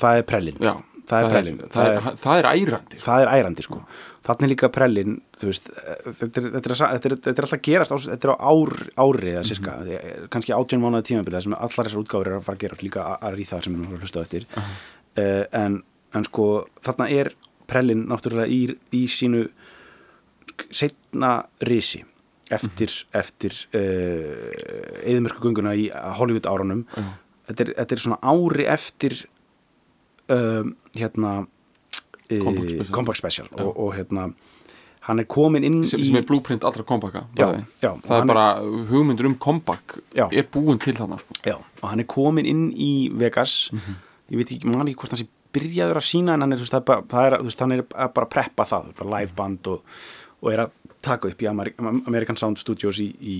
það 0.00 0.18
er 0.18 0.22
prellin. 0.28 0.60
Já 0.64 0.74
það 1.08 1.24
er 1.24 1.32
prellin 1.34 1.60
það, 1.60 1.70
það, 1.74 1.94
er, 1.94 2.18
það 2.24 2.40
er 2.40 2.48
ærandi 2.50 2.98
sko. 2.98 3.04
það 3.06 3.24
er 3.24 3.32
ærandi 3.38 3.64
sko. 3.66 3.80
Þannig 4.24 4.46
er 4.46 4.50
líka 4.54 4.68
prellin 4.72 5.16
veist, 5.42 5.66
eh, 5.68 6.12
þetta 6.20 6.40
er, 6.40 6.46
þetta 6.54 6.70
er, 6.70 6.76
þetta 6.80 7.08
er, 7.10 7.16
þetta 7.26 7.34
er 7.34 7.46
alltaf 7.46 7.62
gerast 7.66 7.92
á, 7.92 7.96
þetta 8.04 8.28
er 8.28 8.32
á 8.32 8.36
ár, 8.40 8.72
ári 9.04 9.32
eða 9.34 9.42
sirka, 9.44 9.74
mm 9.76 9.90
-hmm. 9.90 10.28
kannski 10.32 10.54
átjón 10.56 10.80
mánuði 10.80 11.08
tímabilið 11.10 11.44
sem 11.44 11.56
allar 11.58 11.88
þessar 11.88 12.00
útgáfur 12.00 12.30
eru 12.30 12.38
að 12.38 12.46
fara 12.46 12.56
að 12.56 12.64
gera 12.64 12.80
líka 12.80 13.04
að- 13.04 13.36
ríða 13.36 13.62
sem 13.62 13.74
við 13.74 13.82
erum 13.82 13.96
að 13.98 14.00
hlusta 14.00 14.20
á 14.20 14.24
eftir. 14.24 14.46
Uh, 15.14 15.44
en, 15.52 15.82
en 16.14 16.24
sko 16.24 16.46
þarna 16.80 17.10
er 17.10 17.34
prellin 17.68 18.06
náttúrulega 18.08 18.48
í, 18.48 18.76
í 18.92 19.04
sínu 19.06 19.44
setna 20.70 21.44
risi 21.60 22.02
eftir, 22.52 22.92
eftir 23.12 23.52
uh, 23.74 25.04
eðmörku 25.04 25.40
gunguna 25.44 25.74
í 25.74 25.88
Hollywood 26.18 26.48
árunum 26.48 26.84
Já. 26.96 27.04
þetta 27.48 27.64
er, 27.64 27.72
þetta 27.80 27.96
er 27.96 28.02
svona 28.04 28.18
ári 28.22 28.66
eftir 28.66 29.16
um, 30.28 30.74
hérna 30.96 31.46
Comeback 32.28 32.70
special. 32.70 32.92
comeback 32.94 33.16
special. 33.16 33.48
Og, 33.60 33.76
og 33.78 33.94
hérna 33.94 34.32
hann 35.04 35.20
er 35.20 35.26
komin 35.28 35.64
inn 35.68 35.82
sem, 35.86 36.00
í 36.00 36.06
sem 36.08 36.16
er 36.16 36.24
blúprint 36.24 36.64
allra 36.64 36.82
kompaka 36.88 37.26
það 37.36 38.14
er 38.22 38.24
bara 38.30 38.44
hugmyndur 38.88 39.26
um 39.28 39.34
kompak 39.36 39.98
er 40.32 40.46
búin 40.48 40.78
til 40.80 40.94
þarna 40.96 41.18
sko. 41.20 41.34
já, 41.44 41.58
og 41.82 41.88
hann 41.90 42.00
er 42.00 42.06
komin 42.08 42.46
inn 42.48 42.70
í 42.72 43.10
Vegas. 43.12 43.68
Mhm. 43.72 43.98
ég 44.32 44.36
veit 44.40 44.52
ekki, 44.54 44.64
man 44.64 44.88
ekki 44.88 44.96
hvort 45.02 45.12
hann 45.12 45.20
sé 45.20 45.26
byrjaður 45.52 46.00
að 46.00 46.06
sína 46.08 46.34
en 46.34 46.40
hann 46.40 46.52
er, 46.52 46.56
veist, 46.56 46.72
er, 46.74 46.80
bara, 46.80 47.26
er, 47.26 47.36
veist, 47.44 47.60
hann 47.60 47.72
er 47.76 47.82
bara 47.84 48.24
að 48.24 48.30
preppa 48.32 48.64
það, 48.64 48.94
bara 48.96 49.20
live 49.20 49.34
band 49.36 49.66
og, 49.68 49.82
og 50.40 50.52
er 50.52 50.64
að 50.64 50.70
taka 51.04 51.28
upp 51.28 51.42
í 51.44 51.46
Ameri 51.52 51.74
American 52.08 52.36
Sound 52.40 52.56
Studios 52.58 52.98
í, 52.98 53.10
í, 53.20 53.36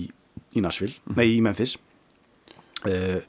í 0.55 0.61
Nashville, 0.61 0.93
Mhm. 1.09 1.15
nei 1.17 1.25
í 1.33 1.41
Memphis. 1.41 1.77
Uh, 2.85 3.19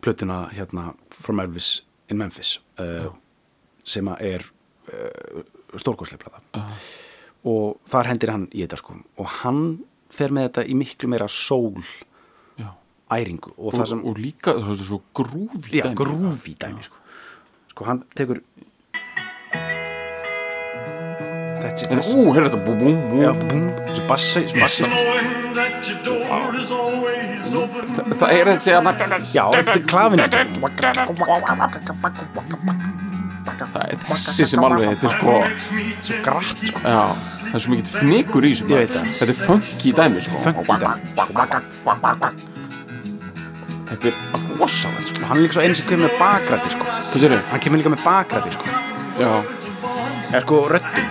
plötuna 0.00 0.48
hérna 0.54 0.94
From 1.10 1.40
Elvis 1.40 1.82
in 2.08 2.16
Memphis. 2.18 2.60
Uh, 2.78 3.10
sem 3.84 4.08
er 4.18 4.44
uh, 4.90 5.42
stórkostlega 5.76 6.24
plata. 6.24 6.42
Já. 6.54 6.64
og 7.44 7.76
þar 7.90 8.08
hendir 8.08 8.30
hann 8.32 8.46
í 8.52 8.62
þetta 8.64 8.78
sko. 8.80 8.94
Og 9.20 9.32
hann 9.42 9.64
fer 10.14 10.32
með 10.32 10.48
þetta 10.48 10.62
í 10.70 10.76
miklu 10.78 11.10
meira 11.12 11.28
sól 11.28 11.82
Já. 12.56 12.70
æringu. 13.12 13.52
Og, 13.56 13.66
og, 13.68 13.74
það 13.78 13.90
sem, 13.92 14.04
og 14.08 14.20
líka 14.20 14.54
það 14.56 14.70
er 14.76 14.84
svo 14.88 15.00
grúfi 15.16 15.80
já, 15.80 15.86
grúfi 15.98 16.54
dæmi 16.60 16.86
sko. 16.86 17.02
sko 17.74 17.88
hann 17.90 18.00
tekur 18.16 18.40
þetta 21.64 21.88
er 21.88 22.00
ú, 22.00 22.32
hérna 22.34 22.48
þetta 22.48 22.60
bú, 22.64 22.72
bú, 22.78 22.90
bú. 23.48 23.56
bassi, 24.08 24.40
það 28.14 28.30
er 28.30 28.44
þessi 28.52 28.70
að 28.76 28.84
já, 29.34 29.44
þetta 29.54 29.72
er 29.74 29.82
klafin 29.88 30.20
það 33.60 33.84
er 33.84 33.96
þessi 34.08 34.46
sem 34.50 34.64
alveg 34.66 34.90
þetta 34.90 35.06
er 35.08 35.14
sko 35.18 35.32
tense. 35.44 36.18
grætt 36.26 36.60
sko 36.70 36.80
já, 36.84 37.04
það 37.44 37.54
er 37.54 37.62
svo 37.64 37.70
mikið 37.74 37.88
fnikur 38.00 38.42
í 38.44 38.52
það. 38.58 38.68
þetta 39.20 39.30
er 39.30 39.38
funky 39.40 39.88
dæmi 39.98 40.18
sko. 40.24 40.36
Funky 40.44 40.74
dæmi. 40.82 41.02
þetta 43.88 44.06
er 44.10 44.14
rosalegt 44.58 45.08
sko. 45.12 45.22
hann 45.28 45.36
er 45.38 45.42
líka 45.44 45.54
svo 45.58 45.62
eins 45.64 45.80
og 45.82 45.86
kemur 45.90 46.04
með 46.08 46.14
bakræti 46.20 46.68
sko 46.74 46.84
hvað 46.88 47.18
sér 47.20 47.30
þau? 47.34 47.42
hann 47.52 47.64
kemur 47.66 47.78
líka 47.82 47.94
með 47.94 48.02
bakræti 48.04 48.50
sko 48.56 48.66
já, 49.20 49.30
eða 50.30 50.44
sko 50.46 50.56
röddum 50.74 51.06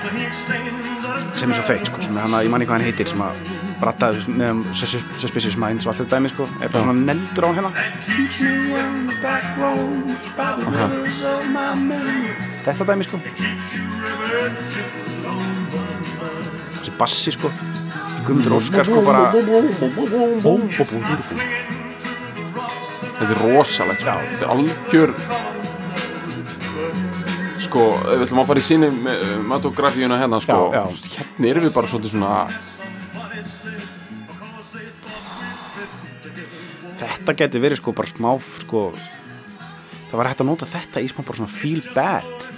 sem 1.34 1.50
er 1.50 1.56
svo 1.58 1.66
feitt 1.68 1.86
sko 1.90 1.98
sem 2.04 2.18
hann 2.18 2.34
að, 2.34 2.48
ég 2.48 2.52
manni 2.54 2.68
hvað 2.68 2.82
hann 2.82 2.88
heitir 2.90 3.08
sem 3.10 3.22
að 3.24 3.63
brattaði 3.82 4.24
með 4.28 4.50
um 4.52 4.64
Sus- 4.74 5.04
Suspicious 5.22 5.58
Minds 5.58 5.86
og 5.88 5.94
allt 5.94 6.02
þetta 6.04 6.16
dæmi 6.18 6.30
sko. 6.34 6.48
Er 6.62 6.70
bara 6.74 6.84
svona 6.84 7.06
neldur 7.14 7.44
á 7.46 7.50
hérna. 7.58 7.72
Þetta 12.64 12.86
dæmi 12.88 13.04
sko. 13.06 13.20
Þessi 16.80 16.94
bassi 17.00 17.32
sko. 17.36 17.52
Guðmundur 18.24 18.56
Óskar 18.58 18.88
sko 18.88 19.02
bara 19.04 19.24
þetta 23.14 23.32
er 23.32 23.40
rosalegt 23.44 24.02
sko. 24.04 24.14
þetta 24.32 24.44
er 24.44 24.52
algjör 24.54 25.12
sko, 27.64 27.84
við 28.08 28.24
ætlum 28.26 28.42
að 28.44 28.50
fara 28.52 28.62
í 28.62 28.66
sinni 28.66 28.90
matografíuna 29.50 30.18
hérna 30.22 30.40
sko, 30.44 30.60
Já, 30.74 30.80
já. 30.80 30.84
hérna 31.40 31.52
erum 31.52 31.64
við 31.68 31.74
bara 31.76 31.88
svolítið 31.92 32.12
svona 32.16 32.32
þetta 37.12 37.36
geti 37.44 37.62
verið 37.64 37.82
sko 37.82 37.94
bara 37.96 38.12
smá 38.12 38.30
sko 38.64 38.84
það 40.10 40.18
var 40.20 40.30
hægt 40.32 40.44
að 40.44 40.50
nota 40.52 40.70
þetta 40.70 41.04
í 41.04 41.10
smá 41.12 41.24
bara 41.24 41.42
svona 41.42 41.54
feel 41.54 41.82
bad 41.96 42.50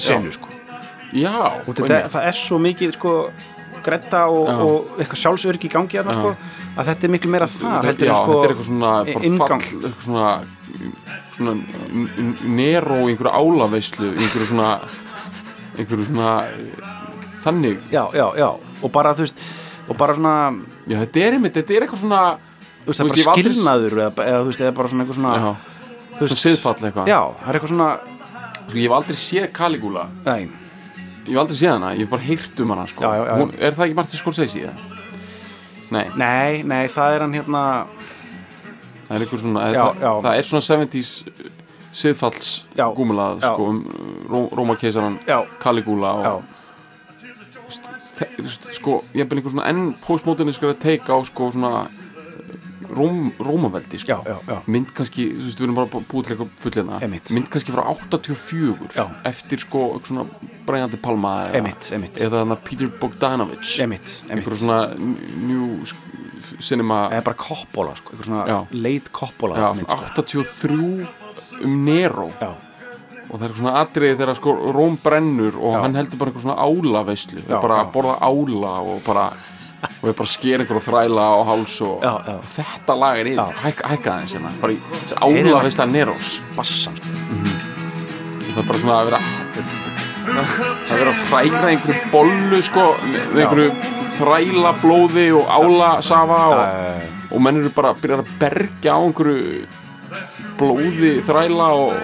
senu 0.00 0.32
sko. 0.32 0.48
Já, 1.12 1.60
þetta, 1.66 2.04
það 2.12 2.26
er 2.30 2.36
svo 2.38 2.60
mikið 2.62 2.94
sko 2.96 3.14
gretta 3.84 4.26
og, 4.30 4.48
og 4.48 5.00
eitthvað 5.00 5.20
sjálfsörgi 5.22 5.68
í 5.68 5.72
gangi 5.72 5.98
Já. 5.98 6.04
sko, 6.06 6.32
að 6.76 6.90
þetta 6.90 7.06
er 7.06 7.12
miklu 7.14 7.30
meira 7.32 7.48
þar 7.50 7.88
heldur 7.88 8.12
en 8.12 8.18
sko 8.18 8.36
er 8.40 8.52
eitthvað 8.52 8.68
svona 8.68 8.92
svona 10.04 10.26
svona 11.36 11.54
Nero 12.44 12.98
í 13.06 13.14
einhverju 13.14 13.32
álaveislu 13.32 14.10
í 14.12 14.26
einhverju 14.26 14.50
svona 14.52 14.70
einhverju 15.78 16.06
svona 16.10 16.34
þannig, 17.40 17.80
já, 17.88 18.04
já, 18.12 18.26
já, 18.36 18.48
og 18.84 18.92
bara 18.92 19.14
þú 19.16 19.24
veist 19.24 19.44
og 19.88 19.96
bara 19.98 20.14
svona, 20.14 20.34
já 20.86 20.98
þetta 21.00 21.22
er 21.24 21.36
einmitt 21.38 21.56
þetta 21.56 21.76
er 21.76 21.86
eitthvað 21.86 22.02
svona 22.04 22.22
þú 22.84 22.90
veist, 22.90 23.00
það 23.00 23.04
er 23.04 23.10
veist, 23.10 23.24
bara 23.24 23.34
aldrei- 23.36 23.54
skilnaður 23.54 23.98
eða, 23.98 24.12
eða 24.30 24.40
þú 24.40 24.48
veist, 24.50 24.60
eða 24.64 24.74
bara 24.78 24.88
svona 24.88 25.04
eitthvað 25.04 25.18
svona 25.20 25.34
já, 25.36 25.50
þú 26.16 26.30
svona 26.30 26.42
siðfall 26.44 26.76
eitthvað. 26.80 27.06
Já, 27.10 27.20
það 27.40 27.48
er 27.52 27.58
eitthvað 27.58 27.74
svona 27.74 27.90
sko, 28.60 28.76
ég 28.78 28.82
hef 28.86 28.96
aldrei 29.00 29.16
séð 29.24 29.52
Caligula. 29.52 30.06
Nei, 30.24 30.40
ég 31.26 31.34
hef 31.34 31.42
aldrei 31.44 31.58
séð 31.60 31.72
hana, 31.74 31.92
ég 31.94 32.04
hef 32.06 32.10
bara 32.10 32.22
heyrt 32.22 32.60
um 32.64 32.70
hana 32.74 32.86
sko. 32.90 33.02
Já, 33.04 33.26
já. 33.26 33.36
Hún, 33.40 33.54
er 33.58 33.76
það 33.76 33.86
ekki 33.88 33.98
Martin 34.00 34.20
Scorsese 34.22 34.64
eða? 34.64 34.74
nei, 35.90 36.04
nei, 36.14 36.62
nei, 36.62 36.84
það 36.86 37.14
er 37.16 37.24
hann 37.24 37.32
hérna 37.34 37.62
það 39.08 39.16
er 39.16 39.24
eitthvað 39.24 39.40
svona 39.42 39.64
það, 39.74 40.02
það 40.22 40.36
er 40.38 40.46
svona 40.46 40.66
70s 40.68 41.10
siðfalls 42.00 42.50
gúmulað 42.94 43.40
sko, 43.42 43.66
um 43.72 43.80
Ró, 44.30 44.44
Rómakeisaran 44.54 45.16
Caligula 45.58 46.12
og 46.14 46.44
veist, 48.20 48.68
sko, 48.76 49.00
ég 49.16 49.24
hef 49.24 49.34
einhver 49.34 49.50
svona 49.50 49.66
enn 49.72 49.88
postmoderniskara 50.04 50.76
take 50.78 51.10
á 51.10 51.18
sko 51.26 51.50
svona 51.56 51.88
Róm, 52.90 53.32
Rómaveldi 53.38 53.98
sko. 53.98 54.08
já, 54.12 54.18
já, 54.26 54.36
já. 54.48 54.56
mynd 54.66 54.90
kannski, 54.96 55.26
þú 55.32 55.44
veist, 55.46 55.58
við 55.60 55.66
erum 55.68 55.74
bara 55.78 55.88
búið 56.10 56.24
til 56.26 56.34
eitthvað 56.36 56.50
bullina, 56.64 56.98
Einmitt. 57.02 57.30
mynd 57.36 57.48
kannski 57.52 57.72
frá 57.74 57.84
84 57.86 58.88
Já. 58.96 59.04
eftir 59.30 59.60
sko 59.62 59.82
eitthvað 59.94 60.06
svona 60.10 60.26
Brian 60.66 60.90
De 60.90 60.96
Palma 60.96 61.34
eða, 61.48 61.54
Einmitt, 61.60 61.90
einmitt. 61.92 62.20
eða 62.20 62.56
Peter 62.64 62.88
Bogdanovich 63.00 63.78
Emitt, 63.80 64.22
emitt 64.30 64.46
svona 64.58 64.80
n- 64.94 65.16
new 65.46 65.84
sk- 65.84 66.60
cinema 66.60 67.08
eða 67.10 67.24
bara 67.24 67.36
Coppola, 67.36 67.94
sko, 67.96 68.12
eitthvað 68.14 68.26
svona 68.26 68.66
leit 68.72 69.12
Coppola 69.12 69.72
mynd, 69.74 69.88
sko. 69.88 70.04
83 70.14 71.06
um 71.64 71.84
Nero 71.84 72.30
og 73.30 73.38
það 73.38 73.44
er 73.46 73.54
svona 73.54 73.74
atriði 73.84 74.16
þegar 74.18 74.34
sko 74.40 74.54
Róm 74.74 74.96
brennur 75.02 75.54
og 75.60 75.76
hann 75.84 75.94
heldur 75.94 76.18
bara 76.18 76.32
eitthvað 76.32 76.46
svona 76.48 76.58
ála 76.58 77.04
veislu, 77.06 77.42
bara 77.46 77.84
borða 77.92 78.16
ála 78.26 78.72
og 78.82 79.02
bara 79.06 79.28
og 79.80 80.08
er 80.10 80.16
bara 80.16 80.26
að 80.28 80.32
skera 80.34 80.64
einhverju 80.64 80.82
þræla 80.88 81.24
á 81.24 81.38
háls 81.50 81.76
og 81.86 82.02
Já, 82.04 82.12
já. 82.26 82.34
þetta 82.56 82.96
lag 83.00 83.20
er 83.20 83.30
yfir, 83.30 83.40
Já. 83.40 83.60
hækka, 83.64 83.88
hækka 83.94 84.12
aðeins 84.14 84.34
hérna 84.36 84.50
bara 84.60 84.72
í 84.72 84.78
Heyrðu 84.80 85.54
ála 85.54 85.60
það. 85.60 85.66
veisla 85.68 85.86
Neros 85.94 86.32
bassan, 86.56 86.96
sko 87.00 87.08
það 88.50 88.60
er 88.60 88.68
bara 88.68 88.82
svona 88.84 88.98
að 89.00 89.10
vera 89.10 89.22
það 90.90 91.00
er 91.00 91.10
að 91.10 91.20
hræra 91.30 91.70
einhverju 91.72 92.10
bollu 92.12 92.60
sko 92.66 92.86
einhverju 93.36 93.70
þræla 94.20 94.72
blóði 94.82 95.26
og 95.38 95.52
ála 95.56 95.90
safa 96.04 96.40
og, 96.52 97.04
og 97.32 97.44
menn 97.46 97.60
eru 97.62 97.72
bara 97.76 97.94
að 97.94 98.02
byrja 98.04 98.18
að 98.20 98.32
bergja 98.42 98.96
á 98.96 99.00
einhverju 99.00 99.62
blóði 100.60 101.12
þræla 101.24 101.68
og 101.80 101.94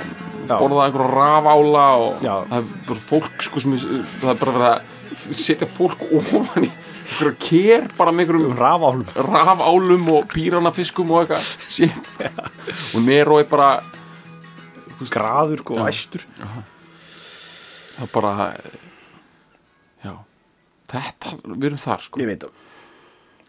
borða 0.48 0.86
einhverju 0.88 1.12
rafála 1.12 1.86
og 2.00 2.24
Já. 2.24 2.34
það 2.48 2.58
er 2.62 2.68
bara 2.88 3.04
fólk 3.10 3.46
sko 3.48 3.62
sem 3.64 3.76
það 4.22 4.30
er 4.32 4.40
bara 4.44 4.70
að 4.76 5.34
setja 5.36 5.68
fólk 5.68 6.04
ofan 6.16 6.68
í 6.68 6.72
einhverju 7.06 7.36
kér 7.40 7.86
bara 7.96 8.12
með 8.12 8.26
einhverjum 8.26 8.56
rafálum. 8.58 9.04
rafálum 9.28 10.08
og 10.14 10.28
píranafiskum 10.32 11.10
og 11.14 11.24
eitthvað. 11.24 11.50
Shit. 11.68 12.12
Og 12.94 13.02
Nero 13.06 13.38
er 13.40 13.48
bara 13.50 13.70
graður, 15.12 15.62
sko, 15.62 15.76
Já. 15.76 15.86
æstur. 15.90 16.26
Það 17.96 18.02
er 18.06 18.12
bara 18.12 18.34
já. 20.04 20.14
Þetta, 20.92 21.34
við 21.46 21.68
erum 21.70 21.82
þar 21.82 22.04
sko. 22.06 22.20
Ég 22.20 22.30
veit 22.32 22.44
það. 22.46 22.62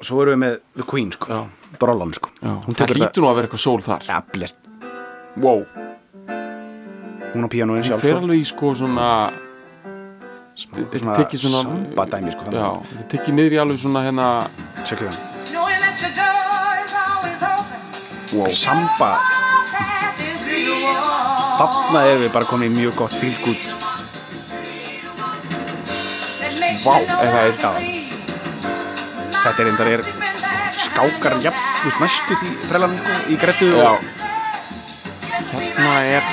Svo 0.08 0.22
erum 0.22 0.38
við 0.38 0.44
með 0.46 0.60
The 0.78 0.86
Queen, 0.88 1.12
sko. 1.12 1.28
Já. 1.34 1.74
Drollan, 1.82 2.14
sko. 2.14 2.32
Já, 2.42 2.54
hún 2.64 2.78
það 2.78 2.96
hlýtur 2.96 3.24
nú 3.26 3.30
að 3.32 3.36
vera 3.40 3.50
eitthvað 3.50 3.64
sól 3.66 3.82
þar. 3.86 4.08
Ja, 4.08 4.22
blest, 4.34 4.58
wow, 5.42 5.66
hún 7.34 7.46
á 7.46 7.50
píanóin 7.52 7.82
það 7.82 7.90
sjálf, 7.92 8.02
fer 8.06 8.16
sko. 8.16 8.22
alveg 8.24 8.40
í 8.42 8.48
sko 8.48 8.72
svona 8.78 9.10
þetta 10.58 11.00
svona 11.00 11.18
tekið 11.22 11.40
svona 11.44 11.62
samba 11.64 12.06
dæmi, 12.12 12.32
sko 12.34 12.52
já, 12.54 12.70
þetta 12.92 13.08
tekið 13.14 13.34
niður 13.38 13.54
í 13.56 13.60
alveg 13.64 13.82
svona 13.84 14.02
hérna 14.08 14.28
Tjekkið 14.84 15.10
það. 15.12 15.18
Wow, 18.38 18.50
samba, 18.52 19.12
þarna 21.58 22.02
erum 22.10 22.24
við 22.26 22.32
bara 22.34 22.50
komin 22.50 22.72
í 22.72 22.76
mjög 22.76 22.98
gott 23.00 23.16
know 26.84 26.98
ef 26.98 27.32
það 27.34 27.46
er- 27.46 27.58
be. 27.62 27.94
þetta 29.44 29.60
er 29.64 29.68
endar 29.72 29.88
er 29.94 30.04
skákar 30.84 31.38
jafn, 31.42 31.64
þú 31.82 31.86
veist, 31.88 32.00
næstu 32.04 32.34
því 32.42 32.50
prelanum, 32.70 32.98
sko, 32.98 33.14
í 33.34 33.38
grettu 33.42 33.70
og 33.78 34.00
hérna 35.54 35.94
er 36.18 36.24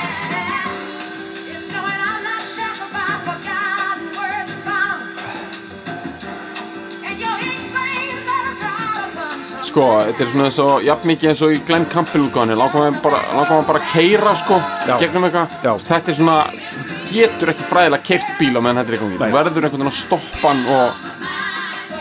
sko, 9.75 9.85
þetta 10.07 10.23
er 10.23 10.29
svona 10.31 10.45
eins 10.47 10.57
og 10.63 10.83
jafn 10.85 11.09
mikið 11.09 11.29
eins 11.33 11.41
og 11.43 11.51
í 11.51 11.57
Glenn 11.67 11.85
Campbell 11.91 12.21
útgáðinu 12.29 12.55
langar 12.55 12.79
maður 12.79 12.99
bara, 13.03 13.17
langar 13.35 13.65
bara 13.67 13.79
að 13.81 13.89
keira 13.91 14.31
sko 14.39 14.59
Já. 14.87 14.93
gegnum 15.01 15.25
eitthvað, 15.27 15.55
þetta 15.83 16.11
er 16.13 16.15
svona 16.15 16.35
þú 16.53 16.99
getur 17.09 17.51
ekki 17.51 17.65
fræðilega 17.67 18.07
keirt 18.07 18.29
bíl 18.39 18.53
á 18.55 18.61
meðan 18.63 18.79
þetta 18.79 18.93
er 18.93 18.95
eitthvað 18.95 19.11
þú 19.11 19.35
verður 19.35 19.67
einhvern 19.67 19.73
veginn 19.75 19.91
að 19.91 19.97
stoppa 19.99 20.45
hann 20.45 20.61
og 20.71 20.87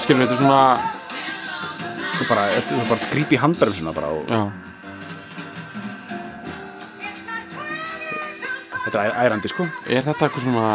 skilur 0.05 0.23
þetta 0.23 0.37
er 0.37 0.41
svona 0.45 0.61
og 2.15 2.23
bara, 2.31 2.47
þetta 2.55 2.79
er 2.79 2.93
bara 2.93 3.11
gríp 3.17 3.35
í 3.35 3.43
handbremsuna 3.43 3.97
bara 3.99 4.13
og 4.15 4.31
já, 4.31 4.41
þetta 8.85 9.03
er 9.03 9.19
ærandi, 9.25 9.51
sko. 9.51 9.67
Er 9.91 10.07
þetta 10.07 10.29
eitthvað 10.29 10.47
svona 10.47 10.71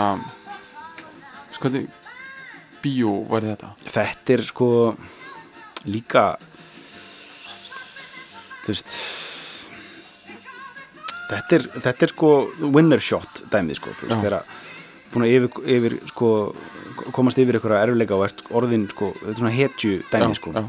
sko, 1.55 1.63
hvernig 1.63 1.87
bíó 2.83 3.15
væri 3.31 3.53
þetta? 3.53 3.73
Þetta 3.87 4.35
er 4.35 4.47
sko 4.51 4.71
líka 5.87 6.27
þú 8.69 8.75
veist 8.75 8.93
þetta 11.29 11.57
er, 11.59 11.65
þetta 11.83 12.05
er 12.07 12.11
sko 12.13 12.29
winner 12.73 13.01
shot 13.03 13.43
dæmið 13.53 13.79
sko 13.79 13.93
þú 13.97 14.07
veist 14.09 14.23
þegar 14.23 14.43
búin 15.13 15.25
að 15.25 15.33
yfir, 15.35 15.49
yfir 15.75 15.95
sko 16.11 16.29
komast 17.15 17.39
yfir 17.41 17.57
einhverja 17.57 17.83
erfileika 17.87 18.17
og 18.17 18.25
ert 18.27 18.43
orðin 18.53 18.87
sko 18.91 19.11
þetta 19.17 19.33
er 19.33 19.39
svona 19.41 19.53
hetju 19.55 19.93
dæmið 20.11 20.37
sko. 20.39 20.53
já, 20.53 20.63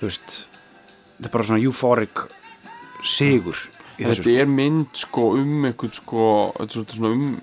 þú 0.00 0.08
veist 0.08 0.36
þetta 1.18 1.28
er 1.30 1.34
bara 1.34 1.48
svona 1.50 1.62
euphoric 1.66 2.24
sigur 3.06 3.58
þetta 3.98 4.34
er 4.42 4.50
mynd 4.50 4.98
sko 4.98 5.28
um 5.38 5.66
eitthvað 5.70 5.94
sko 6.00 6.26
þetta 6.58 6.82
er 6.84 6.98
svona 6.98 7.14
um 7.14 7.40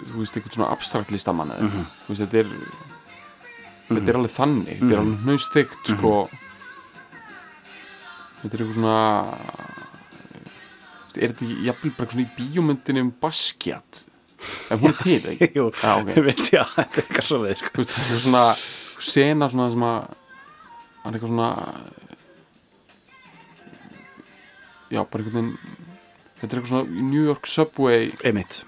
þú 0.00 0.20
veist 0.22 0.36
eitthvað 0.36 0.56
svona 0.58 0.70
abstrakt 0.72 1.10
listamann 1.12 1.52
Mhm. 1.52 1.60
eitthvað. 1.60 1.90
þú 2.06 2.14
veist 2.14 2.22
þetta 2.24 2.38
er 2.40 2.48
þetta 3.90 4.08
er 4.12 4.16
alveg 4.20 4.30
þannig, 4.36 4.76
þetta 4.80 4.92
er 4.94 5.00
alveg 5.02 5.24
hnaustþygt 5.26 5.82
Mhm. 5.88 5.96
sko 5.98 6.12
þetta 8.40 8.54
er 8.56 8.62
eitthvað 8.62 8.78
svona 8.78 8.98
er 11.20 11.32
þetta 11.34 11.48
jafnvel 11.66 11.92
bara 11.98 12.12
svona 12.14 12.24
í 12.26 12.30
bíómyndinni 12.38 13.02
um 13.04 13.12
Basquiat? 13.22 14.04
Ef 14.72 14.80
hún 14.80 14.92
er 14.94 14.98
til 15.02 15.18
ekki? 15.34 15.48
Jú, 15.58 15.66
Já, 15.82 15.90
ok. 16.00 16.12
ég 16.16 16.24
veit 16.24 16.44
já, 16.54 16.62
þetta 16.76 16.96
er 16.96 17.04
eitthvað 17.04 17.26
svo 17.28 17.40
sko. 17.60 17.72
Þú 17.74 17.82
veist, 17.82 17.92
það 17.96 18.14
er 18.14 18.22
svona 18.24 18.44
sena 19.10 19.48
svona 19.52 19.66
sem 19.74 19.84
að 19.84 19.98
hann 21.02 21.10
er 21.10 21.18
eitthvað 21.18 21.32
svona 21.34 21.50
já, 24.90 25.02
bara 25.04 25.22
einhvern 25.24 25.36
veginn 25.36 25.52
þetta 26.40 26.50
er 26.50 26.58
eitthvað 26.60 26.72
svona 26.72 27.06
New 27.10 27.24
York 27.28 27.46
Subway. 27.50 28.10
Einmitt. 28.26 28.62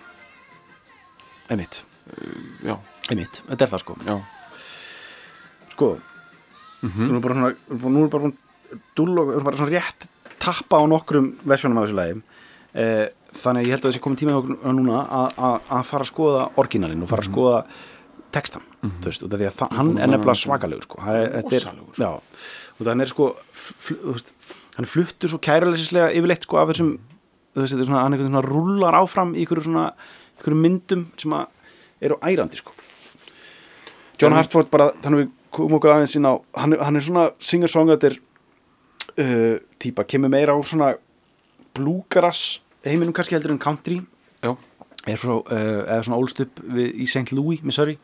Einmitt, 1.52 1.82
já, 2.64 2.76
einmitt, 3.12 3.40
þetta 3.48 3.66
er 3.66 3.72
það 3.74 3.82
sko. 3.82 3.96
Já, 4.06 4.16
sko 5.74 5.88
nú 6.82 7.14
er 7.16 7.22
bara 7.22 7.37
svona, 7.38 7.50
nú 7.92 8.00
er 8.06 8.11
bara 8.12 8.24
svona 8.26 8.38
dúll 8.96 9.18
og 9.18 9.44
bara 9.44 9.56
svona 9.56 9.70
rétt 9.76 10.08
tappa 10.42 10.80
á 10.80 10.85
nokkrum 10.90 11.32
versjónum 11.46 11.78
af 11.78 11.87
þessu 11.88 11.96
lagi. 11.98 12.22
Eh, 12.74 13.06
þannig 13.32 13.66
ég 13.66 13.74
held 13.76 13.85
að 13.85 13.92
þessi 13.92 14.02
komið 14.04 14.20
tíma 14.22 14.72
núna 14.74 15.02
að- 15.08 15.32
fara 15.87 16.04
að 16.04 16.11
skoða 16.12 16.50
orginalinn 16.56 17.02
og 17.02 17.08
fara 17.08 17.22
að 17.22 17.30
skoða 17.30 17.64
textan, 18.32 18.62
þú 18.82 19.04
veist, 19.11 19.22
út 19.22 19.32
af 19.35 19.38
því 19.40 19.46
að 19.50 19.56
það- 19.61 19.72
hann 19.76 19.98
er 19.98 20.06
nefnilega 20.08 20.40
svakalegur 20.40 20.82
sko, 20.82 20.98
sko. 21.92 22.02
hann 22.88 23.00
er 23.00 23.06
sko 23.06 23.37
veist, 24.12 24.32
hann 24.76 24.87
fluttur 24.87 25.28
svo 25.28 25.38
kæraleysislega 25.38 26.12
yfirleitt 26.16 26.42
sko 26.42 26.56
af 26.56 26.68
þessum 26.72 26.98
þú 27.54 27.61
veist, 27.61 27.74
þetta 27.74 27.87
svona, 27.87 28.02
hann 28.02 28.12
einhvern 28.14 28.32
svona 28.32 28.48
rúlar 28.48 28.94
áfram 28.96 29.35
í 29.37 29.44
einhverju 29.44 29.64
svona, 29.68 29.92
einhverju 30.38 30.61
myndum 30.62 31.06
sem 31.18 31.30
að 31.37 31.46
eru 32.00 32.16
ærandi 32.22 32.56
sko. 32.56 32.72
John 34.18 34.32
Hartford 34.32 34.70
bara, 34.70 34.90
þannig 35.02 35.26
við 35.26 35.30
komum 35.52 35.78
okkur 35.78 35.92
aðeins 35.92 36.16
inn 36.16 36.24
á 36.24 36.40
hann, 36.56 36.72
hann 36.80 36.96
er 36.96 37.00
svona 37.04 37.30
singer-songwriter 37.38 38.16
uh, 39.18 39.57
típa, 39.83 40.05
kemur 40.09 40.33
meira 40.33 40.55
á 40.57 40.61
svona 40.64 40.92
bluegrass 41.77 42.61
heiminum 42.85 43.14
kannski 43.16 43.37
heldur 43.37 43.55
en 43.55 43.62
country. 43.62 44.01
Já, 44.42 44.55
er 45.07 45.20
frá, 45.20 45.35
uh, 45.38 45.83
eða 45.87 46.03
svona 46.07 46.20
ólst 46.20 46.42
upp 46.44 46.62
við, 46.62 46.92
í 47.03 47.09
St. 47.09 47.33
Louis, 47.37 47.62
Missouri. 47.66 47.98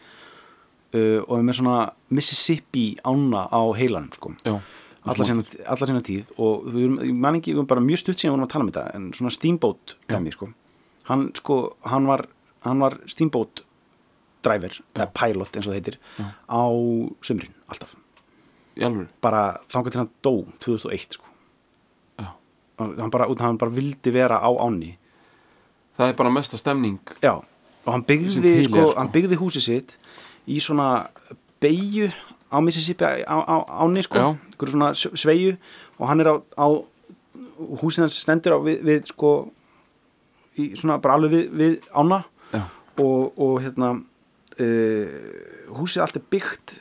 Uh, 0.88 1.20
og 1.26 1.38
er 1.38 1.44
með 1.44 1.58
svona 1.60 1.78
Mississippi 2.16 2.86
ána 3.04 3.44
á 3.52 3.60
heilanum 3.76 4.12
sko. 4.16 4.32
Já, 4.46 4.56
alla 5.08 5.26
sína, 5.28 6.02
tíð. 6.04 6.32
Og 6.40 6.68
við 6.72 6.86
erum, 6.86 6.98
ég 7.04 7.14
man 7.26 7.38
ekki, 7.38 7.52
við 7.52 7.62
erum 7.62 7.70
bara 7.70 7.84
mjög 7.84 8.02
stutt 8.02 8.20
síðan 8.20 8.32
við 8.32 8.36
vorum 8.38 8.48
að 8.48 8.52
tala 8.54 8.64
um 8.64 8.72
þetta 8.72 8.86
en 8.96 9.08
svona 9.16 9.34
Steamboat 9.36 9.96
dæmi 10.08 10.32
sko. 10.34 10.50
Hann 11.08 11.28
sko, 11.36 11.58
hann 11.88 12.08
var, 12.08 12.26
hann 12.66 12.84
var 12.84 12.98
Steamboat 13.08 13.62
driver, 14.44 14.74
eða 14.94 15.08
pilot 15.18 15.56
eins 15.56 15.66
og 15.66 15.72
það 15.72 15.78
heitir 15.78 15.96
á 16.46 16.64
sumrin 17.26 17.54
alltaf, 17.68 17.94
alveg 18.86 19.10
bara 19.24 19.42
þangað 19.72 19.94
til 19.94 20.00
hann 20.02 20.14
dó 20.22 20.34
2001 20.62 21.18
sko. 21.18 21.24
Hann 22.78 23.10
bara, 23.10 23.26
hann 23.26 23.58
bara 23.58 23.74
vildi 23.74 24.12
vera 24.14 24.38
á 24.38 24.50
áni 24.62 24.92
það 25.98 26.12
er 26.12 26.18
bara 26.18 26.32
mesta 26.32 26.58
stemning. 26.58 27.00
Já, 27.22 27.34
og 27.84 27.90
hann 27.90 28.04
byggði, 28.06 28.54
sko, 28.68 28.70
sko. 28.70 28.86
hann 28.98 29.12
byggði 29.14 29.38
húsið 29.40 29.66
sitt 29.66 29.96
í 30.48 30.60
svona 30.62 31.08
beigju 31.62 32.10
á 32.48 32.56
Mississippi 32.64 33.24
á, 33.26 33.36
á, 33.42 33.56
áni 33.82 34.04
sko, 34.06 34.30
svona 34.62 34.92
sveigju. 34.94 35.56
Og 35.98 36.06
hann 36.08 36.22
er 36.22 36.30
á, 36.30 36.36
á 36.38 36.66
húsið 37.82 38.06
hans 38.06 38.20
stendur 38.22 38.56
á 38.56 38.58
við, 38.62 38.82
við 38.86 39.10
sko 39.10 39.32
í 40.58 40.70
svona 40.78 41.00
bara 41.02 41.18
alveg 41.18 41.34
við, 41.34 41.48
við 41.58 41.78
ána. 41.92 42.22
Og, 42.98 43.34
og 43.38 43.60
hérna 43.62 43.92
uh, 43.94 45.18
húsið 45.78 46.02
allt 46.02 46.16
er 46.18 46.24
byggt 46.30 46.78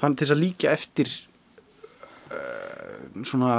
þannig 0.00 0.16
til 0.18 0.26
þess 0.26 0.34
að 0.36 0.42
líka 0.42 0.72
eftir 0.72 1.12
uh, 2.30 3.22
svona 3.24 3.52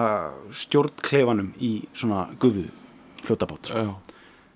stjórnklefanum 0.54 1.54
í 1.64 1.72
svona 1.98 2.28
gufu 2.42 2.66
fljótabát 3.28 3.72
sko. 3.72 3.86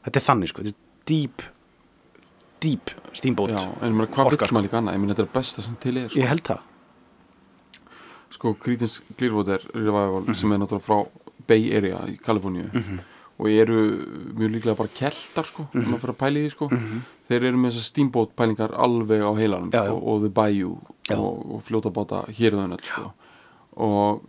þetta 0.05 0.19
er 0.21 0.27
þannig 0.29 0.51
sko, 0.51 0.65
þetta 0.65 0.75
er 0.75 1.07
deep 1.11 1.45
deep 2.61 2.91
steamboat 3.17 3.51
já 3.55 3.63
en 3.81 3.95
mér, 3.97 4.07
hvað 4.13 4.29
Orka, 4.31 4.45
vill 4.45 4.55
maður 4.57 4.67
líka 4.69 4.77
annað, 4.81 4.93
ég 4.97 5.01
meina 5.05 5.15
þetta 5.15 5.25
er 5.27 5.33
besta 5.39 5.65
sem 5.65 5.77
til 5.81 5.97
er 5.97 6.09
sko, 6.11 6.19
ég 6.21 6.29
held 6.29 6.43
það. 6.51 6.67
Sko 8.31 8.53
Creedence 8.63 9.01
Clearwater 9.17 9.65
Revival 9.73 10.21
Mhm. 10.27 10.35
sem 10.39 10.51
er 10.53 10.57
náttúrulega 10.61 10.85
frá 10.85 10.99
Bay 11.47 11.65
Area 11.75 11.97
í 12.07 12.17
Kaliforníu 12.21 12.69
og 13.41 13.47
eru 13.49 13.77
mjög 14.37 14.51
líklega 14.53 14.77
bara 14.77 14.89
keltar 14.93 15.45
sko, 15.49 15.63
mm 15.73 15.81
Mhm. 15.81 15.93
-hmm. 15.93 15.99
fyrir 15.99 16.13
að 16.13 16.17
pæli 16.23 16.43
því 16.45 16.51
sko 16.51 16.69
þeir 17.29 17.43
eru 17.47 17.57
með 17.57 17.71
þessar 17.71 17.87
steamboat 17.89 18.35
pælingar 18.35 18.71
alveg 18.75 19.21
á 19.21 19.31
heilanum 19.33 19.71
Já, 19.71 19.85
já. 19.85 19.91
og 19.93 20.21
The 20.21 20.29
Bayou 20.29 20.77
Já. 21.09 21.15
og, 21.17 21.55
og 21.55 21.63
fljótabáta 21.63 22.25
hérðunöld 22.29 22.85
sko. 22.85 23.11
og 23.77 24.21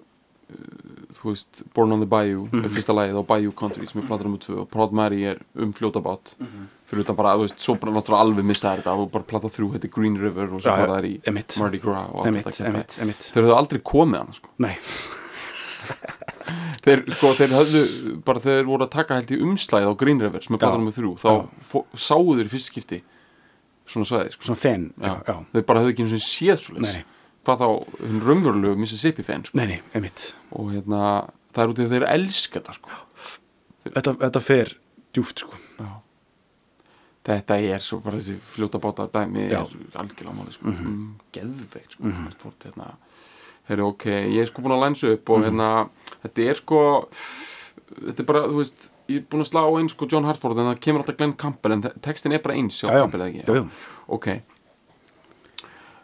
uh, 0.51 0.57
þú 1.13 1.25
veist 1.31 1.63
Born 1.75 1.93
on 1.93 2.01
the 2.01 2.07
Bayou 2.07 2.49
Mhm. 2.53 2.65
er 2.65 2.69
fyrsta 2.69 2.93
lagið 2.95 3.17
á 3.21 3.27
Bayou 3.27 3.53
Country 3.53 3.87
sem 3.87 4.03
er 4.03 4.07
platur 4.07 4.27
um 4.27 4.39
tvö 4.39 4.59
og 4.61 4.69
Proud 4.71 4.93
Mary 4.93 5.25
er 5.25 5.37
um 5.57 5.73
fljótabát 5.73 6.35
Mhm. 6.41 6.69
fyrir 6.91 7.01
utan 7.05 7.17
bara, 7.17 7.37
þú 7.37 7.41
veist, 7.43 7.59
svo 7.59 7.75
náttúrulega 7.77 8.21
alveg 8.21 8.45
missa 8.45 8.77
þetta 8.77 8.93
og 8.99 9.11
bara 9.13 9.25
plata 9.25 9.49
þrjú, 9.49 9.73
þetta 9.73 9.85
er 9.85 9.89
Green 9.91 10.17
River 10.17 10.45
og 10.55 10.61
svo 10.61 10.71
fara 10.77 11.01
þær 11.01 11.05
í 11.05 11.21
einmitt. 11.27 11.59
Mardi 11.59 11.79
Gras 11.79 12.11
og 12.13 12.27
allt 12.27 12.45
þetta 12.45 12.87
þeir 13.33 13.45
höfðu 13.45 13.57
aldrei 13.57 13.81
komið 13.81 14.19
hann 14.19 14.33
sko. 14.35 14.49
nei, 14.59 14.77
þeir, 16.85 17.03
sko, 17.17 17.33
þeir 17.39 17.55
höfðu 17.57 17.83
bara 18.27 18.43
þegar 18.43 18.61
þeir 18.61 18.69
voru 18.69 18.87
að 18.87 18.93
taka 18.97 19.19
held 19.19 19.33
í 19.33 19.41
umslæð 19.47 19.89
á 19.89 19.93
Green 20.03 20.23
River 20.23 20.45
sem 20.45 20.57
er 20.57 20.61
Já. 20.61 20.65
platan 20.65 20.87
með 20.87 20.99
þrjú, 20.99 21.13
þá 21.23 21.31
sáu 22.09 22.37
þeir 22.37 22.49
í 22.51 22.53
fyrst 22.53 22.73
skipti 22.73 23.01
svona 23.87 24.09
svæði 24.09 24.35
sko. 24.37 24.47
svona 24.49 24.63
fen 24.63 24.87
já, 24.97 25.09
já. 25.13 25.23
já. 25.29 25.35
þeir 25.55 25.67
bara 25.69 25.83
höfðu 25.83 25.95
ekki 25.95 26.07
eins 26.07 26.17
og 26.17 26.25
séð 26.27 26.63
svo 26.65 26.83
nei. 26.83 27.03
hvað 27.47 27.65
þá 27.65 27.69
hinn 28.03 28.23
raunverulegu 28.27 28.83
Mississippi 28.83 29.27
fan 29.27 29.47
sko. 29.49 29.59
nei, 29.59 29.79
nei, 29.95 30.13
og 30.53 30.71
hérna, 30.75 31.03
það 31.53 31.65
er 31.65 31.75
út 31.75 31.83
í 31.83 31.91
þeir 31.93 32.09
elska 32.13 32.61
þetta 32.61 32.79
sko. 32.79 33.03
þetta, 33.91 34.17
þetta 34.27 34.45
fer 34.47 34.77
djúft 35.13 35.45
sko 35.45 35.61
þetta 37.23 37.59
er 37.63 37.83
svo 37.85 38.01
bara 38.03 38.19
þessi 38.19 38.39
fljóta 38.55 38.81
báta 38.83 39.07
dæmi 39.13 39.47
Já. 39.47 39.61
er 39.63 39.99
algjörlega 40.03 40.35
máli 40.35 40.55
sko. 40.55 40.71
mm 40.71 41.11
geðveikt 41.33 41.93
sko. 41.97 42.05
mm 42.05 42.13
-hmm. 42.13 42.55
hérna, 42.65 42.97
herri, 43.71 43.85
ok, 43.87 44.07
ég 44.35 44.41
er 44.43 44.49
sko 44.51 44.63
búin 44.65 44.75
að 44.77 44.85
lænsa 44.87 45.13
upp 45.17 45.31
og 45.35 45.45
hérna, 45.47 45.69
þetta 46.25 46.49
er 46.51 46.59
sko 46.63 46.81
þetta 47.93 48.23
er 48.25 48.29
bara, 48.33 48.43
þú 48.51 48.59
veist 48.63 48.89
ég 49.11 49.21
er 49.21 49.27
búin 49.31 49.45
að 49.45 49.51
slá 49.53 49.63
einn 49.67 49.91
sko 49.93 50.09
John 50.11 50.25
Hartford 50.29 50.59
en 50.63 50.71
það 50.73 50.81
kemur 50.87 51.03
alltaf 51.05 51.19
Glenn 51.21 51.37
Campbell 51.39 51.77
en 51.77 51.83
te- 51.85 51.95
textin 52.05 52.33
er 52.37 52.43
bara 52.45 52.57
eins 52.59 52.79
Já, 52.83 52.89
já. 52.91 53.03
Campbell 53.05 53.27
ekki? 53.29 53.45
Já, 53.47 53.65
ok. 54.19 54.29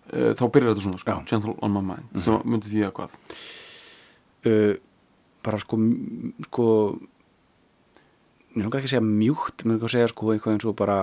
Uh, 0.08 0.32
þá 0.38 0.44
byrjar 0.54 0.70
þetta 0.72 0.84
svona 0.86 1.00
sko. 1.02 1.14
Gentle 1.28 1.54
on 1.62 1.74
my 1.74 1.82
mind. 1.84 2.14
Sem 2.16 2.38
myndi 2.48 2.70
því 2.72 2.84
að 2.86 2.92
hvað? 2.96 3.16
Uh, 4.48 4.74
bara 5.44 5.58
sko 5.60 5.76
sko 6.48 6.66
mér 8.54 8.64
langar 8.64 8.80
ekki 8.80 8.88
að 8.88 8.94
segja 8.94 9.04
mjúkt 9.04 9.64
mér 9.66 9.76
langar 9.76 9.90
að 9.90 9.94
segja 9.98 10.10
sko 10.14 10.30
eitthvað 10.32 10.56
eins 10.56 10.66
og 10.70 10.76
bara 10.78 10.96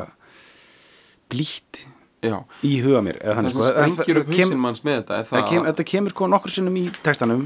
blítt 1.32 1.84
já, 2.26 2.38
í 2.66 2.74
huga 2.86 3.04
mér 3.06 3.22
það 3.22 3.52
sko 3.54 3.68
En 3.70 3.94
sprengir 3.94 4.22
upp 4.22 4.34
hausinn 4.34 4.64
manns 4.64 4.82
með 4.86 4.98
þetta 5.02 5.22
það 5.30 5.46
kem, 5.52 5.70
þetta 5.70 5.88
kemur 5.92 6.16
sko 6.16 6.32
nokkur 6.32 6.56
sinnum 6.56 6.82
í 6.82 6.88
textanum 7.06 7.46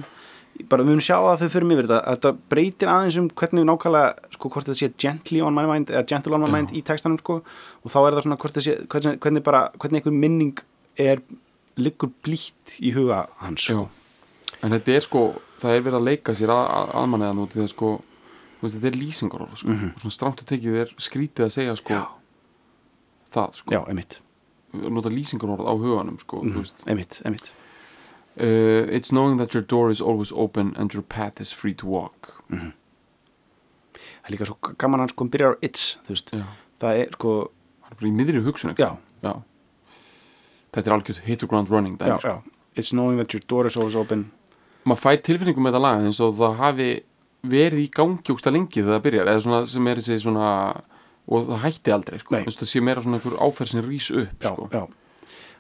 bara 0.70 0.84
við 0.84 0.89
munum 0.89 1.04
sjá 1.04 1.15
að 1.18 1.44
þau 1.44 1.52
fyrir 1.54 1.68
mig 1.70 1.78
verið 1.80 1.94
þetta 1.94 2.13
þetta 2.15 2.32
breytir 2.52 2.92
aðeins 2.92 3.18
um 3.22 3.28
hvernig 3.42 3.62
við 3.62 3.68
nákvæmlega 3.70 4.34
sko 4.36 4.50
hvort 4.52 4.68
þetta 4.68 4.80
sé 4.80 4.89
gently 5.00 5.44
on 5.46 5.56
my 5.56 5.65
mind 5.70 5.94
eða 5.94 6.08
gentle 6.10 6.36
on 6.36 6.44
my 6.44 6.50
Já. 6.50 6.56
mind 6.58 6.74
í 6.76 6.82
textanum 6.86 7.20
sko 7.22 7.38
og 7.39 7.94
þá 7.94 8.00
er 8.02 8.18
það 8.18 8.26
svona 8.26 8.39
hvort 8.42 8.58
þetta 8.58 8.65
sé 8.65 8.76
hvernig, 8.92 9.22
hvernig 9.24 9.46
bara 9.46 9.62
hvernig 9.78 10.02
einhver 10.02 10.18
minning 10.26 10.63
er 11.00 11.24
liggur 11.80 12.12
blítt 12.26 12.76
í 12.84 12.92
huga 12.98 13.24
hans 13.39 13.70
Já, 13.70 13.78
sko. 13.78 13.88
en 14.60 14.76
þetta 14.76 14.98
er 14.98 15.08
sko 15.08 15.24
það 15.62 15.76
er 15.76 15.84
verið 15.86 16.00
að 16.00 16.08
leika 16.10 16.36
sér 16.38 16.54
að, 16.56 16.63
að, 16.76 16.94
aðmanniðan 17.02 17.44
út 17.44 17.56
í 17.56 17.62
það 17.62 17.70
sko, 17.74 17.92
veist, 18.62 18.76
þetta 18.76 18.89
er 18.92 18.98
lýsingarorð 19.00 19.62
sko, 19.62 19.78
og 19.89 20.02
svona 20.04 20.15
strámt 20.15 20.44
að 20.44 20.52
tekið 20.54 20.80
er 20.84 20.96
skrítið 21.00 21.48
að 21.48 21.54
segja 21.56 21.78
sko. 21.80 22.00
Já. 22.00 22.04
það 23.36 23.62
sko, 23.62 23.76
já, 23.78 23.82
nota 24.74 25.10
lýsingarorð 25.10 25.66
á 25.66 25.74
huganum 25.74 26.20
sko, 26.22 26.44
þú 26.46 26.62
veist. 26.64 26.84
emitt, 26.88 27.22
emitt 27.26 27.52
uh, 28.40 28.86
It's 28.96 29.12
knowing 29.12 29.38
that 29.38 29.54
your 29.54 29.64
door 29.64 29.90
is 29.92 30.02
always 30.02 30.32
open 30.32 30.74
and 30.78 30.94
your 30.94 31.04
path 31.04 31.42
is 31.42 31.52
free 31.52 31.74
to 31.74 31.88
walk. 31.88 32.36
Það 32.50 34.30
er 34.30 34.36
líka 34.36 34.46
svo 34.48 34.58
gaman 34.78 35.00
hann 35.04 35.10
sko 35.12 35.26
hann 35.26 35.32
byrjar 35.34 35.56
á 35.56 35.66
it's 35.66 35.98
það 36.80 37.02
er 37.04 37.14
sko 37.18 37.34
hann 37.82 37.92
er 37.92 38.00
bara 38.00 38.10
í 38.10 38.16
miðri 38.16 38.44
hugsun. 38.46 38.76
Þetta 40.70 40.86
er 40.86 40.96
algjörð 40.96 41.24
hit 41.26 41.40
the 41.42 41.48
ground 41.50 41.70
running 41.74 41.98
dæmi, 41.98 42.14
já, 42.14 42.20
sko. 42.22 42.28
já. 42.30 42.58
It's 42.76 42.92
knowing 42.94 43.18
that 43.18 43.34
your 43.34 43.42
door 43.48 43.66
is 43.66 43.76
always 43.76 43.96
open. 43.98 44.30
Maður 44.86 45.02
fær 45.02 45.22
tilfinningum 45.26 45.66
með 45.66 45.74
þetta 45.74 45.82
lag 45.84 46.06
eins 46.06 46.20
og 46.24 46.36
það 46.38 46.54
hafi 46.62 46.90
verið 47.50 47.82
í 47.82 47.90
gangi 47.96 48.34
ógsta 48.34 48.52
lengi 48.54 48.82
þegar 48.84 48.96
það 49.00 49.04
byrjar 49.08 49.32
eða 49.32 49.42
svona 49.44 49.60
sem 49.72 49.88
er 49.90 50.00
þessi 50.00 50.20
svona 50.24 50.48
og 51.30 51.46
það 51.52 51.62
hætti 51.65 51.94
aldrei 51.94 52.20
sko 52.22 52.42
það 52.42 52.72
sé 52.72 52.82
meira 52.82 53.04
svona 53.06 53.20
einhver 53.20 53.38
áferð 53.38 53.72
sem 53.74 53.86
rís 53.86 54.10
upp 54.12 54.44
já, 54.44 54.52
sko. 54.54 54.70
já 54.74 54.84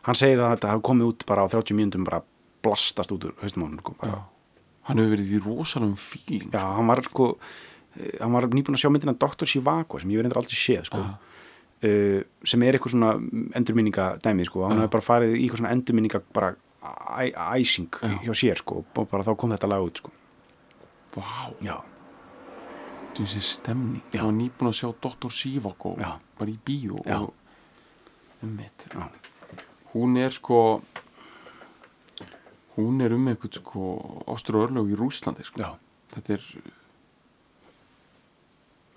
hann 0.07 0.17
segir 0.17 0.41
að 0.41 0.55
þetta 0.55 0.73
hafi 0.73 0.85
komið 0.89 1.11
út 1.11 1.25
bara 1.29 1.45
á 1.45 1.47
30 1.51 1.77
mínútum 1.77 2.05
bara 2.07 2.21
blastast 2.63 3.11
út 3.15 3.25
úr 3.27 3.35
haustum 3.43 3.65
á 3.65 3.67
hann 3.67 3.81
sko. 3.81 3.95
Hann 4.89 5.01
hefur 5.01 5.13
verið 5.15 5.33
í 5.35 5.41
rosalum 5.43 5.95
fíling 5.99 6.53
já, 6.53 6.61
hann 6.77 6.89
var 6.89 7.03
sko 7.05 7.31
eh, 7.99 8.15
hann 8.19 8.35
var 8.35 8.47
nýbúin 8.49 8.77
að 8.77 8.83
sjá 8.83 8.93
myndina 8.93 9.17
Dr. 9.19 9.49
Sivago 9.49 9.99
sem 10.01 10.13
ég 10.13 10.23
verið 10.23 10.39
aldrei 10.41 10.59
séð 10.59 10.87
sko. 10.89 11.03
Uh, 11.79 12.25
sem 12.43 12.63
er 12.67 12.75
eitthvað 12.75 12.91
svona 12.91 13.13
endurminninga 13.55 14.09
dæmi 14.23 14.43
sko. 14.47 14.65
hann 14.67 14.81
hefur 14.81 14.97
bara 14.97 15.05
farið 15.05 15.37
í 15.37 15.45
eitthvað 15.45 15.61
svona 15.61 15.75
endurminninga 15.77 16.19
bara 16.35 16.55
æsing 17.55 17.87
Já. 18.01 18.17
hjá 18.25 18.33
sér 18.35 18.59
sko. 18.59 18.83
og 18.83 19.07
bara 19.11 19.23
þá 19.23 19.31
kom 19.39 19.53
þetta 19.55 19.69
lag 19.71 19.85
út 19.87 20.01
sko. 20.01 20.11
Vá, 21.15 21.79
já, 23.15 23.25
þessi 23.25 23.41
stemning 23.41 24.01
Já. 24.13 24.21
hann 24.21 24.27
var 24.29 24.37
nýbúin 24.39 24.69
að 24.71 24.77
sjá 24.79 24.89
Dr. 25.01 25.31
Sivako 25.33 25.95
Já. 25.99 26.11
bara 26.39 26.51
í 26.51 26.59
Já. 27.05 27.19
og 27.21 27.33
um 28.43 28.55
mitt 28.55 28.87
hún 29.93 30.17
er 30.17 30.29
sko 30.31 30.81
hún 32.77 33.01
er 33.01 33.13
um 33.13 33.25
eitthvað 33.27 33.57
sko 33.59 34.23
ástur 34.27 34.55
og 34.55 34.69
örlög 34.69 34.91
í 34.93 34.95
Rúslandi 34.99 35.43
sko. 35.43 35.75
þetta 36.13 36.33
er 36.33 36.43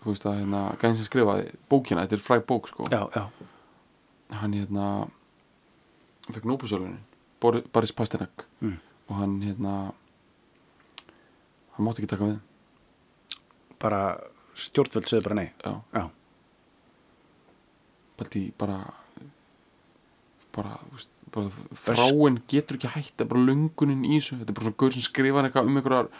þú 0.03 0.11
veist 0.11 0.27
að 0.27 0.38
hérna 0.40 0.61
gæðin 0.83 0.96
sem 0.98 1.07
skrifaði 1.07 1.51
bókina, 1.70 2.03
þetta 2.07 2.16
er 2.18 2.22
fræg 2.27 2.46
bók 2.46 2.68
sko 2.70 2.88
já, 2.90 3.03
já, 3.14 3.27
hann 4.40 4.53
hérna 4.53 5.09
fekk 6.31 6.44
nóbusölunin 6.46 7.01
Boris 7.40 7.92
Pasternak 7.92 8.46
Mm. 8.62 8.79
og 9.11 9.16
hann 9.16 9.40
hérna 9.42 9.92
hann 11.75 11.87
mátti 11.87 12.03
ekki 12.03 12.11
taka 12.14 12.25
við 12.31 12.38
bara 13.82 14.02
stjórnvöld 14.58 15.08
sögðu 15.10 15.26
bara 15.28 15.38
nei. 15.40 15.48
Já, 15.64 15.72
já, 15.96 16.04
Baldi 18.18 18.42
bara 18.58 18.78
bara, 20.52 20.76
veist, 20.92 21.16
bara 21.32 21.48
þráin 21.80 22.38
getur 22.50 22.78
ekki 22.78 22.90
er 23.24 23.28
bara 23.28 23.44
löngunin 23.48 24.04
í 24.04 24.18
þessu. 24.18 24.38
Þetta 24.42 24.52
er 24.52 24.58
bara 24.58 24.68
svona 24.68 24.80
gaur 24.83 24.96
sem 24.96 25.06
skrifar 25.06 25.48
eitthvað 25.48 25.70
um 25.70 25.78
einhverjar 25.80 26.10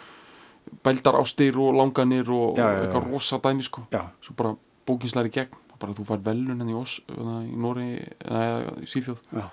bældar 0.83 1.19
ástir 1.19 1.59
og 1.61 1.75
langanir 1.77 2.29
og 2.33 2.57
Já, 2.57 2.65
eitthvað 2.81 3.09
rosa 3.11 3.39
dæmi 3.43 3.65
sko. 3.67 3.85
Svo 4.23 4.37
bara 4.39 4.55
bókin 4.87 5.11
slæri 5.11 5.31
í 5.31 5.37
gegn. 5.37 5.59
Bara 5.83 5.95
þú 5.97 6.05
fær 6.07 6.21
velun 6.23 6.61
henni 6.61 6.71
í, 6.71 6.79
Os, 6.79 6.99
hérna, 7.09 7.41
í 7.43 7.57
Nóri 7.59 7.87
eða 8.23 8.75
í 8.79 8.87
Svíþjóð, 8.87 9.25
já, 9.35 9.49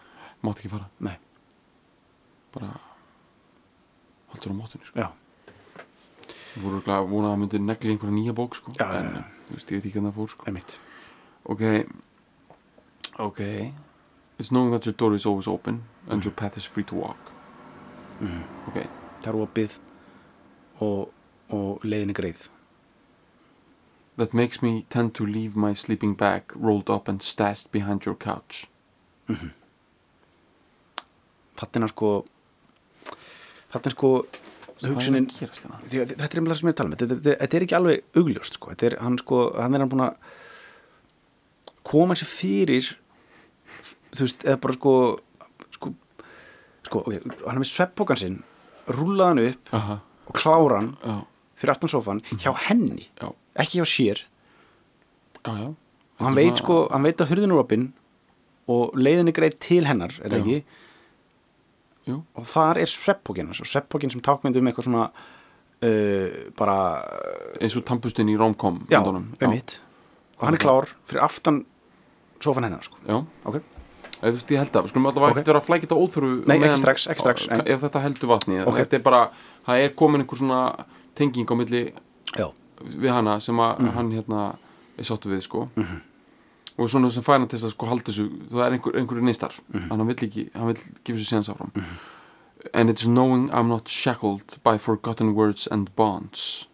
mátt 0.47 0.61
ekki 0.61 0.71
fara. 0.71 0.87
Nei, 1.03 1.17
bara 2.55 2.69
haldur 4.31 4.55
á 4.55 4.57
mótinu 4.61 4.87
sko. 4.87 5.01
já 5.01 5.09
Þú 6.55 6.63
voru 6.65 6.81
glæð 6.85 6.97
að 6.97 7.11
vona 7.11 7.29
að 7.29 7.35
það 7.35 7.41
myndi 7.45 7.61
negli 7.65 7.93
einhverja 7.95 8.17
nýja 8.17 8.37
bók 8.37 8.57
sko. 8.59 8.73
Já, 8.79 8.87
en 8.99 9.11
já. 9.15 9.23
þú 9.49 9.57
veist, 9.57 9.71
ég 9.71 9.77
veit 9.77 9.85
ekki 9.87 9.97
hvernig 9.99 10.11
það 10.13 10.21
fór 10.21 10.33
sko. 10.35 10.47
einmitt. 10.51 10.79
Ok. 11.45 11.63
Ok. 13.27 13.41
It's 14.39 14.49
knowing 14.51 14.71
that 14.73 14.87
your 14.87 14.95
door 14.97 15.15
is 15.15 15.27
always 15.27 15.47
open 15.47 15.83
and 16.09 16.25
your 16.25 16.33
path 16.35 16.57
is 16.57 16.65
free 16.65 16.85
to 16.85 16.95
walk. 16.97 17.31
Ok, 18.69 18.83
það 19.23 19.29
er 19.31 19.37
opið 19.41 19.77
og, 20.85 21.13
og 21.49 21.85
leiðin 21.85 22.13
er 22.13 22.19
greið. 22.19 22.49
That 24.17 24.35
makes 24.35 24.61
me 24.63 24.85
tend 24.93 25.15
to 25.15 25.25
leave 25.25 25.57
my 25.57 25.73
sleeping 25.73 26.15
bag 26.17 26.53
rolled 26.55 26.91
up 26.91 27.09
and 27.09 27.23
stashed 27.23 27.71
behind 27.73 28.05
your 28.05 28.17
couch. 28.17 28.67
Þetta 31.61 31.81
er 31.81 31.93
sko 31.93 32.11
þetta 33.73 33.91
er 33.91 33.95
sko 33.97 34.11
hugsunin 34.89 35.27
hérna? 35.37 35.81
þetta 35.85 36.27
er 36.27 36.41
einhverja 36.41 36.59
sem 36.61 36.69
ég 36.69 36.73
er 36.73 36.75
að 36.75 36.79
tala 36.81 36.91
með 36.93 37.03
þetta, 37.05 37.57
er 37.59 37.67
ekki 37.67 37.77
alveg 37.79 38.21
augljóst 38.21 38.57
sko. 38.59 38.75
er 38.77 38.97
hann 39.01 39.19
sko, 39.21 39.41
hann 39.59 39.77
er 39.77 39.85
hann 39.85 39.93
búin 39.93 40.05
að 40.07 40.15
koma 41.91 42.17
sér 42.19 42.31
fyrir 42.31 42.93
þú 44.15 44.27
veist, 44.27 44.47
eða 44.47 44.61
bara 44.63 44.77
sko 44.79 44.95
sko, 45.77 45.93
sko 46.89 47.03
okay, 47.05 47.21
hann 47.45 47.57
er 47.59 47.63
með 47.63 47.73
sveppbókan 47.73 48.21
sinn 48.21 48.41
rúlaðan 48.91 49.45
upp 49.45 49.75
Aha, 49.77 50.01
og 50.27 50.39
kláran 50.39 50.95
já, 51.05 51.15
fyrir 51.61 51.75
aftan 51.75 51.93
sofan 51.93 52.25
hjá 52.33 52.53
henni, 52.69 53.07
já, 53.21 53.31
ekki 53.61 53.81
hjá 53.81 53.89
sér. 53.89 54.25
Já, 55.45 55.71
og 55.71 56.25
hann 56.25 56.37
veit 56.37 56.61
sko, 56.61 56.85
hann 56.91 57.07
veit 57.07 57.21
að 57.23 57.33
hurðin 57.33 57.55
er 57.55 57.63
opinn 57.63 57.91
og 58.71 58.97
leiðin 58.99 59.31
er 59.31 59.37
greið 59.37 59.59
til 59.63 59.85
hennar 59.89 60.15
er 60.21 60.33
það 60.33 60.41
ekki 60.41 60.59
Jú. 62.09 62.23
og 62.35 62.45
þar 62.49 62.79
er 62.81 62.87
og 63.61 63.69
sveppbókin 63.69 64.11
sem 64.11 64.21
tákmyndum 64.25 64.67
eitthvað 64.71 64.87
svona 64.89 65.11
uh, 65.11 66.29
bara 66.57 66.77
eins 67.61 67.77
og 67.77 67.85
tampustinn 67.89 68.29
í 68.33 68.37
romcom 68.41 68.87
já, 68.91 68.99
myndunum. 69.01 69.27
einmitt 69.41 69.81
og 70.39 70.47
hann 70.49 70.55
er 70.57 70.63
klár 70.63 70.89
fyrir 71.07 71.23
aftan 71.27 71.65
sofan 72.41 72.65
hennar 72.65 72.83
sko. 72.83 72.97
já, 73.07 73.19
ok, 73.45 73.61
þú 74.21 74.33
veist, 74.33 74.51
ég 74.51 74.59
held 74.63 74.73
að, 74.77 74.87
við 74.87 74.93
skulum 74.95 75.07
alltaf 75.11 75.23
Ok. 75.23 75.29
okay. 75.31 75.41
ekkert 75.41 75.53
vera 75.53 75.61
að 75.61 75.69
flækja 75.69 75.87
þetta 75.89 76.01
óþörfu 76.01 76.47
Nei, 76.49 76.57
ekki 76.59 76.81
strax, 76.81 77.07
ekki 77.13 77.21
strax, 77.27 77.49
nei. 77.53 77.61
ef 77.67 77.81
þetta 77.85 78.03
heldur 78.07 78.29
vatni, 78.33 78.61
Ok. 78.65 78.77
þetta 78.81 78.97
er 78.97 79.05
bara 79.05 79.23
það 79.69 79.85
er 79.85 79.95
komin 80.01 80.25
einhver 80.25 80.41
svona 80.41 80.61
tenging 81.15 81.47
á 81.53 81.55
milli 81.61 81.83
já, 82.37 82.47
við 82.81 83.11
hana 83.13 83.39
sem 83.41 83.57
að 83.61 83.79
Mhm. 83.81 83.93
hann 83.97 84.11
hérna 84.17 84.57
er 84.99 85.05
sáttu 85.05 85.29
við 85.29 85.43
sko 85.45 85.69
og 86.79 86.89
svona 86.89 87.11
sem 87.11 87.23
fær 87.23 87.39
hann 87.39 87.49
til 87.49 87.59
að 87.59 87.73
sko 87.75 87.87
halda 87.91 88.11
þessu 88.13 88.29
það 88.51 88.65
er 88.67 88.73
einhver, 88.79 88.97
einhverju 89.01 89.23
neistar 89.27 89.55
Mhm. 89.73 89.89
hann 89.91 90.07
vill 90.07 90.17
ekki, 90.29 90.51
hann 90.55 90.67
vill 90.67 90.83
gefa 91.05 91.19
þessu 91.19 91.29
séðans 91.33 91.51
áfram. 91.55 91.73
And 92.75 92.91
it's 92.91 93.07
knowing 93.07 93.49
I'm 93.53 93.69
not 93.69 93.89
shackled 93.89 94.59
by 94.63 94.77
forgotten 94.79 95.35
words 95.35 95.67
and 95.71 95.95
bonds. 95.97 96.67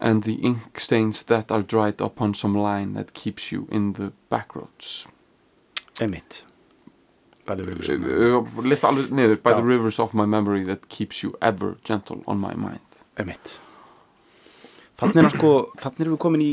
And 0.00 0.22
the 0.24 0.34
ink 0.34 0.78
stains 0.80 1.22
that 1.24 1.50
are 1.50 1.62
dried 1.62 2.00
upon 2.00 2.34
some 2.34 2.54
line 2.56 2.94
that 2.94 3.14
keeps 3.14 3.50
you 3.52 3.66
in 3.70 3.92
the 3.94 4.12
backroads 4.30 5.06
einmitt. 6.00 6.42
Bæði 7.46 7.64
við 7.68 7.80
við 7.84 8.36
uh, 8.36 8.62
lista 8.64 8.88
alveg 8.88 9.10
niður. 9.12 9.36
By 9.42 9.52
the 9.54 9.62
rivers 9.62 9.98
of 9.98 10.14
my 10.14 10.24
memory 10.26 10.64
that 10.64 10.88
keeps 10.88 11.22
you 11.22 11.34
ever 11.42 11.76
gentle 11.84 12.22
on 12.26 12.38
my 12.38 12.54
mind. 12.54 13.02
Einmitt 13.18 13.58
Þannig 15.00 15.24
er 15.24 15.30
sko, 15.34 15.48
þannig 15.82 16.00
erum 16.04 16.14
við 16.14 16.20
komin 16.22 16.42
í 16.44 16.50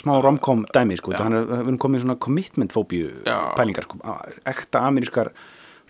smá 0.00 0.16
romcom 0.24 0.64
dæmi 0.74 0.96
sko, 0.98 1.12
þannig 1.14 1.44
er 1.54 1.64
við 1.68 1.76
komin 1.78 2.00
í 2.00 2.02
svona 2.02 2.16
commitment 2.18 2.72
fóbíu 2.74 3.12
pælingar 3.54 3.86
sko, 3.86 4.00
a- 4.02 4.32
ekta 4.50 4.80
amerískar 4.88 5.30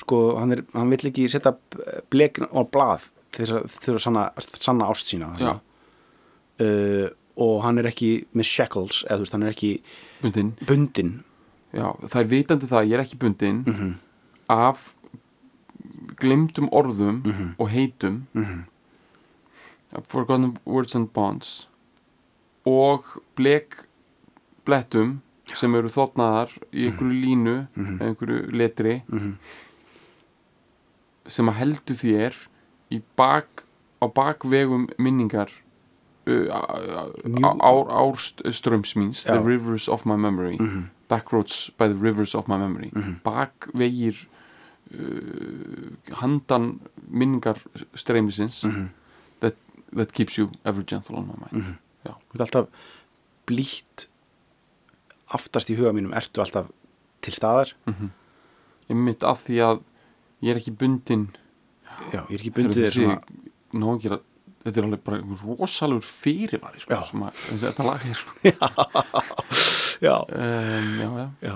sko, 0.03 0.19
hann, 0.37 0.53
er, 0.53 0.63
hann 0.75 0.91
vill 0.93 1.09
ekki 1.11 1.25
setja 1.33 1.55
blekin 2.13 2.45
og 2.51 2.69
blað 2.75 3.07
til 3.33 3.47
þess 3.47 3.55
að 3.57 3.79
þurfa 3.87 4.03
sanna, 4.05 4.25
sanna 4.61 4.91
ást 4.93 5.09
sína 5.11 5.31
uh, 6.61 7.09
og 7.41 7.55
hann 7.65 7.79
er 7.81 7.89
ekki 7.91 8.11
með 8.37 8.47
shackles, 8.53 9.01
eða 9.09 9.17
þú 9.17 9.25
veist, 9.25 9.33
hann 9.39 9.43
er 9.49 9.55
ekki 9.57 9.73
bundin 10.23 10.53
bundin 10.69 11.15
Já, 11.75 11.89
það 12.07 12.21
er 12.21 12.29
vitandi 12.31 12.67
það, 12.71 12.85
ég 12.87 12.95
er 12.95 13.03
ekki 13.03 13.17
bundin 13.19 13.65
Mhm. 13.67 13.95
af 14.55 14.95
glimtum 16.21 16.69
orðum 16.71 17.23
Mhm. 17.25 17.55
og 17.59 17.69
heitum. 17.73 18.27
Forgotten 20.07 20.59
words 20.65 20.95
and 20.95 21.09
bonds 21.13 21.67
og 22.67 23.05
blek 23.37 23.77
blettum 24.65 25.21
sem 25.55 25.75
eru 25.75 25.89
þóttnaðar 25.93 26.51
í 26.73 26.87
einhverju 26.89 27.21
línu 27.25 27.57
Mhm. 27.77 27.99
eða 28.01 28.09
einhverju 28.09 28.53
letri 28.57 28.95
sem 31.27 31.49
að 31.49 31.59
heldur 31.61 31.97
þér 32.01 32.35
í 32.93 33.01
bak 33.17 33.65
á 34.03 34.07
bakvegum 34.13 34.89
minningar 34.99 35.51
uh, 36.27 36.49
Mjú- 37.25 37.61
ár, 37.61 37.89
míns 38.97 39.25
Já. 39.27 39.33
the 39.35 39.41
rivers 39.41 39.89
of 39.89 40.05
my 40.07 40.17
memory 40.17 40.57
Mhm. 40.59 40.89
backroads 41.09 41.71
by 41.79 41.89
the 41.89 41.97
rivers 41.97 42.35
of 42.35 42.49
my 42.49 42.57
memory 42.59 42.91
bakvegir 43.25 44.27
uh, 44.93 46.17
handan 46.21 46.81
minningar 47.09 47.57
streymisins 47.95 48.65
Mhm. 48.65 48.89
that, 49.41 49.55
that 49.93 50.13
keeps 50.13 50.37
you 50.39 50.51
ever 50.65 50.83
gentle 50.83 51.17
on 51.17 51.27
my 51.27 51.35
mind 51.53 51.75
já, 52.05 52.13
Þú 52.13 52.37
ert 52.39 52.45
alltaf 52.47 52.91
blítt 53.49 54.07
aftast 55.35 55.73
í 55.73 55.79
huga 55.79 55.93
mínum. 55.97 56.15
Ertu 56.17 56.43
alltaf 56.45 56.69
til 57.25 57.35
staðar? 57.35 57.73
Ég 58.89 58.97
mitt 59.01 59.25
að 59.25 59.43
því 59.47 59.59
að 59.65 59.83
ég 60.45 60.53
er 60.53 60.61
ekki 60.61 60.75
bundin 60.77 61.29
já, 62.13 62.21
ég 62.29 62.37
er 62.37 62.41
ekki 62.43 62.55
bundið 62.59 62.85
þér 62.85 62.95
svona 62.95 63.19
ná 63.75 63.87
að 63.95 64.19
þetta 64.65 64.81
er 64.81 64.87
alveg 64.89 65.05
bara 65.05 65.21
rosalegur 65.61 66.07
fyrirvari 66.09 66.81
sko, 66.81 66.97
Já. 66.97 67.01
sem 67.11 67.25
að, 67.27 67.41
þetta 67.63 67.87
lag 67.87 68.05
er 68.09 68.17
sko. 68.17 68.37
Já, 70.05 70.15
um, 70.25 70.87
já, 70.99 71.09
já, 71.21 71.27
já. 71.45 71.53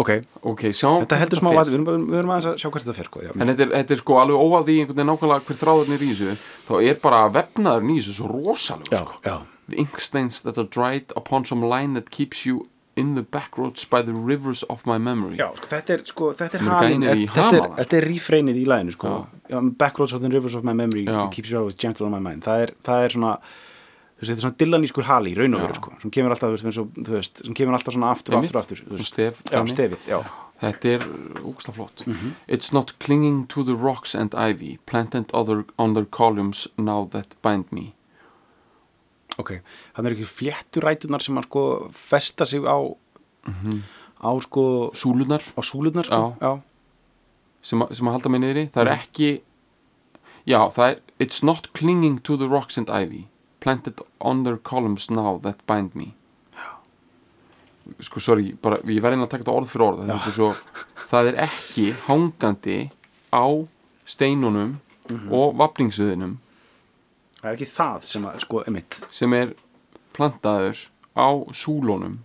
ok, 0.00 0.10
ok, 0.50 0.62
sjáum 0.74 1.02
þetta 1.04 1.18
heldur 1.20 1.38
smá 1.42 1.50
við 1.52 1.74
erum, 1.76 2.06
við 2.08 2.16
erum 2.18 2.30
aðeins 2.32 2.48
að 2.48 2.54
sjá 2.62 2.68
hvert 2.70 2.86
þetta 2.86 2.94
fer 2.96 3.08
sko, 3.10 3.22
já. 3.26 3.32
en 3.36 3.50
þetta 3.52 3.66
er, 3.66 3.72
þetta 3.76 3.94
er 3.94 4.00
sko 4.00 4.16
alveg 4.22 4.40
óað 4.40 4.64
því 4.70 4.76
einhvern 4.80 4.96
veginn 4.96 5.10
nákvæmlega 5.12 5.46
hver 5.48 5.58
þráðurinn 5.60 5.96
er 5.98 6.04
í 6.06 6.08
þessu. 6.12 6.36
Þá 6.68 6.72
er 6.88 6.96
bara 7.02 7.20
vefnaður 7.36 7.90
í 7.92 7.98
þessu 7.98 8.16
svo 8.16 8.30
rosalegur 8.32 8.96
já, 8.96 9.02
sko. 9.02 9.20
já, 9.26 9.36
the 9.68 9.76
ink 9.76 10.00
stains 10.00 10.42
that 10.42 10.58
are 10.58 10.68
dried 10.68 11.12
upon 11.16 11.44
some 11.44 11.62
line 11.62 11.94
that 11.94 12.10
keeps 12.10 12.44
you 12.46 12.68
in 12.94 13.14
the 13.14 13.22
backroads 13.22 13.84
by 13.88 14.02
the 14.02 14.12
rivers 14.12 14.62
of 14.64 14.84
my 14.86 14.98
memory. 14.98 15.36
Já, 15.36 15.48
sko, 15.56 15.68
þetta 15.70 15.94
er 15.94 16.04
sko, 16.04 16.30
þetta 16.36 16.58
er 16.58 16.66
halin 16.68 17.04
þetta 17.32 17.60
er, 17.78 17.98
er 18.02 18.08
refreinið 18.10 18.58
í 18.60 18.66
læginu 18.68 18.92
sko. 18.92 19.12
Já. 19.48 19.60
backroads 19.78 20.12
of 20.12 20.20
the 20.20 20.28
rivers 20.28 20.54
of 20.54 20.64
my 20.64 20.74
memory 20.74 21.06
keeps 21.32 21.50
you 21.50 21.58
always 21.58 21.74
gentle 21.76 22.06
on 22.06 22.12
my 22.12 22.20
mind. 22.20 22.44
Það 22.44 22.66
er, 22.66 22.74
það 22.84 23.06
er 23.06 23.16
svona 23.16 23.32
þetta 24.20 24.36
er 24.36 24.44
svona 24.44 24.58
dillanískur 24.60 25.08
hali 25.08 25.32
í 25.32 25.38
raun 25.38 25.56
og 25.56 25.64
veru 25.64 25.78
sko, 25.80 25.94
sem 26.02 26.12
kemur 26.14 26.34
alltaf, 26.36 26.54
þú 26.62 27.16
veist, 27.16 27.42
sem 27.42 27.56
kemur 27.58 27.78
alltaf 27.78 27.96
svona 27.96 28.12
aftur 28.14 28.36
og 28.36 28.44
aftur 28.44 28.58
og 28.58 28.62
aftur 28.62 28.82
þú 28.84 28.98
veist. 28.98 29.14
stef 29.16 29.42
já, 29.48 29.60
stefið, 29.74 30.08
já, 30.12 30.22
Þetta 30.62 30.90
er 30.94 31.00
úksla 31.42 31.72
flott. 31.74 32.04
Mhm. 32.06 32.36
It's 32.46 32.72
not 32.72 32.92
clinging 33.00 33.48
to 33.48 33.64
the 33.64 33.74
rocks 33.74 34.14
and 34.14 34.32
ivy 34.32 34.78
Planted 34.86 35.32
other, 35.34 35.64
on 35.76 35.94
their 35.94 36.04
columns 36.04 36.68
Now 36.78 37.08
that 37.10 37.34
bind 37.42 37.72
me 37.72 37.94
ok 39.38 39.60
hann 39.94 40.06
er 40.06 40.12
ekki 40.16 40.26
flétturætunar 40.28 41.22
sem 41.22 41.36
að 41.40 41.46
sko 41.48 41.62
festa 41.92 42.44
sig 42.46 42.60
á 42.64 42.76
á 44.22 44.30
sko 44.42 44.90
Súlunar 44.94 45.42
á 45.56 45.60
súlunar 45.62 46.04
sko, 46.06 46.36
já, 46.40 46.60
sem, 47.62 47.80
að- 47.82 47.94
sem 47.94 48.06
að 48.06 48.12
halda 48.12 48.28
mig 48.30 48.40
niðri. 48.40 48.70
Það 48.70 48.82
er 48.86 48.90
Mhm. 48.90 49.00
ekki 49.00 49.40
Já, 50.46 50.58
það 50.74 50.90
er 50.90 50.98
It's 51.20 51.42
not 51.42 51.72
clinging 51.72 52.18
to 52.24 52.36
the 52.36 52.48
rocks 52.48 52.76
and 52.76 52.88
ivy. 52.90 53.28
Planted 53.60 54.00
on 54.20 54.42
their 54.42 54.56
columns 54.56 55.08
Now 55.08 55.38
that 55.42 55.64
bind 55.68 55.94
me. 55.94 56.14
Sko, 58.00 58.20
sorry, 58.20 58.52
bara, 58.62 58.78
ég 58.86 59.00
verði 59.02 59.22
að 59.22 59.30
taka 59.30 59.44
þetta 59.44 59.54
orð 59.54 59.70
fyrir 59.70 59.86
orð. 59.86 60.02
Þetta 60.08 60.26
er 60.26 60.36
svo, 60.36 60.56
Það 61.12 61.28
er 61.28 61.36
ekki 61.44 61.84
hangandi 62.08 62.90
á 63.32 63.68
steinunum 64.06 64.80
Mhm. 65.10 65.32
og 65.32 65.54
vafningsviðinum 65.58 66.36
það 67.42 67.48
er 67.50 67.56
ekki 67.56 67.66
það 67.74 68.02
sem 68.08 68.26
að 68.30 68.38
sko, 68.44 68.62
emitt 68.70 69.00
sem 69.10 69.32
er 69.34 69.54
plantaður 70.16 70.78
á 71.18 71.26
súlónum 71.52 72.18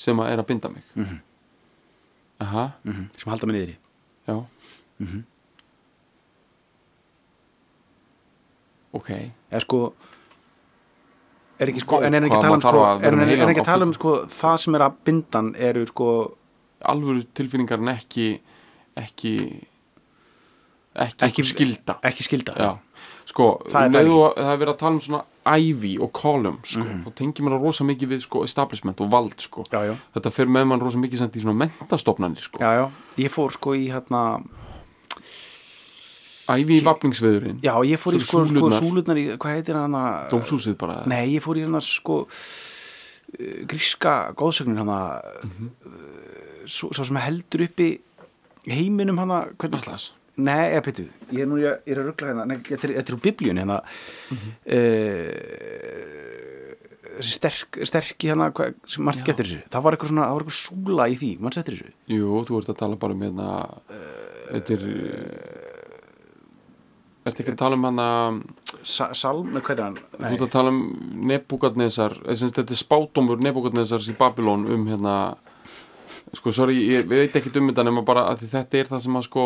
sem 0.00 0.16
að 0.22 0.30
er 0.32 0.38
að 0.40 0.46
binda 0.48 0.68
mig. 0.72 0.84
Mhm. 0.96 1.18
aha, 2.40 2.62
sem 2.84 3.28
halda 3.28 3.46
mig 3.46 3.56
niðri. 3.56 3.76
Já. 4.28 4.46
Mhm. 5.00 5.24
ok. 8.92 9.10
Eða 9.50 9.60
sko 9.64 9.80
er 11.60 11.68
ekki 11.72 11.82
sko, 11.84 12.00
en 12.06 12.14
er 12.16 12.24
ekki 12.26 12.38
hvað 12.40 12.46
að 12.46 12.46
tala 12.46 12.56
um 12.56 12.62
sko, 12.64 12.84
ekki 13.50 13.60
að 13.60 13.68
tala 13.68 13.84
um 13.86 13.92
fullu. 13.92 13.98
sko 14.00 14.12
það 14.40 14.56
sem 14.64 14.74
er 14.78 14.84
að 14.86 14.94
bindan 15.04 15.50
eru 15.56 15.84
sko 15.90 16.08
alvöru 16.90 17.24
tilfinningar 17.36 17.82
en 17.82 17.90
ekki 17.92 18.28
ekki 18.96 19.34
ekki, 19.40 19.66
Ekki- 20.96 21.26
ekki 21.28 21.44
skilda 21.50 21.98
ekki 22.08 22.24
skilda 22.26 22.54
já, 22.56 22.70
sko, 23.30 23.46
Það 23.70 23.96
er 24.00 24.08
um 24.10 24.16
það 24.36 24.52
er 24.52 24.60
verið 24.64 24.72
að 24.74 24.80
tala 24.84 24.98
um 24.98 25.02
svona 25.06 25.24
ivy 25.60 25.92
og 26.04 26.10
column, 26.12 26.58
sko, 26.66 26.84
og 27.08 27.14
tengir 27.16 27.46
að 27.48 27.62
rosa 27.64 27.84
mikið 27.88 28.10
við, 28.12 28.24
sko, 28.26 28.42
establishment 28.44 29.00
og 29.00 29.08
vald, 29.12 29.38
sko. 29.40 29.64
Já, 29.72 29.80
já, 29.88 29.94
þetta 30.16 30.32
fer 30.36 30.50
með 30.52 30.66
mann 30.70 30.82
rosa 30.84 30.98
mikið 31.00 31.22
samt 31.22 31.38
í 31.38 31.44
svona 31.44 31.56
mentastofnanir, 31.64 32.42
sko. 32.44 32.60
Já, 32.60 32.70
já. 32.82 32.84
Ég 33.24 33.32
fór 33.32 33.54
sko 33.56 33.72
í 33.78 33.86
hérna 33.90 34.24
ivy 36.50 36.80
í 36.80 36.84
vafningsviðurinn 36.84 37.60
já, 37.62 37.72
ég 37.86 38.00
fór 38.00 38.16
í 38.16 38.20
sko, 38.22 38.40
sko 38.42 38.48
súlurnar. 38.50 38.78
súlurnar 38.82 39.18
í, 39.20 39.24
hvað 39.38 39.56
heitir 39.58 39.76
hann 39.78 39.94
að 39.94 40.30
dómshúsið 40.32 40.76
bara. 40.80 40.96
Nei, 41.10 41.36
ég 41.36 41.44
fór 41.44 41.60
í 41.60 41.64
hérna 41.64 41.80
sko 41.84 42.16
uh, 42.26 43.60
gríska 43.70 44.14
góðsögnin 44.38 44.80
hann 44.82 44.90
að 44.90 45.12
Mhm. 45.46 45.68
svo, 46.66 46.90
svo 46.92 47.04
sem 47.06 47.16
heldur 47.22 47.64
uppi 47.68 47.90
heiminum 48.66 49.18
hann 49.22 49.30
að 49.30 49.54
hvernig 49.56 49.78
Atlas. 49.84 50.10
Nei, 50.40 50.70
eða 50.70 50.84
byrju, 50.86 51.06
ég 51.34 51.42
er 51.42 51.48
nú 51.50 51.56
ég, 51.60 51.80
ég 51.84 51.92
er 51.94 52.00
að 52.00 52.06
ruggla 52.10 52.30
hérna, 52.30 52.44
nei, 52.48 52.58
þetta 52.64 52.88
er, 52.88 53.14
úr 53.16 53.22
biblíunni 53.24 53.60
hérna. 53.64 53.78
Mhm. 54.30 54.48
uh, 54.76 56.10
þessi 57.20 57.34
sterk, 57.36 57.80
sterki 57.84 58.30
hérna, 58.30 58.46
mannst 59.04 59.20
ekki 59.20 59.34
eftir 59.34 59.48
þessu. 59.48 59.60
Það 59.72 59.84
var 59.84 59.96
eitthvað 59.96 60.12
svona, 60.14 60.28
það 60.28 60.36
var 60.38 60.44
eitthvað 60.46 60.60
súla 60.60 61.04
í 61.10 61.18
því. 61.20 61.32
Mannst 61.44 61.60
eftir 61.60 61.76
þessu? 61.76 61.92
Jú, 62.14 62.28
þú 62.48 62.60
ert 62.62 62.72
að 62.72 62.80
tala 62.84 63.00
bara 63.02 63.16
um 63.16 63.26
hérna 63.26 63.48
Þetta 64.50 64.76
er 64.76 64.84
Ertu 67.20 67.42
ekki 67.44 67.52
að 67.52 67.60
tala 67.60 67.76
um 67.76 67.84
hana 67.84 68.06
Sa 68.86 69.10
Salm, 69.16 69.50
nei, 69.52 69.60
hvað 69.64 69.76
er 69.76 69.84
hann? 69.84 69.98
Þú 70.16 70.30
ert 70.30 70.46
að 70.46 70.54
tala 70.54 70.72
um 70.72 70.80
Nebukadnesar 71.28 72.16
Þess, 72.24 72.54
Þetta 72.56 72.76
er 72.76 72.80
spátumur 72.80 73.42
Nebukadnesars 73.44 74.08
í 74.10 74.16
Babylon 74.18 74.64
um 74.72 74.86
hérna 74.88 75.16
Sko, 76.36 76.52
sorry, 76.54 76.78
ég 76.86 77.08
veit 77.10 77.34
ekki 77.36 77.52
um 77.58 77.68
þetta 77.70 77.84
nema 77.86 78.04
bara 78.06 78.28
að 78.30 78.46
þetta 78.52 78.78
er 78.78 78.90
það 78.90 79.04
sem 79.04 79.16
að 79.18 79.24
sko 79.26 79.44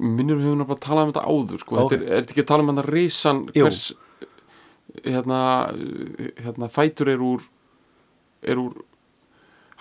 minnur 0.00 0.40
við 0.40 0.50
höfum 0.50 0.66
bara 0.66 0.78
að 0.78 0.84
tala 0.86 1.04
um 1.06 1.12
þetta 1.12 1.26
áður 1.26 1.62
sko. 1.62 1.76
Ok. 1.76 1.92
þetta 1.92 1.96
er, 1.96 2.10
er 2.10 2.24
þetta 2.24 2.34
ekki 2.36 2.44
að 2.44 2.50
tala 2.52 2.66
um 2.66 2.82
risan 2.86 3.40
Jú. 3.52 3.64
hvers 3.66 3.82
hérna, 5.04 5.40
hérna 6.42 6.68
fætur 6.72 7.10
er 7.12 7.22
úr 7.24 7.42
er 8.46 8.60
úr 8.60 8.76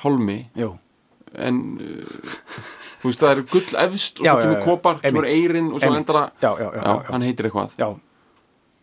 hálmi 0.03 0.39
Jú, 0.57 0.73
en 1.35 1.61
uh, 1.79 2.17
þú 3.01 3.11
veist 3.11 3.21
það 3.21 3.31
er 3.35 3.43
gull 3.51 3.77
efst 3.85 4.19
og 4.21 4.27
Já, 4.27 4.33
svo 4.33 4.41
kemur 4.41 4.65
kopar, 4.65 4.99
kemur 5.03 5.29
eirin 5.29 5.71
og 5.71 5.83
svo 5.83 5.93
já. 6.81 6.95
hann 7.11 7.25
heitir 7.25 7.49
eitthvað, 7.49 7.77
já, 7.79 7.87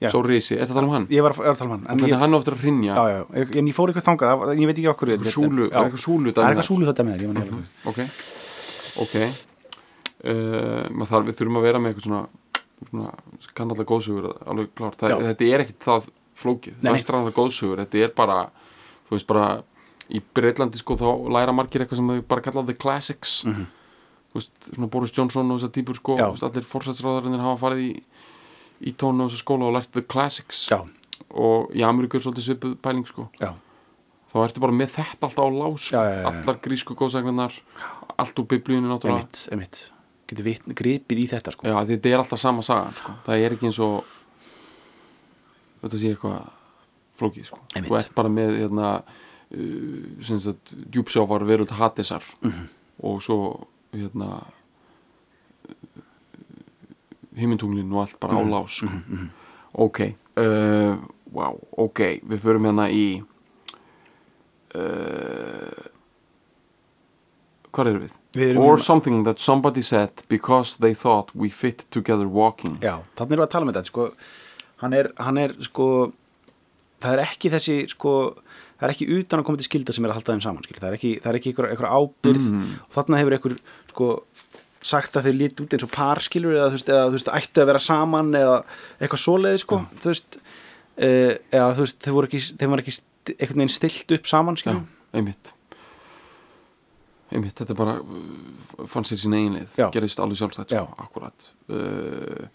Já. 0.03 0.09
svo 0.11 0.23
risi, 0.27 0.57
er 0.57 0.65
þetta 0.65 0.73
að 0.73 0.81
tala 0.81 0.89
um 0.89 0.95
hann? 0.97 1.07
ég 1.13 1.23
var, 1.27 1.37
ég 1.39 1.53
að 1.53 1.61
tala 1.61 1.69
um 1.71 1.77
hann 1.77 1.87
en 1.87 1.93
Þannig 1.93 2.11
ég, 2.11 2.17
að 2.17 2.25
hann 2.25 2.39
eftir 2.41 2.57
að 2.57 2.65
hrinja 2.67 2.97
já, 2.97 3.05
já, 3.13 3.23
ég, 3.43 3.57
en 3.61 3.71
ég 3.71 3.79
fór 3.79 3.93
eitthvað 3.93 4.09
þangað 4.11 4.35
það 4.43 4.53
ég 4.63 4.71
veit 4.73 4.77
ekki 4.83 4.93
okkur 4.97 5.15
súlu, 5.37 5.69
er 5.71 5.81
eitthvað 5.85 6.05
súlu 6.07 6.35
það 6.35 6.45
er 6.45 6.53
eitthvað 6.53 6.71
súlu 6.73 6.91
þetta 6.91 7.09
með 7.09 7.17
þér 7.17 7.25
ég 7.27 7.33
man 7.33 7.43
ekki 7.43 7.57
alveg. 7.57 7.73
ok 7.93 7.99
ok 9.07 9.51
maður 10.23 11.11
þarf, 11.11 11.27
við 11.29 11.37
þurfum 11.41 11.59
að 11.61 11.67
vera 11.67 11.79
með 11.83 11.93
eitthvað 11.93 12.07
svona, 12.07 12.23
svona 12.91 13.13
kann 13.59 13.71
alltaf 13.75 13.87
góðsugur 13.91 14.29
alveg 14.47 14.73
klart, 14.79 14.99
það, 15.01 15.17
þetta 15.29 15.49
er 15.51 15.65
ekkit 15.65 15.87
það 15.89 16.09
flókið, 16.43 16.75
vestrannlega 16.95 17.37
góðsugur 17.37 17.83
þetta 17.85 18.03
er 18.07 18.13
bara, 18.17 18.37
þú 19.09 19.17
veist 19.17 19.27
bara 19.31 19.47
í 20.13 20.21
Breitlandi 20.35 20.79
sko 20.81 20.97
þá 21.01 21.09
læra 21.33 21.55
margir 21.55 21.83
eitthvað 21.85 22.01
sem 22.03 22.13
þau 22.13 22.23
bara 22.29 22.45
kalla 22.45 22.65
the 22.67 22.75
classics. 22.75 23.45
Mhm. 23.47 23.67
þú 24.33 24.39
veist, 24.41 24.53
svona 24.73 24.89
Boris 24.91 25.13
Johnson 25.13 25.51
og 25.51 25.59
þessar 25.61 25.73
típur 25.77 25.97
sko, 25.99 26.17
veist, 26.17 26.43
allir 26.47 26.65
fórsætsráðarinnir 26.65 27.43
hafa 27.45 27.61
farið 27.67 27.83
í 27.85 28.03
í 28.83 28.93
tónu 28.99 29.23
og 29.27 29.31
þessar 29.31 29.43
skóla 29.45 29.69
og 29.69 29.75
lært 29.77 29.93
the 29.93 30.03
classics. 30.03 30.69
Já, 30.71 30.81
og 31.31 31.71
í 31.77 31.83
Ameríku 31.87 32.17
er 32.19 32.25
svolítið 32.25 32.47
svipuð 32.49 32.77
pæling 32.83 33.07
sko. 33.07 33.29
Já, 33.39 33.53
þá 34.33 34.37
ertu 34.43 34.61
bara 34.65 34.73
með 34.75 34.95
þetta 34.97 35.29
alltaf 35.29 35.45
á 35.45 35.49
lás. 35.53 35.85
Já, 35.93 36.01
já, 36.03 36.17
já, 36.19 36.27
allar 36.33 36.59
grísku 36.65 36.97
góðsagnar 36.99 37.53
allt 38.19 38.39
úr 38.43 38.49
biblíunni 38.51 38.89
náttúrulega 38.91 39.29
getur 40.33 40.47
vitn, 40.49 40.75
gripið 40.79 41.21
í 41.23 41.29
þetta 41.31 41.53
sko 41.55 41.69
já, 41.69 41.77
þetta 41.93 42.11
er 42.13 42.23
alltaf 42.23 42.41
sama 42.43 42.63
sagan 42.67 42.97
sko. 42.99 43.13
það 43.27 43.45
er 43.47 43.57
ekki 43.57 43.69
eins 43.71 43.79
og 43.85 44.05
þetta 45.83 45.99
sé 46.01 46.13
eitthvað 46.15 46.49
flókið 47.21 47.45
sko. 47.51 47.59
Þú 47.77 47.99
ert 47.99 48.15
bara 48.17 48.29
með 48.33 48.57
hérna, 48.63 48.89
uh, 49.53 50.65
djúpsjávar 50.91 51.45
veröld 51.47 51.71
hattisar 51.77 52.23
Mhm. 52.43 52.67
og 53.03 53.21
svo 53.23 53.39
hérna 53.93 54.43
himmintunglin 57.37 57.93
og 57.93 58.01
allt 58.07 58.21
bara 58.21 58.35
Mhm. 58.35 58.43
á 58.43 58.51
lás 58.51 58.69
sko. 58.71 58.89
ok 59.75 60.01
uh, 60.37 60.97
wow, 61.33 61.59
ok, 61.79 61.99
við 62.25 62.39
förum 62.41 62.65
hérna 62.67 62.91
í 62.91 63.23
uh, 64.75 65.87
hvað 67.73 67.91
erum 67.93 68.03
við? 68.07 68.17
Við 68.37 68.57
or 68.59 68.77
hérna- 68.77 68.85
something 68.85 69.25
that 69.25 69.41
somebody 69.41 69.83
said 69.83 70.11
because 70.29 70.77
they 70.81 70.95
thought 70.95 71.31
we 71.35 71.51
fit 71.51 71.85
together 71.91 72.27
walking. 72.29 72.79
Já, 72.81 72.99
þannig 73.17 73.33
erum 73.37 73.43
við 73.45 73.49
að 73.49 73.55
tala 73.57 73.67
með 73.71 73.79
þetta 73.81 73.91
sko. 73.93 74.07
Hann 74.83 74.93
er, 74.99 75.11
hann 75.19 75.39
er 75.39 75.53
sko 75.63 75.89
það 77.03 77.13
er 77.19 77.25
ekki 77.27 77.51
þessi 77.53 77.77
sko 77.93 78.15
það 78.79 78.89
er 78.89 78.93
ekki 78.97 79.07
utan 79.19 79.41
að 79.43 79.47
koma 79.47 79.59
til 79.61 79.67
skilda 79.69 79.93
sem 79.95 80.05
er 80.05 80.11
að 80.11 80.17
halda 80.21 80.33
þeim 80.35 80.43
saman 80.43 80.65
skil. 80.67 80.79
það 80.81 80.89
er 80.91 80.97
ekki, 80.99 81.11
það 81.23 81.31
er 81.33 81.39
ekki 81.39 81.53
einhver 81.55 81.93
ábyrð 81.93 82.47
Mm. 82.51 82.73
og 82.89 82.97
þarna 82.97 83.19
hefur 83.21 83.37
einhver 83.37 83.59
sko 83.93 84.09
sagt 84.83 85.15
að 85.15 85.29
þau 85.29 85.35
líti 85.39 85.63
út 85.63 85.75
eins 85.77 85.85
og 85.87 85.93
par 85.95 86.19
skilur 86.19 86.57
eða 86.57 86.71
þú 86.73 86.77
veist, 86.79 86.89
eða, 86.91 87.05
þú 87.07 87.17
veist 87.19 87.31
ættu 87.39 87.63
að 87.63 87.69
vera 87.71 87.79
saman 87.79 88.33
eða 88.35 88.57
eitthvað 88.99 89.23
svoleiði 89.23 89.61
sko. 89.63 89.79
Þú 90.03 90.09
veist, 90.11 90.39
uh, 90.99 91.35
eða 91.55 91.69
þú 91.77 91.85
veist 91.85 91.99
þau 92.03 92.13
voru 92.17 92.27
ekki, 92.27 92.41
ekki 92.83 92.97
einhvern 93.39 93.63
veginn 93.63 93.77
stilt 93.77 94.17
upp 94.19 94.27
saman 94.27 94.57
skilur 94.59 94.83
einmitt 95.15 95.53
einmitt, 97.33 97.57
þetta 97.59 97.75
bara 97.79 97.97
uh, 98.01 98.87
fann 98.91 99.05
sér 99.09 99.21
sín 99.23 99.35
eiginleið, 99.37 99.75
Já. 99.81 99.89
gerðist 99.95 100.21
alveg 100.23 100.41
sjálfstætt 100.41 100.73
Já. 100.75 100.83
sko, 100.85 100.97
akkurat 101.07 101.49
uh, 101.73 102.47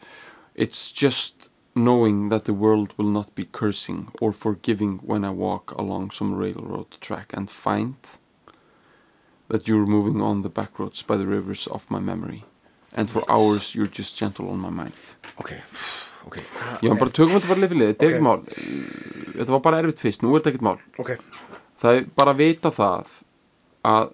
it's 0.55 0.91
just 0.93 1.49
knowing 1.77 2.29
that 2.29 2.45
the 2.45 2.53
world 2.53 2.93
will 2.97 3.09
not 3.13 3.33
be 3.35 3.45
cursing 3.45 4.07
or 4.19 4.31
forgiving 4.33 4.97
when 5.05 5.23
I 5.23 5.29
walk 5.29 5.71
along 5.77 6.09
some 6.11 6.33
railroad 6.35 6.97
track 7.01 7.33
and 7.37 7.49
find 7.49 7.95
that 9.49 9.67
you're 9.67 9.85
moving 9.85 10.21
on 10.21 10.41
the 10.41 10.49
back 10.49 10.79
roads 10.79 11.03
by 11.03 11.17
the 11.17 11.27
rivers 11.27 11.67
of 11.67 11.85
my 11.91 11.99
memory. 11.99 12.43
And 12.95 13.11
for 13.11 13.21
hours 13.29 13.75
you're 13.75 13.87
just 13.99 14.17
gentle 14.17 14.49
on 14.49 14.59
my 14.59 14.71
mind. 14.71 15.13
Ok, 15.39 15.53
ok. 16.27 16.39
Já, 16.81 16.97
bara 16.97 17.13
tökum 17.13 17.37
þetta 17.37 17.51
bara 17.53 17.61
lifilið, 17.67 17.93
þetta 17.93 18.07
er 18.09 18.15
ekki 18.15 18.25
mál. 18.25 18.41
Þetta 19.37 19.53
var 19.53 19.63
bara 19.69 19.83
erfitt 19.83 20.01
fyrst, 20.01 20.25
nú 20.25 20.33
er 20.33 20.41
þetta 20.41 20.55
ekkert 20.55 20.65
mál. 20.71 20.81
Ok, 20.97 21.13
Það 21.77 21.99
er 21.99 22.05
bara 22.17 22.33
að 22.33 22.39
vita 22.41 22.71
það 22.73 23.11
að 23.85 24.07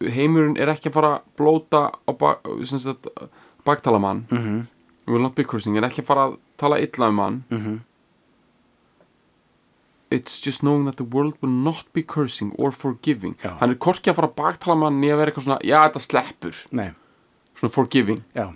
heimurinn 0.00 0.56
er 0.60 0.68
ekki 0.68 0.90
að 0.90 0.92
fara 0.92 1.10
að 1.16 1.22
blóta 1.38 1.80
á 2.08 2.12
bak, 2.18 2.40
sagt, 2.64 3.06
baktalamann 3.64 4.26
mm 4.30 4.38
Mhm. 4.38 4.46
-hmm. 4.60 4.66
will 5.12 5.22
not 5.22 5.34
be 5.34 5.44
cursing, 5.44 5.76
er 5.76 5.82
ekki 5.88 6.02
að 6.02 6.06
fara 6.06 6.26
að 6.28 6.36
tala 6.56 6.78
illa 6.80 7.08
um 7.08 7.18
hann 7.18 7.44
Mhm. 7.50 7.80
It's 10.08 10.38
just 10.40 10.60
knowing 10.62 10.84
that 10.84 10.96
the 10.98 11.04
world 11.04 11.34
will 11.40 11.50
not 11.50 11.84
be 11.92 12.02
cursing 12.02 12.52
or 12.58 12.70
forgiving 12.70 13.34
Já. 13.42 13.56
Hann 13.58 13.70
er 13.70 13.74
korki 13.74 14.10
að 14.12 14.14
fara 14.14 14.28
að 14.28 14.36
baktala 14.36 14.76
mann 14.78 15.02
í 15.02 15.08
að 15.10 15.16
vera 15.18 15.30
eitthvað 15.32 15.46
svona, 15.48 15.58
já 15.66 15.80
þetta 15.88 16.00
sleppur 16.04 16.54
nei, 16.70 16.90
svona 17.58 17.72
forgiving 17.74 18.22
já 18.36 18.54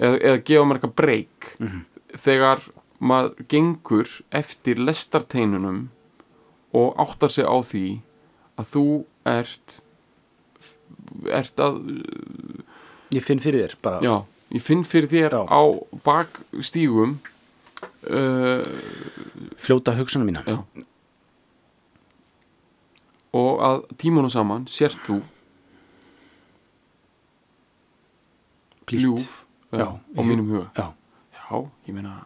eða, 0.00 0.20
eða 0.22 0.42
gefa 0.44 0.64
mér 0.64 0.78
eitthvað 0.78 0.94
breyk 0.96 1.56
Mhm. 1.60 1.84
þegar 2.16 2.60
maður 3.00 3.34
gengur 3.48 4.22
eftir 4.32 4.76
lestarteinunum 4.76 5.88
og 6.72 6.96
áttar 6.96 7.30
sig 7.30 7.44
á 7.44 7.56
því 7.60 8.00
að 8.56 8.64
þú 8.72 9.04
ert 9.26 9.80
ert 11.32 11.62
að 11.62 11.78
ég 13.14 13.24
finn 13.24 13.42
fyrir 13.42 13.66
þér 13.66 13.76
bara. 13.82 14.00
Já, 14.04 14.16
ég 14.56 14.62
finn 14.64 14.84
fyrir 14.84 15.10
þér 15.10 15.38
Já. 15.38 15.42
á 15.46 15.62
bakstígum 16.06 17.16
uh, 18.10 18.66
fljóta 19.60 19.94
hugsunum 19.96 20.28
mína. 20.30 20.44
Já. 20.46 20.60
Og 23.36 23.60
að 23.60 23.82
tímunum 24.00 24.32
saman 24.32 24.64
sért 24.70 25.00
þú 25.04 25.20
ljúf 28.94 29.44
já, 29.72 29.78
Já, 29.78 29.88
á 29.98 30.20
mínum 30.22 30.46
huga. 30.48 30.70
já, 30.76 30.92
já, 31.34 31.70
ég 31.86 31.94
meina, 31.94 32.22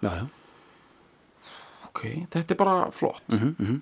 ok, 1.89 2.03
þetta 2.31 2.55
er 2.55 2.57
bara 2.57 2.91
flott. 2.91 3.22
Mm 3.33 3.57
-hmm. 3.59 3.81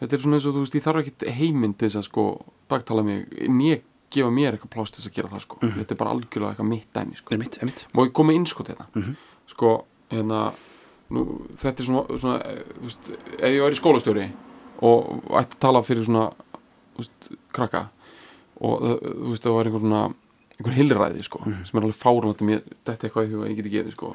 þetta 0.00 0.16
er 0.16 0.20
svona 0.20 0.36
eins 0.36 0.46
og 0.46 0.54
þú 0.54 0.58
veist 0.58 0.74
ég 0.74 0.82
þarf 0.82 1.00
ekkit 1.00 1.28
heimind 1.34 1.78
til 1.78 1.88
þess 1.88 1.96
að 1.96 2.02
sko 2.02 2.24
baktala 2.70 3.04
mig, 3.06 3.26
nýja 3.48 3.80
gefa 4.12 4.30
mér 4.32 4.56
eitthvað 4.56 4.72
plást 4.72 4.96
þess 4.96 5.10
að 5.10 5.16
gera 5.18 5.28
það 5.34 5.44
sko, 5.44 5.58
þetta 5.60 5.94
er 5.94 6.00
bara 6.00 6.14
algjörlega 6.16 6.54
eitthvað 6.54 6.70
mitt 6.70 6.88
dæmi 6.96 7.18
sko, 7.18 7.34
er 7.34 7.42
mitt, 7.42 7.58
er 7.60 7.68
mitt 7.68 7.84
má 7.92 8.04
ég 8.06 8.14
koma 8.16 8.32
inn 8.36 8.46
sko 8.48 8.64
þetta? 8.64 8.86
Mhm. 8.94 9.16
sko, 9.52 9.72
hérna 10.12 10.40
nú, 11.12 11.24
þetta 11.60 11.82
er 11.82 11.88
svona, 11.88 12.18
svona 12.22 12.38
veist, 12.84 13.10
ef 13.38 13.48
ég 13.52 13.60
væri 13.64 13.80
skólastjóri 13.80 14.28
og 14.88 15.28
ætti 15.40 15.58
að 15.58 15.60
tala 15.66 15.82
fyrir 15.84 16.08
svona 16.08 16.30
veist, 16.96 17.28
krakka 17.52 17.88
og 18.60 18.82
þú 18.82 19.30
veist, 19.32 19.44
það 19.44 19.56
var 19.58 19.70
einhver 19.70 19.84
svona 19.84 20.02
einhver 20.58 20.74
hilræði 20.74 21.22
sko, 21.22 21.44
sem 21.46 21.78
er 21.78 21.84
alveg 21.86 22.00
fárlætt 22.00 22.40
þetta 22.42 22.96
er 22.96 23.06
eitthvað 23.06 23.28
í 23.28 23.32
huga, 23.32 23.48
ég 23.52 23.58
geti 23.60 23.70
gefið 23.76 23.92
sko. 23.94 24.08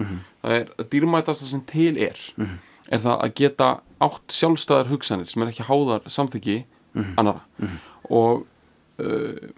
Það 0.43 0.55
er 0.57 0.71
að 0.75 0.89
dýrmætasta 0.91 1.47
sem 1.47 1.61
til 1.69 1.93
er 2.03 2.19
er 2.91 2.99
það 2.99 3.21
að 3.23 3.33
geta 3.39 3.69
átt 4.03 4.35
sjálfstæðar 4.35 4.89
hugsanir 4.91 5.29
sem 5.31 5.41
er 5.45 5.53
ekki 5.53 5.63
háðar 5.69 6.03
samþyggi 6.11 6.57
annara 7.15 7.45
og 8.09 8.45
uh, 9.03 9.51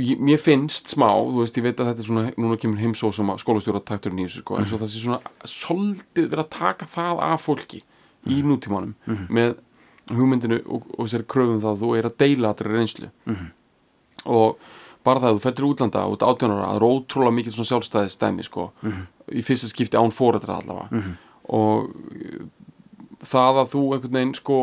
mér 0.00 0.40
finnst 0.40 0.88
smá, 0.94 1.08
þú 1.12 1.42
veist, 1.42 1.56
ég 1.58 1.64
veit 1.66 1.80
að 1.80 1.90
þetta 1.90 2.02
er 2.04 2.08
svona 2.08 2.26
núna 2.40 2.56
kemur 2.60 2.80
heimsósama 2.80 3.36
skólastjóra 3.40 3.82
takturinn 3.84 4.22
í 4.22 4.28
þessu 4.28 4.40
sko, 4.44 4.56
eins 4.60 4.72
og 4.72 4.80
það 4.80 4.92
sé 4.94 5.02
svona 5.02 5.20
svolítið 5.44 6.28
verið 6.30 6.44
að 6.44 6.52
taka 6.54 6.86
það 6.88 7.20
af 7.26 7.42
fólki 7.44 7.82
í 8.28 8.40
nútímanum 8.44 8.94
með 9.28 9.56
hugmyndinu 10.10 10.60
og, 10.66 10.86
og 10.98 11.08
sér 11.12 11.22
kröfum 11.28 11.60
það 11.62 11.70
að 11.74 11.82
þú 11.84 11.90
er 11.98 12.08
að 12.08 12.16
deila 12.18 12.48
allri 12.54 12.72
reynslu. 12.74 13.10
Og 14.24 14.56
bara 15.04 15.20
það 15.22 15.28
að 15.30 15.36
þú 15.36 15.42
fættir 15.44 15.66
útlanda 15.68 16.06
út 16.12 16.24
átjónara 16.26 16.66
það 16.70 16.76
er 16.80 16.86
ótrúlega 16.88 17.36
mikið 17.36 17.54
svona 17.56 17.70
sjálfstæðis 17.70 18.16
stæmi 18.18 18.44
sko, 18.44 18.66
í 19.32 19.44
fyrsta 19.46 19.68
skipti 19.70 19.96
án 20.00 20.12
fóreldra 20.12 20.58
allavega. 20.60 20.88
Og 21.50 21.92
það 23.20 23.60
að 23.62 23.70
þú 23.74 23.84
einhvern 23.94 24.16
veginn 24.18 24.34
sko 24.36 24.58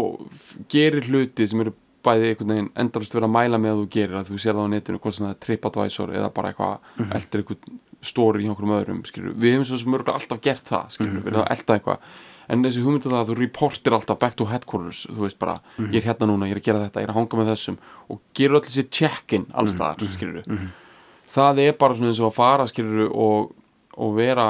gerir 0.69 1.07
hluti 1.09 1.47
sem 1.47 1.61
eru 1.61 1.73
bæði 2.07 2.29
einhvern 2.31 2.53
veginn 2.53 2.69
endalust 2.83 3.13
verið 3.17 3.27
að 3.29 3.35
mæla 3.37 3.59
með 3.63 3.73
að 3.75 3.81
þú 3.83 3.89
gerir 3.97 4.15
að 4.21 4.31
þú 4.31 4.39
sér 4.43 4.55
það 4.57 4.65
á 4.67 4.73
netinu 4.75 4.99
hvort 5.03 5.15
sem 5.17 5.27
það 5.27 5.35
er 5.35 5.41
TripAdvisor 5.45 6.15
eða 6.21 6.31
bara 6.33 6.53
eitthvað 6.53 6.79
Mhm. 6.97 7.11
eldir 7.19 7.43
einhvern 7.43 7.79
story 8.01 8.43
í 8.43 8.47
einhverjum 8.47 8.75
öðrum 8.77 9.03
skilur. 9.09 9.33
við 9.33 9.51
hefum 9.53 9.65
svo 9.65 9.77
sem 9.81 9.93
örgulega 9.93 10.17
alltaf 10.21 10.41
gert 10.41 10.63
það 10.65 10.85
skilur, 10.95 11.13
Mhm. 11.17 11.23
verið 11.27 11.43
að 11.43 11.51
elda 11.57 11.79
eitthvað 11.79 11.97
en 12.49 12.63
þessi 12.63 12.83
hugmyndu 12.83 13.09
það 13.11 13.21
að 13.23 13.29
þú 13.29 13.35
reportir 13.41 13.91
alltaf 13.97 14.19
back 14.19 14.35
to 14.37 14.45
headquarters 14.45 15.05
þú 15.09 15.17
veist 15.25 15.39
bara, 15.39 15.59
Mhm. 15.77 15.91
ég 15.91 15.95
er 16.05 16.13
hérna 16.13 16.27
núna, 16.29 16.45
ég 16.47 16.51
er 16.51 16.59
að 16.59 16.63
gera 16.63 16.79
þetta 16.89 17.01
ég 17.01 17.03
er 17.03 17.11
að 17.11 17.13
hanga 17.19 17.37
með 17.37 17.49
þessum 17.51 17.77
og 18.09 18.19
gerur 18.33 18.55
allir 18.61 18.71
sér 18.77 18.89
check-in 18.89 19.45
alls 19.53 19.73
Mhm. 19.75 19.77
staðar, 19.77 20.07
skilur 20.17 20.43
það 21.33 21.59
er 21.59 21.73
bara 21.73 21.93
svona 21.95 22.07
eins 22.11 22.19
og 22.21 22.31
að 22.31 22.35
fara 22.35 22.63
skilur 22.67 23.11
og, 23.13 23.51
og 23.97 24.13
vera 24.17 24.45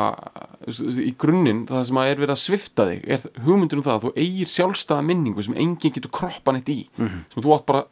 í 0.67 1.13
grunninn, 1.19 1.63
það 1.69 1.85
sem 1.87 1.99
að 2.01 2.09
er 2.11 2.21
verið 2.21 2.33
að 2.33 2.41
svifta 2.41 2.85
þig 2.89 3.05
er 3.15 3.27
hugmyndin 3.45 3.79
um 3.79 3.85
það 3.85 3.93
að 3.97 4.05
þú 4.05 4.11
eigir 4.23 4.51
sjálfstæða 4.51 5.05
minningu 5.07 5.45
sem 5.45 5.55
enginn 5.55 5.93
getur 5.95 6.11
kroppa 6.17 6.53
neitt 6.55 6.71
í 6.73 6.79
sem 6.97 7.37
þú 7.37 7.53
átt 7.55 7.67
bara 7.69 7.83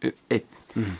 eh, 0.00 0.14
einn. 0.32 0.94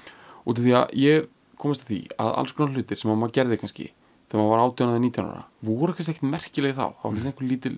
Út 0.45 0.59
af 0.59 0.67
því 0.67 0.75
að 0.77 0.93
ég 1.01 1.31
komast 1.63 1.87
að 1.87 1.93
því 1.93 2.01
að 2.19 2.33
alls 2.43 2.53
konar 2.59 2.77
hlutir 2.77 3.01
sem 3.01 3.13
að 3.13 3.21
maður 3.23 3.37
gerði 3.39 3.59
kannski 3.63 3.89
þegar 4.29 4.43
maður 4.43 4.53
var 4.53 4.65
18 4.67 4.93
eða 4.93 5.03
19 5.07 5.31
ára 5.31 5.47
voru 5.71 5.97
kannski 5.97 6.15
ekkert 6.17 6.31
merkilega 6.35 6.77
þá. 6.77 6.87
Þá 6.99 7.05
var 7.07 7.15
kannski 7.17 7.33
einhver 7.33 7.51
lítil 7.53 7.75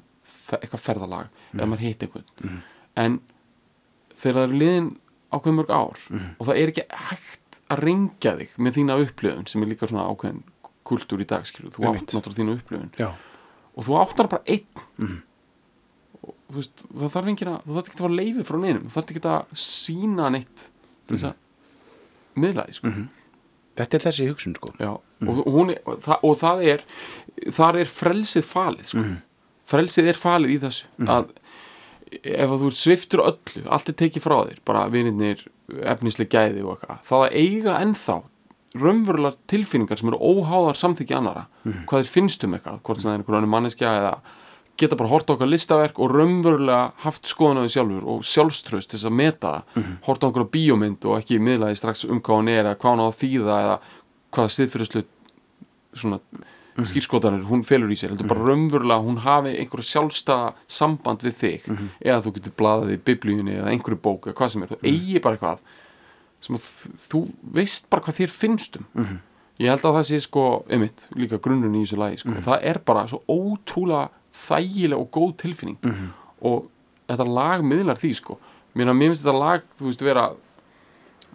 eitthvað 0.58 0.84
ferðalag 0.88 1.40
eða 1.54 1.70
maður 1.70 1.84
hitt 1.86 2.02
einhvern. 2.06 2.60
En 3.04 3.20
þegar 4.18 4.40
það 4.40 4.48
er 4.48 4.58
liðin 4.64 4.90
ákveðin 5.34 5.58
mörg 5.60 5.70
ár 5.74 6.02
og 6.38 6.48
það 6.48 6.58
er 6.60 6.72
ekki 6.72 6.86
hægt 7.10 7.60
að 7.72 7.84
rengja 7.86 8.34
þig 8.38 8.58
með 8.58 8.76
þína 8.78 8.98
upplöfun 9.04 9.48
sem 9.50 9.62
er 9.64 9.70
líka 9.70 9.88
svona 9.90 10.08
ákveðin 10.10 10.42
kultúr 10.84 11.22
í 11.24 11.26
dag 11.28 11.46
skilur, 11.48 11.72
þú 11.74 11.86
átt 11.90 12.12
náttúrulega 12.14 12.40
þína 12.40 12.56
upplöfun 12.58 12.90
og 13.74 13.86
þú 13.88 13.96
áttar 14.00 14.28
bara 14.30 14.44
einn. 14.54 15.18
Og 16.24 16.34
þú 16.48 16.56
veist, 16.60 16.84
það 16.94 17.12
þarf 17.16 17.30
enginn 17.32 17.50
að 17.52 17.64
þú 17.66 17.74
þarf 17.76 17.88
ekki 17.90 17.98
að 17.98 18.04
fara 18.04 18.18
leiði 18.20 18.44
frá 18.48 18.58
neinum. 18.62 18.84
Þú 18.88 18.94
þarf 18.94 19.12
ekki 19.14 19.22
að 19.34 19.58
sína 19.64 20.30
neitt 20.32 20.66
þess 21.10 21.26
að 21.28 22.40
miðla 22.44 22.66
því 22.68 22.76
sko. 22.78 22.92
þetta 23.80 23.98
er 23.98 24.04
þessi 24.06 24.28
hugsun 24.30 24.56
sko. 24.58 24.72
Já, 24.80 24.90
og, 24.94 25.40
hún 25.50 25.74
er, 25.74 25.80
og, 25.84 26.00
það, 26.04 26.26
og 26.28 26.36
það 26.40 26.64
er 26.72 26.84
þar 27.58 27.80
er 27.82 27.90
frelsið 27.90 28.46
falið 28.48 28.92
sko. 28.92 29.04
frelsið 29.74 30.12
er 30.12 30.20
falið 30.20 30.54
í 30.54 30.60
þessu. 30.64 30.86
Að 31.10 31.32
ef 32.22 32.52
að 32.54 32.60
þú 32.62 32.70
sviftur 32.78 33.24
öllu 33.24 33.64
allt 33.74 33.88
er 33.90 33.96
tekið 33.98 34.22
frá 34.22 34.36
þér, 34.46 34.60
bara 34.68 34.86
vinirnir 34.92 35.44
efnislega 35.82 36.44
gæði 36.44 36.62
og 36.62 36.76
eitthvað 36.76 37.00
það 37.08 37.24
að 37.24 37.36
eiga 37.40 37.76
ennþá 37.82 38.16
raunverulegar 38.74 39.36
tilfinningar 39.50 40.00
sem 40.00 40.08
eru 40.10 40.18
óháðar 40.18 40.78
samþykki 40.80 41.14
annara 41.14 41.46
hvað 41.86 42.02
þeir 42.02 42.10
finnst 42.14 42.44
um 42.44 42.54
eitthvað, 42.56 42.80
hvort 42.82 43.00
sem 43.00 43.08
það 43.10 43.14
er 43.14 43.20
einhver 43.22 43.38
önnur 43.38 43.52
manneskja 43.54 43.92
eða 44.00 44.14
geta 44.76 44.96
bara 44.98 45.08
hort 45.12 45.28
á 45.30 45.34
okkar 45.36 45.46
listaverk 45.46 45.98
og 46.02 46.10
raunverulega 46.10 46.92
haft 47.04 47.28
skoðun 47.30 47.60
á 47.62 47.64
því 47.64 47.74
sjálfur 47.76 48.08
og 48.10 48.24
sjálfströst 48.26 48.90
til 48.90 48.98
þess 48.98 49.06
að 49.06 49.18
meta 49.20 49.52
það, 49.74 49.92
hort 50.08 50.24
á 50.24 50.26
okkur 50.26 50.48
bíómynd 50.50 51.06
og 51.06 51.20
ekki 51.20 51.38
miðlaði 51.38 51.78
strax 51.78 52.02
um 52.08 52.18
hvað 52.20 52.40
hann 52.40 52.48
er 52.50 52.64
eða 52.64 52.78
hvað 52.80 52.90
hann 52.90 53.04
á 53.04 53.06
að 53.06 53.20
þýða 53.22 53.60
eða 53.66 53.76
hvaða 54.34 54.54
stiðfyrirslu 54.56 55.04
svona 55.94 56.18
skýrskotanir 56.90 57.44
hún 57.46 57.62
felur 57.62 57.92
í 57.94 57.94
sér, 57.94 58.10
heldur 58.10 58.26
bara 58.32 58.48
raunverulega 58.48 59.04
hún 59.06 59.20
hafi 59.22 59.52
einhverja 59.62 59.92
sjálfstæða 59.92 60.48
samband 60.66 61.22
við 61.22 61.36
þig 61.38 61.68
eða 62.02 62.18
þú 62.24 62.32
getur 62.40 62.56
blaðið 62.58 62.96
í 62.96 63.02
biblíunni 63.06 63.54
eða 63.60 63.70
einhverju 63.70 64.00
bók 64.02 64.26
eða 64.26 64.34
hvað 64.40 64.50
sem 64.56 64.64
er, 64.66 64.72
þú 64.74 64.80
eigi 64.90 65.22
bara 65.22 65.38
eitthvað 65.38 65.62
sem 66.44 66.58
þú 67.08 67.24
veist 67.56 67.88
bara 67.92 68.04
hvað 68.04 68.18
þér 68.20 68.34
finnst 68.34 68.76
um. 68.80 68.86
Ég 69.62 69.70
held 69.70 69.84
að 69.86 69.96
það 70.00 70.06
sé 70.10 70.20
sko, 70.24 70.44
einmitt, 70.68 71.06
líka 71.14 71.38
grunnurinn 71.38 71.78
í 71.78 71.84
þessu 71.86 71.98
lagi 72.00 72.18
sko. 72.22 72.32
það 72.44 72.64
er 72.70 72.80
bara 72.84 73.04
svo 73.10 73.20
ótrúlega 73.30 74.08
þægileg 74.44 74.98
og 74.98 75.10
góð 75.14 75.36
tilfinning. 75.44 75.78
Og 76.42 76.66
þetta 77.08 77.26
lag 77.28 77.62
miðlar 77.62 78.00
því 78.00 78.14
sko. 78.18 78.38
Mér 78.74 78.90
finnst 78.98 79.22
þetta 79.22 79.38
lag, 79.38 79.62
þú 79.78 79.86
veist, 79.86 80.02
vera 80.02 80.24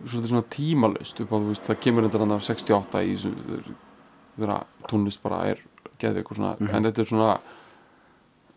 svona, 0.07 0.27
svona 0.27 0.43
tímalaust 0.51 1.19
upp 1.23 1.31
á, 1.31 1.37
þú 1.39 1.47
veist, 1.51 1.63
það 1.67 1.79
kemur 1.85 2.07
þetta 2.07 2.19
hann 2.23 2.35
af 2.35 2.43
68 2.47 3.03
í 3.03 3.13
þessu 3.15 3.75
þegar 4.39 4.65
tónlist 4.89 5.21
bara 5.23 5.39
er 5.51 5.61
geðveik 5.99 6.31
og 6.31 6.39
svona, 6.39 6.53
en 6.69 6.87
þetta 6.87 7.03
er 7.03 7.09
svona 7.09 7.31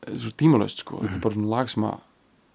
þetta 0.03 0.13
er 0.15 0.23
svo 0.23 0.33
tímalaust 0.43 0.83
sko, 0.85 1.01
þetta 1.03 1.19
er 1.19 1.25
bara 1.25 1.37
svona 1.39 1.53
lag 1.57 1.71
sem 1.73 1.87
að 1.89 2.01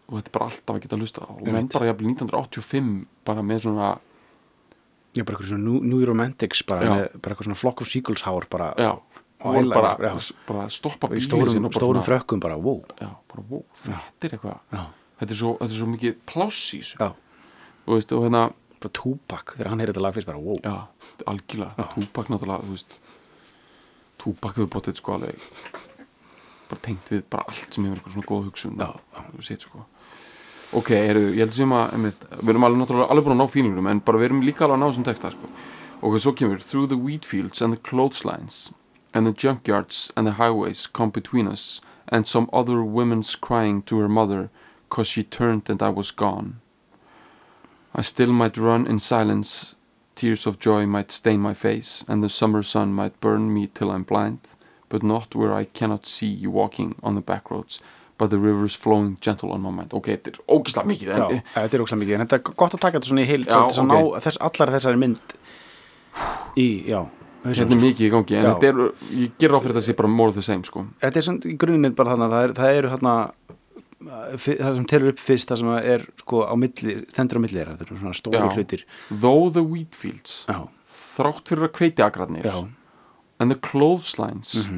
og 0.08 0.16
þetta 0.16 0.30
er 0.30 0.36
bara 0.38 0.48
alltaf 0.48 0.76
að 0.76 0.84
geta 0.86 1.00
hlusta 1.02 1.26
á. 1.28 1.32
Og 1.36 1.44
menn 1.44 1.60
Einmitt. 1.60 1.74
bara 1.76 1.90
jafnvel 1.90 2.12
1985 2.14 2.92
bara 3.28 3.44
með 3.44 3.64
svona 3.68 3.88
já, 5.18 5.24
bara 5.24 5.36
eitthvað 5.36 5.52
svona 5.52 5.80
New, 5.92 6.04
Romantics 6.08 6.64
bara, 6.68 6.86
með, 6.88 7.08
bara 7.22 7.34
eitthvað 7.36 7.50
svona 7.50 7.60
Flock 7.60 7.84
of 7.84 7.92
Seagulls 7.92 8.24
hár 8.28 8.48
bara 8.52 8.70
bara, 9.38 10.14
bara 10.48 10.68
stoppa 10.74 11.10
í 11.12 11.18
bílinn 11.18 11.28
stórum, 11.28 11.68
stórum 11.76 12.06
frökkum 12.06 12.42
bara, 12.44 12.58
wow. 12.58 12.80
Já, 12.98 13.12
bara, 13.30 13.44
wow, 13.50 13.66
þetta 13.84 14.30
er 14.30 14.38
eitthvað 14.38 14.86
þetta 15.20 15.36
er 15.36 15.42
svo, 15.42 15.52
þetta 15.60 15.76
er 15.76 15.82
svo 15.82 15.90
mikið 15.92 16.16
pláss 16.30 16.62
í 16.74 16.82
þessu. 16.82 17.02
Já, 17.02 17.12
og, 17.84 17.92
veist, 17.92 18.16
og 18.16 18.26
hérna, 18.26 18.46
bara 18.78 18.96
Tupac 19.02 19.54
þegar 19.58 19.72
hann 19.74 19.84
heyrði 19.84 19.96
þetta 19.96 20.06
lag 20.08 20.18
fyrst 20.18 20.32
bara, 20.32 20.42
wow. 20.42 20.58
Já, 20.64 21.22
algjörlega. 21.34 21.90
Túbak 21.94 22.34
náttúrulega, 22.34 23.04
Túbak 24.18 24.58
hefur 24.58 24.72
bótið 24.74 24.98
sko 24.98 25.14
alveg 25.14 25.94
bara 26.70 26.84
tengt 26.84 27.12
við 27.12 27.24
bara 27.32 27.46
allt 27.48 27.74
sem 27.74 27.86
hefur 27.86 28.00
eitthvað 28.00 28.16
svona 28.16 28.30
góð 28.32 28.46
hugsun 28.48 28.82
Já, 28.82 28.90
og 29.24 29.46
sétt 29.46 29.66
sko. 29.66 29.84
Ok, 30.76 30.92
heyrðu, 30.92 31.30
ég 31.32 31.46
held 31.46 31.56
sem 31.56 31.74
að 31.74 31.94
einmitt, 31.96 32.24
við 32.42 32.52
erum 32.54 32.68
alveg 32.68 32.82
náttúrulega 32.82 33.14
alveg 33.14 33.28
búin 33.28 33.36
að 33.38 33.42
ná 33.42 33.52
fílingurum 33.54 33.90
en 33.92 34.02
bara 34.04 34.20
við 34.20 34.30
erum 34.30 34.44
líka 34.44 34.66
alveg 34.66 34.76
að 34.76 34.82
ná 34.84 34.88
þessum 34.90 35.08
texta 35.08 35.32
sko. 35.32 35.52
Og 36.04 36.18
svo 36.22 36.34
kemur 36.38 36.60
through 36.62 36.90
the 36.92 37.00
wheat 37.00 37.26
fields 37.26 37.62
and 37.62 37.74
the 37.74 37.82
clotheslines 37.90 38.74
and 39.14 39.26
the 39.26 39.34
junkyards 39.34 40.12
and 40.16 40.28
the 40.28 40.36
highways 40.38 40.86
come 40.86 41.10
between 41.10 41.48
us 41.48 41.80
and 42.08 42.28
some 42.28 42.50
other 42.52 42.84
woman's 42.84 43.36
crying 43.36 43.82
to 43.84 44.00
her 44.00 44.10
mother 44.10 44.50
cause 44.90 45.08
she 45.08 45.24
turned 45.24 45.70
and 45.70 45.82
I 45.82 45.90
was 45.90 46.12
gone. 46.12 46.60
I 47.96 48.02
still 48.02 48.32
might 48.32 48.58
run 48.58 48.86
in 48.86 49.00
silence 49.00 49.76
tears 50.18 50.48
of 50.48 50.60
joy 50.60 50.86
might 50.86 51.12
stain 51.12 51.40
my 51.40 51.54
face 51.54 52.04
and 52.08 52.24
the 52.24 52.30
summer 52.30 52.64
sun 52.64 52.92
might 52.92 53.22
burn 53.22 53.54
me 53.54 53.68
till 53.68 53.92
I'm 53.92 54.04
blind 54.04 54.57
but 54.90 55.04
not 55.04 55.36
where 55.36 55.54
I 55.54 55.66
cannot 55.66 56.08
see 56.08 56.30
you 56.30 56.52
walking 56.52 56.96
on 57.04 57.16
the 57.16 57.22
back 57.22 57.52
roads 57.52 57.82
but 58.18 58.32
the 58.32 58.40
rivers 58.40 58.74
flowing 58.74 59.18
gentle 59.22 59.52
on 59.54 59.62
my 59.62 59.70
mind. 59.70 59.94
Ok, 59.94 60.08
þetta 60.10 60.32
er 60.32 60.40
ógislega 60.50 60.90
mikið 60.90 61.12
já, 61.12 61.26
en, 61.28 61.44
þetta 61.54 61.78
er 61.78 61.84
ógslag 61.84 62.00
mikið 62.02 62.16
en 62.16 62.24
þetta 62.26 62.40
er 62.40 62.56
gott 62.64 62.74
að 62.74 62.82
taka 62.82 62.98
þetta 62.98 63.10
svona 63.12 63.22
í 63.22 63.30
heild 63.30 63.46
Já, 63.46 63.60
þess 63.68 63.82
að 63.84 63.84
ok. 63.84 63.92
ná 63.94 64.24
þess, 64.26 64.40
allar 64.48 64.74
þessari 64.74 65.02
mynd 65.04 65.36
í, 66.58 66.68
já 66.90 67.02
þetta 67.46 67.76
er 67.76 67.82
mikið 67.84 68.08
í 68.08 68.10
gangi 68.12 68.38
en 68.38 68.48
Já. 68.48 68.50
þetta 68.56 68.70
er, 68.72 68.80
ég 69.22 69.36
ger 69.40 69.54
á 69.54 69.58
fyrir 69.62 69.78
þetta 69.78 69.86
sé 69.86 69.96
bara 70.00 70.12
more 70.12 70.34
the 70.36 70.44
same 70.46 70.66
sko. 70.68 70.84
Þetta 71.04 71.22
er 71.22 71.28
svona 71.28 71.52
í 71.52 71.56
grunninn 71.62 71.96
bara 71.98 72.16
þannig 72.16 72.28
að 72.28 72.56
það, 72.58 72.72
er, 72.72 72.80
eru 72.82 72.94
þarna 72.96 73.14
það 74.08 74.80
sem 74.80 74.88
telur 74.90 75.14
upp 75.14 75.22
fyrst 75.22 75.52
það 75.52 75.62
sem 75.62 75.72
er 75.94 76.08
sko 76.22 76.42
á 76.46 76.54
milli, 76.60 76.98
stendur 77.14 77.40
á 77.40 77.44
milli 77.44 77.60
þeirra 77.60 77.76
þetta 77.78 77.88
eru 77.88 78.00
svona 78.02 78.18
stóri 78.18 78.42
hlutir. 78.56 78.84
Though 79.10 79.54
the 79.54 79.64
wheat 79.66 79.98
fields 79.98 80.40
já, 80.50 80.60
þrátt 81.18 81.54
fyrir 81.54 81.70
að 81.70 81.74
kveiti 81.80 82.06
agrarnir 82.06 82.46
já, 82.46 82.58
and 83.40 83.52
the 83.52 83.60
clotheslines 83.60 84.70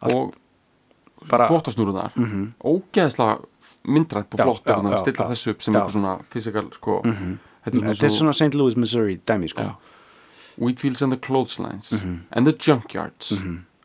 og 0.00 0.34
Mhm. 0.34 1.28
bara 1.30 1.48
þvóttasnúrunar 1.48 2.10
mm 2.16 2.22
Mhm. 2.24 2.52
ógeðslega 2.64 3.44
myndrætt 3.84 4.34
og 4.34 4.38
Já, 4.40 4.44
flott 4.44 4.64
já, 4.66 4.74
að 4.76 4.90
já, 4.92 4.98
stilla 4.98 5.28
þessu 5.30 5.50
upp 5.50 5.62
sem 5.62 5.74
Já. 5.74 5.78
eitthvað 5.80 5.92
svona 5.92 6.22
physical 6.30 6.70
sko, 6.72 7.00
er 7.04 7.12
svona, 7.12 7.38
þetta 7.64 7.88
er 7.90 7.94
svo, 7.94 8.08
svona 8.18 8.32
St. 8.34 8.54
Louis, 8.54 8.76
Missouri 8.76 9.20
dæmi 9.26 9.48
sko 9.48 9.60
já. 9.62 9.74
Wheatfields 10.58 11.02
and 11.02 11.12
the 11.12 11.18
clotheslines 11.20 11.92
Mhm. 11.92 12.18
and 12.32 12.46
the 12.46 12.52
junkyards 12.52 13.32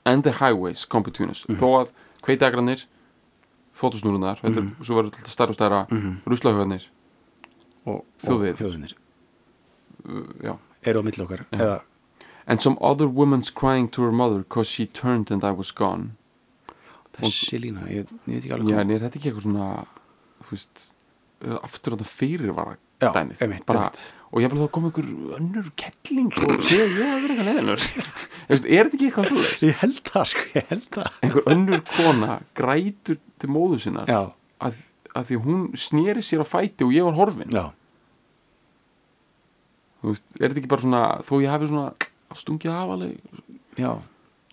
and 0.05 0.23
the 0.23 0.31
highways 0.31 0.85
come 0.85 1.03
between 1.03 1.29
us 1.29 1.45
Mhm. 1.47 1.57
þó 1.59 1.85
að 1.85 1.89
kveitiagrarnir 2.23 2.85
þvóttasnúrunar 3.75 4.39
þetta 4.41 4.57
er 4.57 4.83
svo 4.83 4.95
verður 4.95 5.11
þetta 5.11 5.29
stærra 5.29 5.49
og 5.49 5.55
stærra 5.55 5.85
mm 5.89 5.97
Mhm. 5.97 6.17
ruslahögarnir 6.25 6.83
og, 7.85 7.95
og 7.95 8.05
þjóðinir 8.23 8.93
já. 10.43 10.57
eru 10.83 10.99
á 10.99 11.03
milli 11.03 11.23
okkar 11.23 11.45
eða, 11.51 11.81
and 12.47 12.61
some 12.63 12.77
other 12.81 13.07
woman's 13.07 13.49
crying 13.51 13.87
to 13.91 14.01
her 14.03 14.11
mother 14.11 14.43
cause 14.43 14.69
she 14.71 14.85
turned 14.87 15.31
and 15.31 15.43
I 15.43 15.51
was 15.51 15.71
gone. 15.71 16.15
Þessi 17.17 17.57
lína, 17.59 17.87
ég, 17.89 18.05
ég 18.29 18.35
veit 18.37 18.43
ekki 18.45 18.53
alveg 18.53 18.69
já 18.75 18.79
en 18.83 18.91
er 18.93 19.01
þetta 19.01 19.17
ekki 19.17 19.29
eitthvað 19.31 19.45
svona 19.47 19.67
þú 20.45 20.51
veist 20.53 20.83
eh, 21.41 21.55
aftur 21.65 21.93
á 21.93 21.97
þetta 21.97 22.09
fyrirvara 22.13 22.75
Já, 23.01 23.09
dæmið 23.15 23.41
einmitt, 23.41 23.63
bara, 23.65 23.87
einmitt. 23.87 24.03
og 24.29 24.43
ég 24.43 24.51
vil 24.53 24.59
þá 24.61 24.67
koma 24.75 24.91
einhver 24.91 25.07
önnur 25.39 25.71
kettling 25.81 26.29
og 26.29 26.61
segja 26.65 26.85
ég 26.85 27.09
að 27.09 27.25
vera 27.25 27.33
eitthvað 27.33 27.49
leðinur 27.49 27.87
er 28.53 28.61
þetta 28.61 28.99
ekki 28.99 29.07
eitthvað 29.09 29.31
svo 29.31 29.69
ég 29.71 29.81
held 29.81 30.01
það 30.11 30.27
sko, 30.33 30.45
ég 30.53 30.69
held 30.69 30.87
það. 30.93 31.09
Einhver 31.25 31.49
önnur 31.55 31.81
kona 31.89 32.37
grætur 32.61 33.19
til 33.41 33.49
móðu 33.57 33.81
sinnar 33.87 34.13
já, 34.13 34.19
að, 34.69 34.79
að 35.17 35.27
því 35.31 35.39
hún 35.47 35.65
sneri 35.87 36.25
sér 36.25 36.45
á 36.45 36.47
fæti 36.53 36.85
og 36.85 36.93
ég 36.93 37.09
var 37.09 37.17
horfin. 37.17 37.49
Já, 37.49 37.65
þú 40.03 40.13
veist, 40.13 40.27
er 40.37 40.45
þetta 40.51 40.61
ekki 40.61 40.71
bara 40.75 40.85
svona 40.85 41.03
þó 41.25 41.33
ég 41.41 41.53
hafi 41.55 41.71
svona 41.73 41.87
stungið 42.35 42.71
af 42.73 42.89
alveg. 42.97 43.17
Já 43.77 43.91
og 43.93 44.03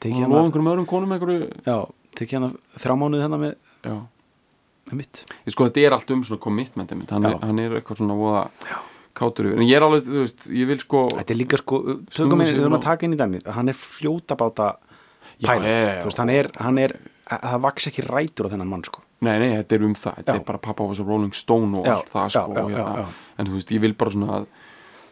tekið 0.05 0.20
lofa 0.20 0.35
hérna, 0.35 0.45
einhverjum 0.45 0.72
öðrum 0.72 0.87
konum 0.89 1.12
einhverju 1.16 1.47
já, 1.64 1.77
tekið 2.18 2.35
hérna 2.37 2.51
þrjá 2.83 2.97
mánuði 3.01 3.22
hérna 3.25 3.39
með, 3.41 3.55
með 4.91 4.99
mitt. 5.01 5.22
Ég 5.47 5.55
sko 5.55 5.68
þetta 5.68 5.85
er 5.87 5.97
allt 5.97 6.11
um 6.14 6.25
svona 6.29 6.43
commitment 6.45 6.91
hann, 6.93 7.25
er, 7.31 7.39
hann 7.41 7.62
er 7.62 7.79
eitthvað 7.79 8.03
svona 8.03 8.18
voða 8.18 8.43
kátur 9.14 9.49
yfir. 9.49 9.61
En 9.62 9.68
ég 9.68 9.79
er 9.79 9.87
alveg, 9.87 10.05
þú 10.09 10.20
veist, 10.25 10.47
ég 10.51 10.68
vil 10.68 10.81
sko 10.83 11.07
þetta 11.14 11.35
er 11.35 11.41
líka 11.41 11.61
sko, 11.61 11.81
þurfum 12.11 12.45
frá. 12.45 12.77
að 12.79 12.85
taka 12.85 13.07
inn 13.09 13.16
í 13.16 13.20
dæmið. 13.20 13.49
Hann 13.57 13.72
er 13.72 13.79
fljótabáta 13.79 14.75
Já, 15.41 15.49
pilot, 15.49 15.66
já, 15.66 15.95
þú 16.03 16.11
veist, 16.11 16.20
hann 16.22 16.31
er, 16.35 16.51
hann 16.61 16.79
er 16.79 16.97
að- 17.27 17.41
það 17.49 17.61
vaks 17.64 17.89
ekki 17.91 18.05
rætur 18.07 18.47
á 18.47 18.53
þennan 18.53 18.70
mann 18.70 18.85
sko. 18.85 19.03
Nei, 19.25 19.39
nei, 19.39 19.51
þetta 19.57 19.72
er 19.79 19.85
um 19.87 19.95
það. 19.95 20.16
Þetta 20.20 20.35
er 20.35 20.45
bara 20.45 20.59
pappa 20.59 20.85
var 20.85 20.95
svo 20.95 21.07
Rolling 21.09 21.33
Stone 21.35 21.79
og 21.79 21.87
Já, 21.87 21.95
allt 21.97 22.11
það 22.12 22.29
sko, 22.31 22.55
já, 22.55 22.62
og 22.62 22.70
hérna, 22.70 22.95
já, 22.95 23.01
já. 23.01 23.07
en 23.39 23.47
þú 23.47 23.53
veist, 23.57 23.72
ég 23.72 23.81
vil 23.81 23.95
bara 23.95 24.11
svona 24.11 24.33
að 24.39 24.47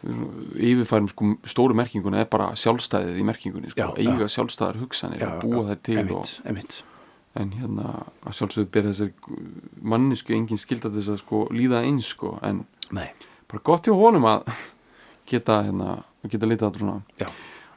yfirfærum 0.03 1.07
sko 1.11 1.29
stóru 1.47 1.75
merkinguna 1.77 2.19
er 2.23 2.29
bara 2.31 2.49
sjálfstæðið 2.59 3.19
í 3.21 3.25
merkingunni 3.27 3.71
sko, 3.71 3.79
Já, 3.79 3.87
já. 3.95 4.09
eiga 4.13 4.27
sjálfstæðar 4.31 4.79
hugsanir 4.81 5.23
og 5.27 5.43
búa 5.45 5.63
þær 5.71 5.81
til 5.87 5.97
og, 6.01 6.09
emitt, 6.09 6.33
emitt 6.51 6.79
en 7.39 7.53
hérna 7.57 7.93
að 8.27 8.35
sjálfsögðu 8.37 8.69
ber 8.75 8.87
þessar 8.91 9.13
mannisku 9.81 10.35
engin 10.35 10.59
skilda 10.61 10.91
þess 10.93 11.09
að 11.15 11.21
sko 11.23 11.39
líða 11.55 11.79
eins 11.87 12.11
sko. 12.13 12.35
En 12.45 12.59
Nei, 12.93 13.07
bara 13.49 13.63
gott 13.65 13.87
hjá 13.89 13.95
honum 13.97 14.27
að 14.29 14.51
geta 15.31 15.63
hérna, 15.65 15.95
að 16.21 16.35
geta 16.35 16.45
litið 16.51 16.67
þetta 16.67 16.83
svona. 16.83 16.99
Já, 17.23 17.27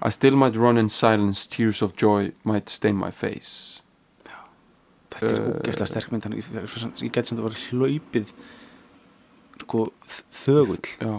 I 0.05 0.11
still 0.13 0.37
might 0.37 0.59
run 0.61 0.77
in 0.77 0.91
silence 0.93 1.47
tears 1.49 1.81
of 1.81 1.95
joy 1.97 2.33
might 2.45 2.69
stain 2.69 2.99
my 3.01 3.09
face. 3.11 3.81
Þetta 5.17 5.31
er 5.31 5.39
Eh, 5.41 5.49
ógeðslega 5.63 5.89
sterk 5.89 6.11
mynd 6.13 6.27
þannig 6.27 6.45
ég, 6.45 7.11
gæti 7.17 7.31
sem 7.31 7.39
það 7.39 7.47
var 7.47 7.57
hlaupið 7.71 8.33
sko 9.63 9.87
þögull. 10.43 10.85
Já, 11.01 11.15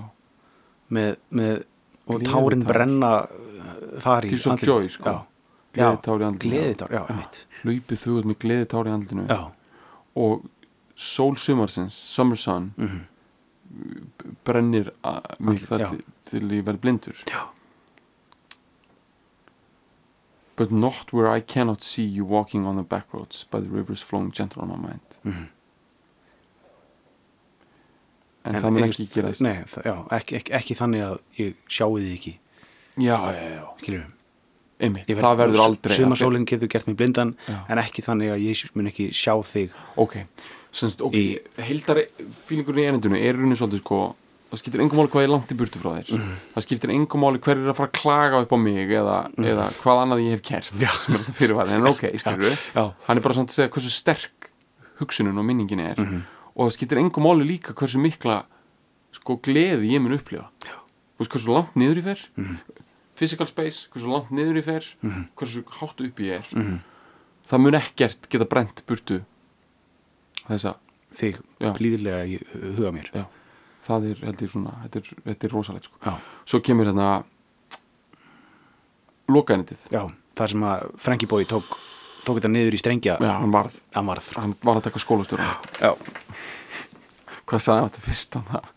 með, 0.94 1.18
með 1.30 1.64
og 2.08 2.22
Gleðitár. 2.22 2.34
tárin 2.34 2.64
brenna 2.68 3.12
uh, 3.24 4.00
fari 4.04 4.30
Tears 4.32 4.46
of 4.48 4.54
andlitið. 4.56 4.72
joy, 4.74 4.90
sko. 4.90 5.16
Gleðitár 5.78 6.24
í 6.24 6.28
emitt 7.12 7.42
hlaupið 7.64 8.00
þugut 8.06 8.26
með 8.32 8.38
gleðitár 8.44 8.88
í 8.88 8.94
andlinu 8.96 9.26
já, 9.30 9.42
og 10.18 10.46
sól 10.98 11.36
sumarsins, 11.38 11.94
summer 11.94 12.40
sun 12.40 12.72
mhm, 12.78 13.04
brennir 14.48 14.90
að, 15.06 15.28
mig 15.44 15.60
þar 15.68 15.84
til, 15.92 16.02
til 16.26 16.42
ég 16.56 16.64
verð 16.66 16.82
blindur. 16.86 17.20
Já, 17.30 17.44
but 20.56 20.72
not 20.72 21.12
where 21.14 21.28
I 21.30 21.40
cannot 21.42 21.84
see 21.84 22.04
you 22.06 22.26
walking 22.26 22.66
on 22.66 22.78
the 22.78 22.84
back 22.84 23.14
roads 23.14 23.44
by 23.44 23.60
the 23.60 23.70
rivers 23.70 24.02
flowing 24.02 24.32
gentle 24.32 24.62
on 24.64 24.70
my 24.70 24.78
mind. 24.88 25.20
Mhm. 25.24 25.48
En, 28.56 28.62
það 28.64 28.72
mun 28.76 28.84
ég 28.84 28.92
ekki 28.94 29.08
gerast. 29.14 29.42
nei, 29.46 29.56
það, 29.72 29.88
já, 29.90 29.96
ekki, 30.20 30.36
ekki, 30.42 30.54
ekki 30.62 30.78
þannig 30.82 31.04
að 31.08 31.18
ég 31.42 31.56
sjáu 31.78 31.98
því 31.98 32.14
ekki. 32.18 32.36
Já, 32.98 33.18
já, 33.34 33.50
já, 33.58 33.66
skilur 33.82 34.06
einmitt, 34.78 35.08
það 35.10 35.40
verður 35.42 35.64
aldrei 35.64 35.96
sumasólinn 35.98 36.46
getur 36.46 36.70
gert 36.70 36.86
mig 36.88 36.98
blindan 37.00 37.32
Já. 37.48 37.58
en 37.74 37.80
ekki 37.82 38.04
þannig 38.06 38.30
að 38.36 38.44
ég 38.46 38.60
mun 38.78 38.90
ekki 38.92 39.08
sjá 39.16 39.34
þig. 39.42 39.72
Ok, 39.98 40.20
semst, 40.72 41.02
ok, 41.02 41.16
Í- 41.18 41.64
heildar 41.66 42.04
fílingurinn 42.46 42.84
í 42.84 42.88
erindinu 42.92 43.18
er 43.18 43.34
rauninni 43.34 43.58
svolítið 43.58 43.82
sko 43.82 44.02
það 44.52 44.62
skiptir 44.62 44.84
engum 44.84 45.02
máli 45.02 45.12
hvað 45.12 45.26
er 45.26 45.32
langt 45.34 45.50
í 45.52 45.58
burtu 45.60 45.82
frá 45.82 45.90
þér. 45.98 46.12
Mhm. 46.14 46.36
það 46.54 46.66
skiptir 46.68 46.94
engum 46.94 47.20
máli 47.26 47.42
hver 47.42 47.58
er 47.58 47.72
að 47.74 47.76
fara 47.76 47.90
að 47.90 47.98
klaga 47.98 48.42
upp 48.46 48.54
á 48.54 48.58
mig 48.62 48.94
eða, 48.96 49.18
eða 49.38 49.66
hvað 49.82 50.02
annað 50.04 50.22
ég 50.24 50.32
hef 50.38 50.44
kert 50.46 50.74
er 50.78 51.74
en 51.74 51.88
ok, 51.88 52.04
skilur 52.22 52.54
já, 52.54 52.94
hann 53.08 53.18
er 53.18 53.22
bara 53.26 53.34
svona 53.34 53.50
að 53.50 53.58
segja 53.58 53.70
hversu 53.74 53.92
sterk 53.92 54.52
hugsunin 55.02 55.38
og 55.38 55.46
minningin 55.46 55.80
er. 55.84 55.98
Mhm. 56.00 56.22
Og 56.58 56.68
það 56.68 56.74
skiptir 56.78 56.98
engum 57.04 57.24
máli 57.28 57.46
líka 57.48 57.74
hversu 57.78 58.00
mikla 58.02 58.42
sko 59.14 59.38
gleði 59.46 59.92
ég 59.94 60.02
mun 60.02 60.18
upplifa 60.18 60.50
veist 61.20 61.32
hversu 61.32 61.54
langt 61.54 61.76
niður 61.78 62.02
ég 62.02 62.04
fer 62.10 62.20
Mhm. 62.38 62.58
physical 63.18 63.48
space, 63.48 63.88
hversu 63.94 64.08
langt 64.12 64.30
niður 64.32 64.58
ég 64.62 64.66
fer 64.66 64.84
hversu 65.38 65.64
hátt 65.80 66.02
upp 66.02 66.20
ég 66.20 66.42
er 66.42 66.48
Mhm. 66.54 66.80
það 67.48 67.62
mun 67.62 67.74
ekkert 67.80 68.30
geta 68.30 68.46
brent 68.46 68.84
burtu 68.88 69.24
þessa, 70.48 70.76
þig 71.16 71.40
Já. 71.60 71.74
blíðilega 71.74 72.26
í 72.28 72.38
huga 72.76 72.92
mér 72.92 73.10
já 73.14 73.26
það 73.88 74.10
er, 74.12 74.26
held 74.26 74.38
ég 74.42 74.50
svona, 74.52 74.72
þetta 74.84 74.96
er, 74.98 75.16
þetta 75.26 75.44
er 75.48 75.50
rosalegt 75.54 75.86
sko. 75.86 75.96
já, 76.06 76.14
svo 76.46 76.60
kemur 76.60 76.86
hérna 76.86 77.24
lokaðnitið 79.28 79.88
já 79.92 80.02
það 80.38 80.52
sem 80.54 80.64
að 80.64 80.86
Frankie 80.98 81.28
Boy 81.28 81.46
tók 81.46 81.78
tók 82.28 82.40
þetta 82.42 82.52
niður 82.54 82.76
í 82.78 82.82
strengja 82.82 83.18
já, 83.24 83.32
hann 83.42 83.54
varð, 83.56 83.76
hann 83.96 84.10
varð. 84.12 84.32
Hann 84.38 84.56
var 84.68 84.80
að 84.82 84.88
taka 84.90 85.02
skólastjóra 85.04 85.52
já, 85.80 85.92
hvað 87.48 87.64
sagði 87.64 87.80
hann 87.84 87.92
þetta 87.92 88.08
fyrst 88.10 88.40
hann 88.40 88.50
það 88.52 88.74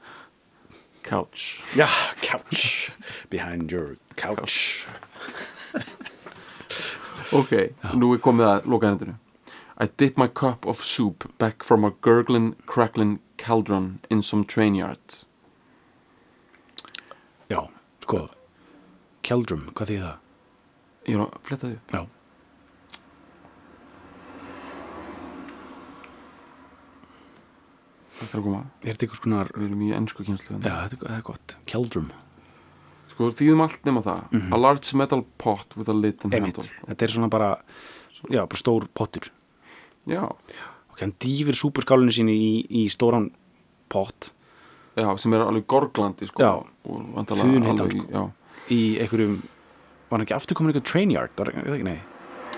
couch. 1.11 1.47
Já, 1.75 1.89
couch. 2.23 2.93
Behind 3.33 3.73
your 3.75 3.97
couch. 4.17 4.87
Ok, 7.31 7.53
nú 7.95 8.09
er 8.15 8.21
komið 8.23 8.47
að 8.49 8.65
lokaðnitinu 8.73 9.13
I 9.81 9.87
dip 10.01 10.17
my 10.19 10.27
cup 10.27 10.67
of 10.67 10.81
soup 10.85 11.27
back 11.39 11.63
from 11.63 11.85
a 11.87 11.91
gurgling, 12.03 12.57
crackling 12.67 13.21
cauldron 13.39 14.01
in 14.11 14.23
some 14.23 14.45
train 14.45 14.75
yard 14.75 15.21
já, 17.51 17.61
sko. 18.03 18.25
Keldrum, 19.23 19.69
hvað 19.75 19.93
þýð 19.93 20.03
það? 20.07 20.19
ég 21.07 21.15
er 21.17 21.23
að 21.25 21.39
fletta 21.47 21.71
því 21.71 21.79
já, 21.95 22.03
þetta 28.21 28.31
er 28.37 28.41
að 28.41 28.47
koma, 28.47 28.61
er 28.85 28.91
þetta 28.93 29.07
eitthvað 29.07 29.21
skonar 29.23 29.53
við 29.57 29.67
erum 29.69 29.85
í 29.87 29.91
ennsku 29.97 30.27
kynslu 30.29 30.59
já, 30.61 30.75
þetta 30.91 31.13
er, 31.17 31.23
gott, 31.27 31.57
Keldrum. 31.71 32.11
Sko, 33.15 33.31
þýðum 33.37 33.63
allt 33.67 33.85
nema 33.89 34.03
það. 34.07 34.37
A 34.55 34.59
large 34.61 34.95
metal 34.97 35.25
pot 35.43 35.77
with 35.77 35.89
a 35.93 35.97
lid 35.97 36.23
and 36.25 36.35
Einmitt. 36.37 36.57
handle. 36.61 36.85
Þetta 36.89 37.07
er 37.09 37.15
svona 37.17 37.29
bara 37.33 37.51
já, 38.31 38.43
bara 38.47 38.61
stór 38.61 38.87
pottur. 38.97 39.31
Já, 40.09 40.23
og 40.31 41.01
hann 41.03 41.13
dýfir 41.21 41.57
súpurskálinu 41.59 42.13
síni 42.15 42.33
í, 42.37 42.53
í 42.69 42.87
stóran 42.93 43.31
pott 43.93 44.31
já, 44.97 45.07
sem 45.21 45.33
er 45.37 45.43
alveg 45.45 45.67
gorglandi 45.71 46.29
sko, 46.29 46.43
Já. 46.43 46.53
Funheitan, 46.85 47.69
alveg, 47.75 47.95
sko. 47.97 48.07
já, 48.13 48.23
í 48.75 48.81
einhverjum 49.03 49.37
var 50.11 50.19
hann 50.19 50.25
ekki 50.27 50.35
aftur 50.37 50.59
komin 50.59 50.73
eitthvað 50.73 50.89
train 50.91 51.13
yard? 51.15 51.33
Var 51.39 51.53
það 51.53 51.75
ekki, 51.77 51.87
nei, 51.87 52.01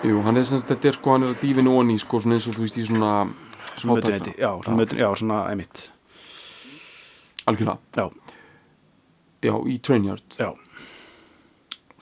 jú, 0.08 0.22
hann 0.26 0.38
er 0.40 0.46
sem 0.48 0.58
sagt, 0.62 0.70
þetta 0.72 0.90
er 0.92 0.98
sko, 0.98 1.12
hann 1.16 1.26
er 1.26 1.34
að 1.34 1.42
dýfin 1.42 1.70
onni, 1.70 1.98
sko, 2.02 2.20
svona 2.24 2.38
eins 2.38 2.46
og 2.50 2.56
þú 2.56 2.64
veist 2.64 2.78
í 2.80 2.86
svona 2.88 3.12
svona 3.76 3.98
mötuneyti 3.98 5.00
já, 5.00 5.14
svona 5.16 5.42
emitt 5.52 5.90
algjörlega, 7.46 7.78
já, 7.96 8.10
já, 9.42 9.54
í 9.66 9.78
trainyard 9.82 10.38
já, 10.38 10.52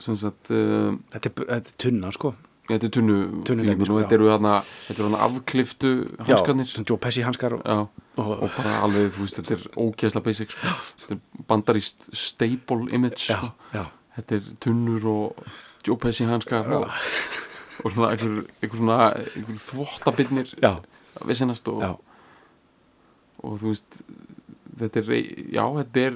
sagt, 0.01 0.51
uh, 0.53 0.95
þetta 1.13 1.29
er, 1.29 1.35
þetta 1.35 1.59
er 1.59 1.77
tunna 1.81 2.11
sko. 2.15 2.33
Þetta 2.71 2.87
er 2.87 2.91
tunnu 2.95 3.15
fílingur 3.43 3.87
sko, 3.87 3.95
og 3.97 4.03
þetta 4.03 4.15
eru 4.15 4.27
þarna 4.29 4.51
þetta 4.63 4.93
eru 4.93 5.07
þarna 5.07 5.23
afkliftu 5.25 5.89
hanskarnir. 6.21 6.67
já, 6.67 6.71
svona 6.71 6.89
Joe 6.91 7.01
Pesci 7.03 7.25
hanskar 7.25 7.55
og, 7.57 7.63
já, 7.65 7.79
og, 8.21 8.29
og 8.37 8.53
bara 8.55 8.77
alveg, 8.85 9.09
þú 9.15 9.25
veist, 9.25 9.39
þetta 9.39 9.57
er 9.57 9.65
ógeðsla 9.83 10.21
basic, 10.23 10.53
sko, 10.55 10.75
þetta 11.01 11.17
er 11.17 11.47
bandaríst 11.49 12.07
staple 12.15 12.87
image, 12.95 13.27
já, 13.27 13.39
sko. 13.41 13.83
þetta 14.19 14.37
er 14.37 14.53
tunnur 14.63 15.09
og 15.11 15.43
Joe 15.87 15.99
Pesci 15.99 16.29
hanskar 16.29 16.69
og, 16.77 16.87
og 17.81 17.91
svona 17.91 18.13
einhver, 18.13 18.47
einhver 18.61 18.81
svona 18.83 18.99
einhver 19.17 19.61
þvottabirnir. 19.65 20.55
Já, 20.61 20.75
vissinast 21.27 21.67
og, 21.67 21.99
og 23.43 23.59
þú 23.59 23.67
veist 23.73 24.01
þetta 24.79 24.99
er, 25.03 25.11
já, 25.51 25.65
þetta 25.81 26.05
er 26.07 26.13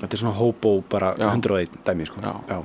þetta 0.00 0.12
er 0.12 0.20
svona 0.22 0.34
hobo 0.38 0.72
bara 0.90 1.12
Já. 1.18 1.28
101 1.34 1.76
dæmi 1.86 2.06
sko. 2.08 2.64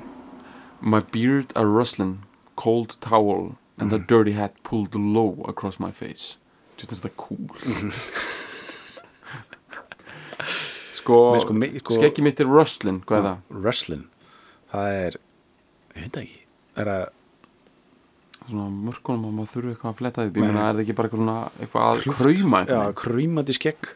My 0.82 1.00
beard 1.14 1.52
a 1.56 1.64
rustling 1.64 2.24
cold 2.56 2.98
towel 3.02 3.56
and 3.78 3.92
Mhm. 3.92 3.96
a 4.02 4.06
dirty 4.08 4.32
hat 4.34 4.54
pulled 4.64 4.96
low 4.96 5.44
across 5.48 5.80
my 5.80 5.92
face. 5.92 6.38
Þetta 6.78 6.92
er 6.94 6.98
þetta 6.98 7.16
cool. 7.18 7.50
Sko, 10.94 11.32
Men 11.34 11.42
sko, 11.42 11.54
mi- 11.54 11.80
sko- 11.80 11.96
skeggi 11.98 12.22
mitt 12.24 12.40
er 12.40 12.46
rustling 12.48 13.02
hvað 13.06 13.18
er 13.18 13.24
það? 13.28 13.38
wrestling 13.50 14.04
það 14.72 14.94
er, 15.08 15.16
ég 15.96 16.02
veit 16.06 16.18
ekki. 16.22 16.40
Er 16.78 16.86
það 16.86 17.10
svona 18.50 18.68
mörkunum 18.74 19.26
að 19.30 19.36
maður 19.38 19.52
þurfi 19.54 19.72
eitthvað 19.74 19.92
að 19.94 20.00
fletta 20.02 20.24
því 20.24 20.30
ég 20.30 20.36
Nei. 20.36 20.44
meina 20.48 20.64
er 20.70 20.74
það 20.78 20.84
ekki 20.84 20.96
bara 20.98 21.10
eitthvað 21.10 21.22
svona 21.24 21.38
eitthvað 21.60 21.88
að 21.90 22.02
Klúft. 22.04 22.22
krauma 22.24 22.62
já, 22.70 22.82
krýmandi 23.04 23.56
skegg 23.58 23.90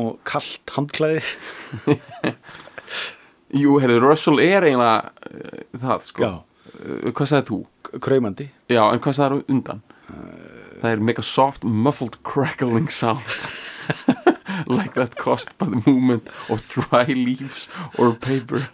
og 0.00 0.10
kallt 0.24 0.74
handklæði. 0.76 1.22
Jú, 3.60 3.72
heyrðu, 3.82 3.98
Russell 4.04 4.38
er 4.44 4.62
eiginlega 4.68 5.10
uh, 5.10 5.64
það, 5.82 6.04
sko. 6.06 6.22
Já, 6.22 6.70
uh, 6.70 7.08
Hvað 7.10 7.30
sagði 7.32 7.48
þú? 7.50 7.58
kraumandi. 8.06 8.46
Já, 8.70 8.82
en 8.94 9.00
hvað 9.02 9.16
sagði 9.18 9.40
það 9.40 9.54
undan? 9.56 9.80
Það 10.80 10.92
er 10.94 11.02
make 11.04 11.20
a 11.20 11.26
soft, 11.26 11.64
muffled, 11.66 12.16
crackling 12.24 12.88
sound. 12.90 13.26
Like 14.70 14.94
that 14.94 15.16
caused 15.18 15.56
by 15.58 15.66
the 15.66 15.80
movement 15.86 16.28
of 16.52 16.62
dry 16.70 17.04
leaves 17.08 17.66
or 17.98 18.12
paper. 18.14 18.68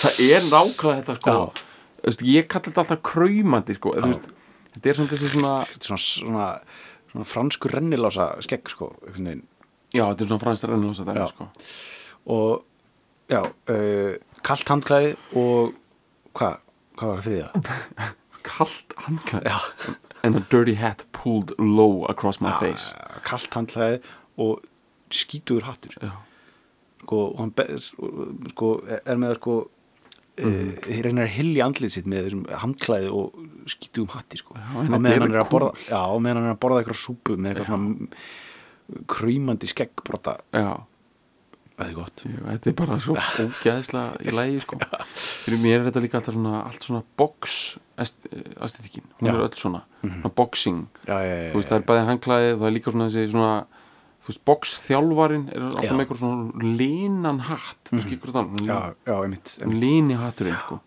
Það 0.00 0.20
er 0.26 0.46
nákvæmlega 0.46 1.00
þetta, 1.00 1.16
sko. 1.18 1.34
Já. 1.34 1.66
Ég 2.04 2.46
kalli 2.50 2.70
þetta 2.70 2.84
alltaf 2.84 3.02
kraumandi, 3.06 3.74
sko. 3.76 3.94
Þú 3.98 4.12
veist, 4.12 4.28
Þetta 4.70 4.86
er 4.92 4.94
svona 5.00 5.10
þessi 5.10 5.28
svona 5.32 5.52
svona, 5.82 5.98
svona, 5.98 6.48
svona 7.10 7.24
fransku 7.26 7.68
rennilása 7.72 8.26
skegg 8.46 8.68
sko. 8.70 8.92
Já, 9.10 10.04
þetta 10.06 10.22
er 10.22 10.28
svona 10.30 10.42
franskt 10.44 10.66
rennilósa 10.70 11.02
Já. 11.02 11.10
dæmi, 11.10 11.28
sko. 11.32 11.48
Og 12.30 12.64
já, 13.32 13.40
uh, 13.42 14.14
kallt 14.46 14.68
handklæði 14.70 15.16
og 15.34 15.74
hvað, 16.38 16.60
hvað 17.00 17.08
var 17.10 17.18
það 17.18 17.26
þriðja? 17.26 17.48
Kalt 18.50 18.94
handklæði? 18.96 19.50
Já, 19.50 19.94
And 20.22 20.36
a 20.36 20.40
dirty 20.52 20.74
hat 20.76 21.04
pulled 21.12 21.52
low 21.58 22.04
across 22.08 22.40
my 22.40 22.52
face. 22.60 22.94
kallt 23.24 23.50
handklæði 23.56 24.00
og 24.38 24.62
skítugur 25.10 25.66
hattur. 25.66 25.96
Já, 26.00 26.12
sko, 27.02 27.20
og 27.34 27.38
hann 27.42 27.52
sko, 28.54 28.70
er 29.04 29.16
með 29.20 29.34
sko 29.40 29.58
mm. 30.40 30.68
uh, 30.74 31.00
reynir 31.06 31.24
að 31.26 31.32
hilja 31.36 31.66
andlið 31.68 31.94
sitt 31.96 32.10
með 32.10 32.28
þessum 32.28 32.44
handklæði 32.64 33.10
og 33.14 33.40
skýtu 33.70 34.04
um 34.04 34.12
hatti 34.14 34.40
sko. 34.40 34.56
Já, 34.58 34.68
þetta 34.76 35.00
meðan 35.06 35.26
hann 35.26 35.34
er 35.34 35.42
að 35.42 35.50
borða 35.54 35.72
já, 35.86 35.98
á 36.00 36.14
meðan 36.16 36.40
hann 36.40 36.50
er 36.50 36.54
að 36.56 36.62
borða 36.64 36.82
eitthvað 36.82 37.02
súpu 37.02 37.36
með 37.36 37.52
eitthvað 37.52 37.72
svona 37.72 39.02
krýmandi 39.10 39.70
skeggbrota 39.70 40.36
já, 40.50 40.70
það 41.76 41.84
er 41.86 41.96
gott. 41.96 42.24
Jú, 42.26 42.38
þetta 42.46 42.70
er 42.70 42.78
bara 42.80 42.98
svo 43.04 43.16
ógæðislega 43.44 44.24
í 44.24 44.36
lægi 44.36 44.64
sko. 44.64 44.80
fyrir 45.44 45.62
mér 45.62 45.78
er 45.78 45.86
þetta 45.88 46.04
líka 46.04 46.20
alltaf 46.20 46.36
svona 46.36 46.62
allt 46.64 46.88
svona 46.88 47.02
box 47.20 47.58
aesthetikinn, 48.00 49.06
hún 49.18 49.30
Já. 49.30 49.34
Er 49.34 49.44
öll 49.44 49.60
svona, 49.60 49.84
svona 50.02 50.32
boxing. 50.36 50.86
Já, 51.04 51.18
já, 51.20 51.36
já, 51.36 51.50
þú 51.52 51.60
veist, 51.60 51.70
það 51.70 51.78
er 51.78 51.86
bæði 51.90 52.08
handklæðið 52.08 52.56
það 52.56 52.68
er 52.70 52.76
líka 52.76 52.94
svona 52.94 53.10
þessi 53.10 53.32
svona 53.34 53.52
þú 54.30 54.36
veist, 54.36 54.44
boxþjálfarin 54.46 55.48
er 55.50 55.64
alltaf 55.66 55.90
með 55.90 56.04
eitthvað 56.04 56.20
svona 56.22 56.70
línan 56.78 57.40
hatt 57.48 57.90
hvað 57.90 58.34
það 58.36 58.60
já, 58.68 58.78
já, 59.08 59.14
einmitt, 59.24 59.54
einmitt. 59.58 59.80
líni 59.82 60.18
hatturinn 60.20 60.58
sko. 60.62 60.80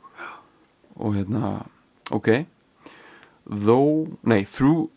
og 0.95 1.15
hérna 1.17 1.65
ok 2.11 2.45
though, 3.45 4.15
nei, 4.23 4.43
through 4.45 4.89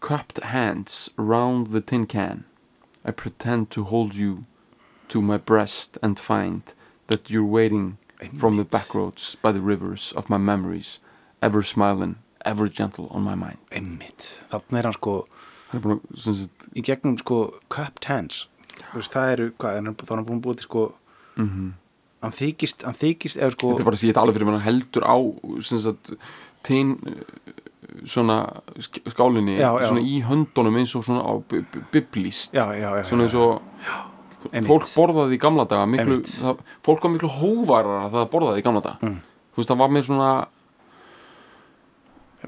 cupped 0.00 0.42
hands 0.44 1.08
round 1.16 1.68
the 1.72 1.80
tin 1.80 2.06
can 2.06 2.44
I 3.04 3.10
pretend 3.10 3.70
to 3.70 3.84
hold 3.84 4.14
you 4.14 4.44
to 5.08 5.22
my 5.22 5.38
breast 5.38 5.96
and 6.02 6.18
find 6.20 6.62
that 7.06 7.30
you're 7.30 7.44
waiting 7.44 7.96
from 8.36 8.56
the 8.56 8.64
Einmitt. 8.64 8.70
back 8.70 8.94
roads 8.94 9.36
by 9.36 9.52
the 9.52 9.60
rivers 9.62 10.12
of 10.16 10.28
my 10.28 10.36
memories 10.36 10.98
ever 11.40 11.62
smiling, 11.62 12.16
ever 12.44 12.68
gentle 12.68 13.08
on 13.10 13.22
my 13.22 13.34
mind 13.34 13.58
einmitt. 13.70 14.34
þannig 14.52 14.78
er 14.82 14.90
hann 14.90 14.98
sko 14.98 15.14
búin 15.84 15.98
að 15.98 16.22
sagt, 16.40 16.68
í 16.74 16.82
gegnum 16.86 17.18
sko 17.20 17.38
cupped 17.68 18.04
hands 18.08 18.46
veist, 18.94 19.12
það 19.12 19.32
eru, 19.34 19.46
hvað, 19.58 19.76
er 19.76 19.82
þá 20.00 20.10
er 20.12 20.16
hann 20.16 20.26
búin 20.28 20.38
að 20.40 20.44
búið 20.48 20.60
til 20.62 20.68
sko 20.68 20.84
hann 21.38 22.34
þykist, 22.34 22.82
hann 22.88 22.96
þykist 22.98 23.38
eða 23.38 23.54
sko 23.54 23.70
þetta 23.72 23.84
er 23.84 23.88
bara 23.90 23.98
að 23.98 24.02
sé 24.02 24.08
þetta 24.10 24.22
alveg 24.24 24.38
fyrir 24.38 24.48
hann 24.58 24.66
heldur 24.66 25.04
á 25.06 25.16
sagt, 25.84 26.12
uh, 27.06 27.52
svona 28.08 28.38
sk- 28.78 29.04
skálinni 29.12 29.54
Já, 29.58 29.70
já. 29.80 29.88
svona 29.90 30.02
í 30.02 30.18
höndunum 30.26 30.76
eins 30.80 30.94
og 30.98 31.04
svona 31.06 31.22
á 31.24 31.32
bi- 31.48 31.62
bi- 31.72 31.84
biblíst 31.94 32.54
já, 32.56 32.66
já, 32.74 32.88
já, 32.98 33.04
svona 33.08 33.28
eins 33.28 33.34
og 33.38 33.62
fólk 34.66 34.86
borðaði 34.94 35.34
í 35.38 35.40
gamla 35.42 35.64
daga 35.68 35.86
miklu, 35.90 36.20
það, 36.22 36.60
fólk 36.86 37.02
var 37.06 37.10
miklu 37.14 37.30
hóvarara 37.38 38.10
það 38.12 38.28
borðaði 38.34 38.60
í 38.62 38.66
gamla 38.66 38.82
daga. 38.84 38.98
Mm. 39.02 39.16
þú 39.54 39.62
veist 39.62 39.70
það 39.72 39.80
var 39.82 39.88
með 39.96 40.06
svona 40.10 40.28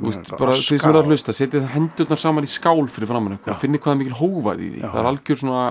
Þið 0.00 0.80
sem 0.80 0.90
eru 0.90 1.00
að 1.00 1.08
hlusta 1.10 1.32
setið 1.36 1.62
hendurnar 1.74 2.18
saman 2.20 2.46
í 2.46 2.50
skál 2.50 2.82
fyrir 2.88 3.08
framann 3.10 3.34
ykkur. 3.36 3.50
Já. 3.50 3.54
og 3.54 3.60
finnið 3.62 3.80
hvað 3.84 3.92
er 3.92 3.98
mikil 4.00 4.18
hóvar 4.20 4.56
í 4.60 4.68
því. 4.70 4.80
Já. 4.80 4.88
það 4.90 5.00
er 5.02 5.08
algjör 5.10 5.38
svona 5.42 5.64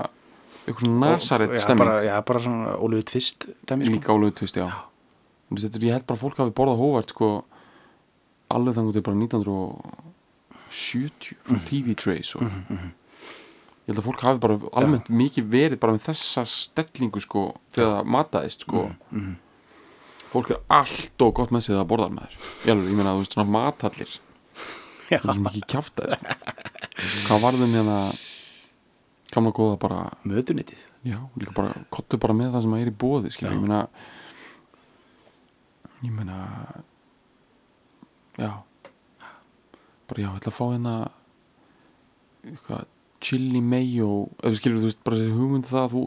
eitthvað 0.70 0.86
svona 0.86 1.00
nasaret 1.10 1.52
já, 1.56 1.60
stemming. 1.64 1.88
bara, 1.88 1.96
já, 2.06 2.16
bara 2.30 2.40
svona 2.44 2.68
Ólfið 2.78 3.06
Tvist 3.10 3.40
sko. 3.50 3.76
líka 3.90 4.10
álegu 4.14 4.32
tvist, 4.38 4.56
já. 4.60 4.68
Veist, 5.50 5.66
þetta 5.66 5.78
er, 5.80 5.86
ég 5.88 5.94
held 5.98 6.06
bara 6.06 6.18
að 6.20 6.24
fólk 6.24 6.38
hafi 6.44 6.54
borðað 6.60 6.82
hóvart 6.84 7.10
sko, 7.16 7.28
alveg 8.54 8.74
þannig 8.78 8.94
til 8.98 9.06
bara 9.08 9.18
1970 9.18 11.34
svona 11.48 11.62
TV 11.70 11.86
trays 11.98 12.30
og 12.38 12.42
ég 12.46 13.90
held 13.90 14.02
að 14.04 14.06
fólk 14.06 14.22
hafi 14.28 14.40
bara 14.44 14.56
almennt 14.78 15.08
mikið 15.10 15.46
verið 15.50 15.78
bara 15.82 15.96
með 15.96 16.04
þessa 16.12 16.42
stellingu 16.46 17.20
sko, 17.24 17.42
þegar 17.74 17.92
það 17.96 18.12
mataðist 18.18 18.62
sko. 18.68 18.80
Fólk 20.30 20.52
er 20.54 20.60
allt 20.80 21.26
og 21.26 21.36
gott 21.40 21.54
með 21.54 21.66
sig 21.66 21.76
það 21.76 21.84
að 21.84 21.90
borðar 21.94 22.16
með 22.16 22.26
þér 22.28 22.36
ég, 22.40 22.74
alveg, 22.74 22.90
ég 22.90 23.00
meina, 23.00 23.16
þú 23.16 23.24
veist, 23.24 23.38
svona 23.38 23.54
matallir 23.56 24.18
það 25.10 25.32
er 25.34 25.42
mikið 25.48 25.66
kjaftaði 25.74 26.20
sko. 26.20 27.24
hvað 27.26 27.44
varðum 27.48 27.76
hérna 27.80 27.98
gamla 29.34 29.56
góða 29.56 29.82
bara 29.82 30.04
mötunitið 30.28 30.86
Já, 31.08 31.16
líka 31.40 31.54
bara, 31.56 31.72
kottu 31.96 32.18
bara 32.20 32.36
með 32.36 32.52
það 32.54 32.64
sem 32.66 32.74
er 32.76 32.90
í 32.92 32.96
bóði 33.00 33.30
skilja, 33.32 33.54
ég 33.56 33.62
meina 33.64 33.84
ég 36.04 36.12
meina 36.12 36.40
já. 38.40 38.52
Bara 40.10 40.24
já, 40.24 40.28
ég 40.28 40.40
ætla 40.42 40.52
að 40.52 40.58
fá 40.58 40.66
hérna 40.66 40.96
eitthvað 42.44 42.88
chili 43.24 43.62
mayo 43.64 44.10
eða 44.44 44.60
skilur, 44.60 44.82
þú 44.82 44.90
veist, 44.90 45.02
bara 45.08 45.20
þessi 45.20 45.38
hugmynd 45.38 45.70
það 45.70 45.86
að 45.86 45.96
þú 45.96 46.04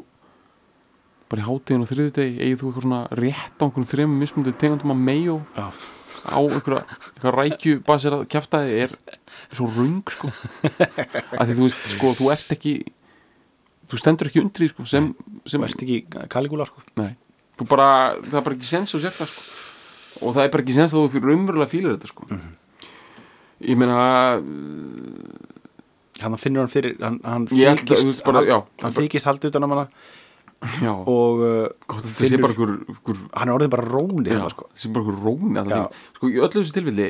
bara 1.33 1.43
í 1.43 1.47
hátíðin 1.49 1.83
og 1.87 1.91
þriðudegi 1.91 2.39
eigið 2.45 2.61
þú 2.61 2.69
eitthvað 2.71 2.87
svona 2.87 3.03
rétt 3.19 3.57
á 3.59 3.65
einhvern 3.67 3.89
þremur 3.93 4.21
mismunandi 4.23 4.53
tegundum 4.61 4.93
af 4.95 4.99
mayo 5.01 5.37
já, 5.57 5.67
á 6.29 6.39
einhverja, 6.39 6.83
eitthvað 7.09 7.37
rækju 7.39 7.79
baserað 7.89 8.25
kjaftaði 8.33 8.77
er 8.85 8.93
svo 9.57 9.69
rung 9.73 10.03
sko. 10.13 10.29
Að 10.69 11.49
því 11.49 11.57
þú 11.57 11.65
veist, 11.67 11.89
sko, 11.97 12.13
þú 12.21 12.29
ert 12.37 12.53
ekki 12.57 12.75
þú 13.91 14.01
stendur 14.01 14.31
ekki 14.31 14.43
undir 14.45 14.65
því 14.67 14.71
sko 14.75 14.87
sem, 14.93 15.09
sem 15.49 15.61
þú 15.65 15.69
ert 15.71 15.85
ekki 15.87 15.99
Caligula 16.33 16.69
sko. 16.69 16.85
Nei, 17.01 17.11
bara, 17.65 17.89
það 18.23 18.39
er 18.41 18.47
bara 18.47 18.59
ekki 18.59 18.69
sens 18.71 18.95
að 18.97 19.07
sér 19.07 19.17
það 19.19 19.33
sko. 19.33 19.49
Og 20.23 20.37
það 20.37 20.45
er 20.47 20.53
bara 20.55 20.63
ekki 20.67 20.77
sens 20.77 20.93
að 20.95 21.03
þú 21.07 21.13
fyrir 21.17 21.35
umverulega 21.39 21.73
fílar 21.73 21.97
þetta 21.97 22.13
sko. 22.13 22.29
Ég 23.63 23.79
meina 23.81 23.97
hann 26.23 26.39
finnur 26.39 26.63
hann 26.67 26.71
fyrir 26.71 26.97
hann, 27.03 27.19
hann 27.27 27.47
að, 27.51 27.83
veist, 27.91 28.23
bara, 28.27 28.43
hann, 28.43 28.49
já, 28.53 28.59
hann 28.85 28.93
bara- 28.93 29.07
þykist 29.07 29.27
haldið 29.27 29.51
utan 29.53 29.67
á 29.67 29.69
hana 29.73 29.87
já, 30.83 30.93
og 30.95 31.41
uh, 31.43 31.69
gott 31.91 32.05
að 32.05 32.09
þetta 32.13 32.29
sé 32.31 32.39
bara 32.43 32.55
einhver, 32.55 32.73
einhver 32.87 33.21
hann 33.35 33.49
er 33.51 33.55
orðið 33.57 33.71
bara 33.75 33.87
róni 33.89 34.27
já, 34.29 34.35
hérna, 34.37 34.51
sko. 34.53 34.69
þetta 34.71 34.83
sé 34.85 34.91
bara 34.95 35.05
einhver 35.05 35.25
róni 35.27 35.65
Já. 35.73 35.83
sko 36.19 36.31
í 36.31 36.39
öllu 36.39 36.63
þessu 36.63 36.77
tilfelli 36.77 37.09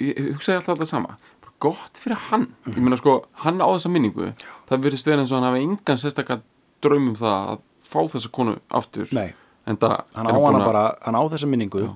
ég 0.00 0.20
hugsaði 0.34 0.58
alltaf 0.60 0.76
þetta 0.76 0.88
sama. 0.90 1.16
Bara 1.44 1.54
gott 1.66 2.00
fyrir 2.00 2.20
hann, 2.30 2.46
ég 2.68 2.78
meina 2.82 2.98
sko 3.00 3.16
hann 3.44 3.60
á 3.60 3.68
þessa 3.68 3.92
minningu, 3.92 4.30
það 4.68 4.84
verðist 4.86 5.08
vera 5.08 5.24
eins 5.24 5.32
og 5.32 5.40
hann 5.40 5.48
hafi 5.50 5.64
engan 5.64 6.00
sérstakka 6.00 6.38
draum 6.84 7.10
um 7.12 7.18
það 7.18 7.50
að 7.54 7.64
fá 7.86 7.98
þessa 8.14 8.32
konu 8.36 8.56
aftur. 8.80 9.10
Nei, 9.16 9.30
það 9.66 9.96
hann 10.16 10.30
á 10.30 10.34
hana 10.36 10.62
bara 10.64 10.84
hann 11.04 11.18
á 11.18 11.22
þessa 11.32 11.50
minningu 11.50 11.84
Já. 11.86 11.90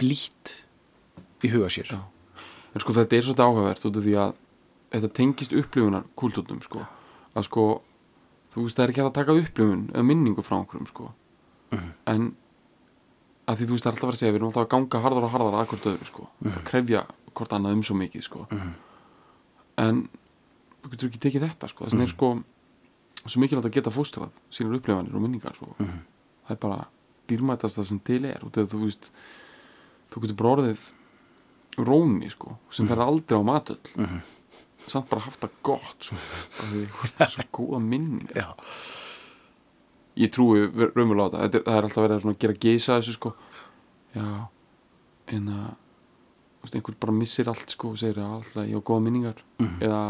blít 0.00 0.54
í 1.46 1.52
huga 1.52 1.70
sér. 1.72 1.90
Já. 1.94 2.00
en 2.74 2.82
sko 2.84 2.94
þetta 2.94 3.16
er 3.16 3.26
svolítið 3.26 3.46
áhugavert 3.46 3.86
út 3.88 3.98
af 3.98 4.04
því 4.06 4.14
að 4.22 4.32
þetta 4.94 5.12
tengist 5.18 5.54
upplifunar 5.56 6.06
kultúrnum 6.18 6.62
sko. 6.64 6.84
Að 7.34 7.46
sko 7.48 7.64
þú 8.52 8.64
veist 8.64 8.76
það 8.78 8.84
er 8.84 8.92
ekki 8.92 9.00
hægt 9.02 9.10
að 9.10 9.18
taka 9.18 9.36
upplifun 9.42 9.82
eða 9.94 10.04
minningu 10.08 10.42
frá 10.46 10.56
einhverjum 10.58 10.88
sko. 10.90 11.08
En 12.06 12.28
að 13.48 13.56
því 13.60 13.66
þú 13.68 13.74
veist 13.76 13.84
það 13.84 13.90
er 13.90 13.96
alltaf 13.98 14.12
að 14.12 14.18
segja 14.20 14.32
við 14.32 14.38
erum 14.40 14.48
alltaf 14.50 14.64
að 14.66 14.70
ganga 14.74 15.00
harðar 15.04 15.26
og 15.28 15.32
harðar 15.34 15.56
að 15.62 15.68
hvort 15.72 15.88
öðru 15.92 16.08
sko. 16.08 16.28
Að 16.44 16.60
krefja 16.68 17.02
hvort 17.34 17.52
annað 17.56 17.76
um 17.78 17.82
svo 17.88 17.96
mikið 18.00 18.22
sko. 18.26 18.46
En 19.78 20.08
þú 20.82 20.90
getur 20.94 21.08
ekki 21.10 21.22
tekið 21.26 21.46
þetta 21.48 21.68
sko. 21.72 21.84
Þess 21.84 21.94
vegna 21.96 22.06
er 22.08 22.14
sko 22.14 22.30
svo 23.28 23.40
mikilvægt 23.42 23.68
að 23.68 23.74
geta 23.76 23.92
fóstrað 23.92 24.30
sínar 24.54 24.78
upplifanir 24.78 25.14
og 25.14 25.20
minningar 25.24 25.54
sko. 25.58 25.74
það 26.48 26.54
er 26.56 26.60
bara 26.62 26.78
dýrmætast 27.28 27.76
það 27.76 27.84
sem 27.90 27.98
til 28.00 28.24
er. 28.24 28.40
Af 28.44 28.52
þú 28.72 28.78
veist 28.86 29.10
þú 30.08 30.22
getur 30.24 30.38
bara 30.38 30.54
orðið 30.56 30.88
róni 31.78 32.30
sko, 32.32 32.56
sem 32.74 32.88
ferði 32.88 33.04
aldrei 33.06 33.38
á 33.38 33.42
matöll 33.46 33.78
samt 34.92 35.08
bara 35.10 35.24
haft 35.26 35.40
það 35.44 35.56
gott 35.68 36.08
þú 36.10 36.82
ert 37.04 37.18
með 37.20 37.34
svo 37.34 37.44
góða 37.58 37.80
minningar. 37.84 38.36
Já, 38.36 38.48
ég 40.24 40.32
trúi 40.34 40.64
ver- 40.74 40.92
raunverulega 40.96 41.38
á 41.38 41.42
þetta 41.46 41.58
er, 41.60 41.66
það 41.66 41.76
er 41.78 41.88
alltaf 41.88 42.04
verið 42.06 42.26
að 42.32 42.38
gera 42.44 42.58
geisa 42.64 42.96
þessu 42.98 43.14
sko. 43.18 43.34
Já. 44.16 44.28
En 45.28 45.48
að 45.52 45.68
þú 45.68 46.64
veist, 46.66 46.74
einhver 46.80 46.96
bara 47.00 47.12
missir 47.20 47.48
allt 47.52 47.70
sko 47.76 47.92
og 47.94 47.98
segir 48.00 48.18
að 48.22 48.34
alltaf 48.40 48.66
ég 48.66 48.80
á 48.80 48.88
góða 48.88 49.04
minningar. 49.06 49.42
Eða 49.78 50.02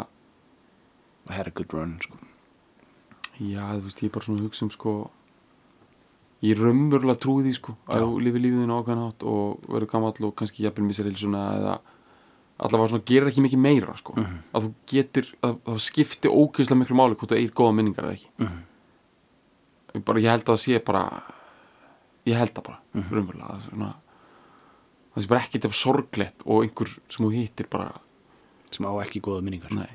það 1.28 1.38
er 1.42 1.50
a 1.50 1.56
good 1.58 1.74
run 1.76 1.98
sko. 2.00 2.16
já 3.38 3.62
þú 3.76 3.82
veist 3.84 4.00
ég 4.02 4.08
er 4.08 4.14
bara 4.16 4.24
svona 4.26 4.40
að 4.40 4.46
hugsa 4.48 4.64
um 4.66 4.70
sko 4.74 4.92
ég 6.42 6.58
raunverulega 6.58 7.20
trúi 7.22 7.44
því 7.44 7.52
sko 7.58 7.74
að 7.86 8.02
þú 8.06 8.16
lifir 8.24 8.42
lífið 8.42 8.62
þínu 8.64 8.78
ákveðan 8.78 9.02
hátt 9.04 9.24
og 9.30 9.68
verður 9.68 9.90
gamall 9.92 10.26
og 10.28 10.34
kannski 10.38 10.64
jafnvel 10.64 10.86
missir 10.88 11.06
heilsuna 11.06 11.42
eða 11.58 11.74
allavega 12.58 12.90
svona 12.92 13.06
gerir 13.06 13.30
ekki 13.30 13.44
mikið 13.44 13.60
meira 13.62 13.94
sko. 13.98 14.14
Að 14.18 14.64
þú 14.66 14.70
getur, 14.90 15.28
að 15.42 15.54
að 15.58 15.72
það 15.72 15.84
skipti 15.86 16.32
ógeðslega 16.32 16.80
miklu 16.82 16.98
máli 16.98 17.18
hvort 17.18 17.30
þú 17.32 17.38
eigir 17.38 17.54
góða 17.60 17.76
minningar 17.78 18.08
eða 18.08 18.16
ekki. 18.18 18.50
Ég, 19.94 20.02
bara, 20.04 20.20
ég 20.24 20.32
held 20.32 20.44
að 20.44 20.50
það 20.52 20.60
sé 20.64 20.80
bara 20.84 21.04
ég 22.28 22.36
held 22.36 22.52
það 22.56 22.66
bara, 22.66 22.80
raunverulega 23.08 23.46
það, 23.48 23.62
er 23.62 23.68
svona, 23.70 23.92
það 25.14 25.24
sé 25.24 25.30
bara 25.30 25.44
ekkert 25.46 25.68
ef 25.70 25.78
sorglegt 25.78 26.44
og 26.44 26.66
einhver 26.66 26.90
sem 27.08 27.24
þú 27.24 27.30
hittir 27.32 27.70
bara 27.72 27.88
sem 28.74 28.84
á 28.84 28.92
ekki 29.00 29.22
góða 29.24 29.44
minningar. 29.46 29.72
Nei. 29.72 29.94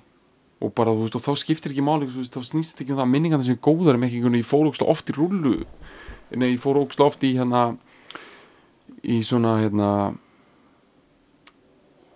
og 0.63 0.71
bara 0.73 0.95
þú 0.95 1.03
veist 1.03 1.15
og 1.19 1.23
þá 1.25 1.33
skiptir 1.43 1.73
ekki 1.75 1.83
máli 1.83 2.07
veist, 2.07 2.33
þá 2.33 2.47
snýst 2.47 2.73
þetta 2.73 2.83
ekki 2.85 2.93
um 2.95 2.99
það 3.01 3.05
að 3.05 3.13
minningarna 3.13 3.45
sem 3.45 3.57
er 3.57 3.63
góðar 3.67 3.97
um 3.99 4.05
ekki 4.07 4.17
einhvern 4.17 4.31
veginn, 4.33 4.45
ég 4.45 4.49
fór 4.49 4.69
ógst 4.69 4.85
oft 4.87 5.09
í 5.11 5.15
rullu. 5.17 5.57
Nei, 6.33 6.53
ég 6.53 6.61
fór 6.63 6.79
ógst 6.79 7.03
oft 7.03 7.25
í 7.27 7.33
hérna 7.35 7.63
í 9.03 9.19
svona 9.27 9.57
hérna 9.59 9.89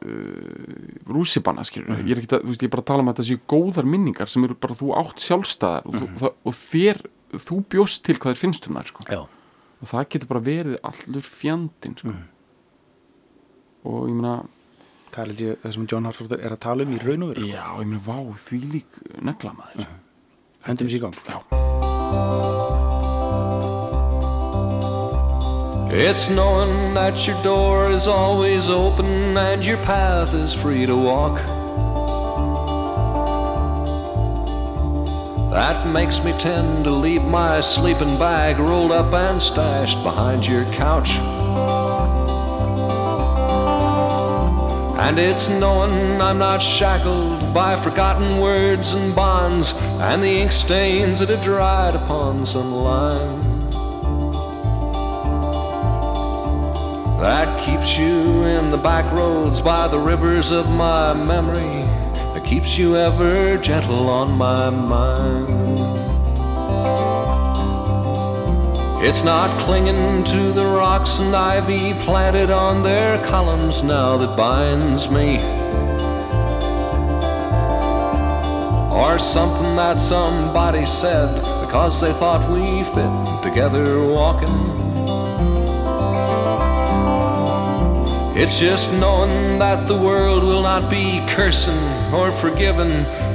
uh, 0.05 1.11
rússibanna 1.11 1.65
skilur 1.67 2.01
ég 2.03 2.13
er 2.15 2.21
ekki 2.21 2.35
að, 2.37 2.43
þú 2.45 2.53
veist, 2.53 2.63
ég 2.63 2.69
er 2.69 2.73
bara 2.75 2.83
að 2.85 2.89
tala 2.91 3.05
um 3.05 3.11
að 3.11 3.17
þetta 3.17 3.27
séu 3.29 3.43
góðar 3.53 3.89
minningar 3.89 4.31
sem 4.31 4.47
eru 4.47 4.57
bara 4.59 4.77
þú 4.77 4.91
átt 5.01 5.23
sjálfstæðar 5.25 5.87
og, 5.87 5.97
þú, 5.97 6.09
það, 6.23 6.35
og 6.43 6.57
þér, 6.61 7.01
þú 7.47 7.59
bjóst 7.75 8.03
til 8.07 8.17
hvað 8.17 8.33
þér 8.33 8.41
finnst 8.43 8.67
um 8.69 8.79
þær 8.79 8.91
sko. 8.91 9.07
já, 9.07 9.21
og 9.77 9.91
það 9.93 10.09
getur 10.15 10.31
bara 10.33 10.43
verið 10.49 10.77
allur 10.91 11.31
fjandinn 11.37 11.97
sko. 12.01 12.17
og 13.87 14.11
ég 14.11 14.19
meina 14.19 14.35
það 15.15 15.23
er 15.23 15.45
ég 15.45 15.63
það 15.63 15.77
sem 15.77 15.87
John 15.93 16.09
Hartford 16.09 16.37
er 16.37 16.57
að 16.57 16.61
tala 16.67 16.85
um 16.85 16.93
í 16.93 17.01
raun 17.01 17.25
og 17.25 17.33
veru 17.33 17.47
sko. 17.47 17.53
já, 17.55 17.65
ég 17.81 17.89
meina, 17.93 18.03
vá, 18.05 18.19
því 18.47 18.61
lík 18.75 19.01
negla 19.21 19.55
maður. 19.57 19.97
Hendum 20.67 20.91
sér 20.91 20.99
í 20.99 21.03
gang. 21.05 21.15
Já 21.29 22.96
It's 25.89 26.29
knowing 26.29 26.93
that 26.95 27.25
your 27.25 27.41
door 27.41 27.89
is 27.89 28.07
always 28.07 28.69
open 28.69 29.38
and 29.38 29.63
your 29.63 29.77
path 29.77 30.33
is 30.33 30.53
free 30.53 30.85
to 30.85 30.95
walk. 30.95 31.38
That 35.51 35.88
makes 35.88 36.21
me 36.23 36.33
tend 36.33 36.83
to 36.83 36.91
leave 36.91 37.23
my 37.23 37.61
sleeping 37.61 38.19
bag 38.19 38.59
rolled 38.59 38.91
up 38.91 39.13
and 39.13 39.41
stashed 39.41 40.03
behind 40.03 40.45
your 40.45 40.65
couch. 40.73 41.11
And 44.99 45.17
it's 45.17 45.47
knowing 45.47 46.21
I'm 46.21 46.38
not 46.38 46.61
shackled 46.61 47.53
by 47.53 47.77
forgotten 47.77 48.41
words 48.41 48.93
and 48.93 49.15
bonds 49.15 49.73
and 50.01 50.21
the 50.21 50.41
ink 50.41 50.51
stains 50.51 51.19
that 51.19 51.29
have 51.29 51.41
dried 51.41 51.95
upon 51.95 52.45
some 52.45 52.73
line. 52.73 53.46
That 57.20 57.59
keeps 57.65 57.97
you 57.97 58.43
in 58.43 58.70
the 58.70 58.78
back 58.78 59.11
roads 59.11 59.59
by 59.59 59.88
the 59.88 59.97
rivers 59.97 60.51
of 60.51 60.70
my 60.70 61.13
memory. 61.15 61.84
That 62.34 62.43
keeps 62.45 62.78
you 62.78 62.95
ever 62.95 63.57
gentle 63.57 64.07
on 64.07 64.38
my 64.38 64.70
mind. 64.70 65.47
It's 69.03 69.24
not 69.24 69.49
clinging 69.65 70.24
to 70.26 70.51
the 70.51 70.65
rocks 70.65 71.20
and 71.20 71.36
ivy 71.36 71.93
planted 72.05 72.51
on 72.51 72.84
their 72.84 73.18
columns 73.26 73.82
now 73.82 74.18
that 74.18 74.38
binds 74.38 75.09
me. 75.09 75.38
Or 78.95 79.18
something 79.18 79.76
that 79.76 79.99
somebody 79.99 80.86
said 80.86 81.36
because 81.65 81.99
they 81.99 82.13
thought 82.13 82.47
we 82.51 82.84
fit 82.84 83.43
together 83.43 84.03
walking. 84.03 84.76
It's 88.39 88.59
just 88.59 88.93
knowing 88.93 89.57
that 89.57 89.88
the 89.88 89.97
world 89.97 90.43
will 90.43 90.61
not 90.61 90.91
be 90.91 91.25
cursing 91.27 91.73
or 92.13 92.29
forgiven 92.29 92.88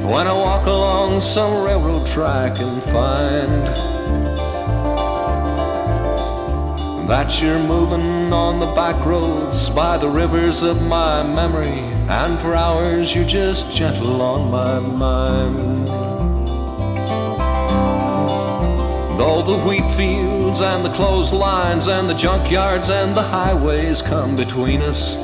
when 0.09 0.29
I 0.29 0.33
walk 0.33 0.67
along 0.67 1.21
some 1.21 1.65
railroad 1.65 2.07
track 2.07 2.61
and 2.61 2.81
find 2.85 3.67
that 7.09 7.43
you're 7.43 7.59
moving 7.59 8.33
on 8.33 8.61
the 8.61 8.73
back 8.77 9.05
roads 9.05 9.69
by 9.71 9.99
the 9.99 10.09
rivers 10.09 10.63
of 10.63 10.81
my 10.87 11.25
memory, 11.25 11.81
and 12.09 12.39
for 12.39 12.55
hours 12.55 13.13
you're 13.13 13.25
just 13.27 13.75
gentle 13.75 14.23
on 14.23 14.53
my 14.53 14.79
mind. 14.79 16.02
Though 19.23 19.41
the 19.41 19.57
wheat 19.59 19.89
fields 19.91 20.61
and 20.61 20.85
the 20.85 20.93
clotheslines 20.95 21.87
and 21.87 22.11
the 22.11 22.13
junkyards 22.13 22.91
and 22.91 23.15
the 23.15 23.23
highways 23.23 24.03
come 24.03 24.35
between 24.35 24.83
us. 24.83 25.15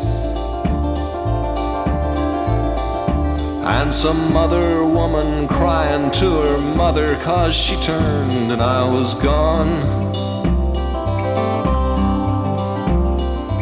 And 3.66 3.92
some 3.92 4.36
other 4.36 4.84
woman 4.84 5.48
crying 5.48 6.12
to 6.12 6.30
her 6.42 6.58
mother 6.76 7.16
cause 7.24 7.56
she 7.56 7.74
turned 7.82 8.52
and 8.52 8.62
I 8.62 8.88
was 8.88 9.14
gone. 9.14 9.82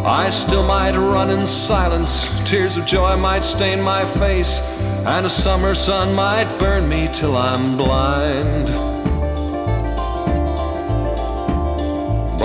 I 0.05 0.29
still 0.29 0.67
might 0.67 0.97
run 0.97 1.31
in 1.31 1.41
silence, 1.47 2.29
tears 2.47 2.77
of 2.77 2.85
joy 2.85 3.17
might 3.17 3.43
stain 3.43 3.81
my 3.81 4.05
face, 4.19 4.61
and 5.07 5.25
a 5.25 5.31
summer 5.31 5.75
sun 5.75 6.15
might 6.15 6.59
burn 6.59 6.91
me 6.91 7.09
till 7.15 7.39
I'm 7.39 7.79
blind. 7.79 8.96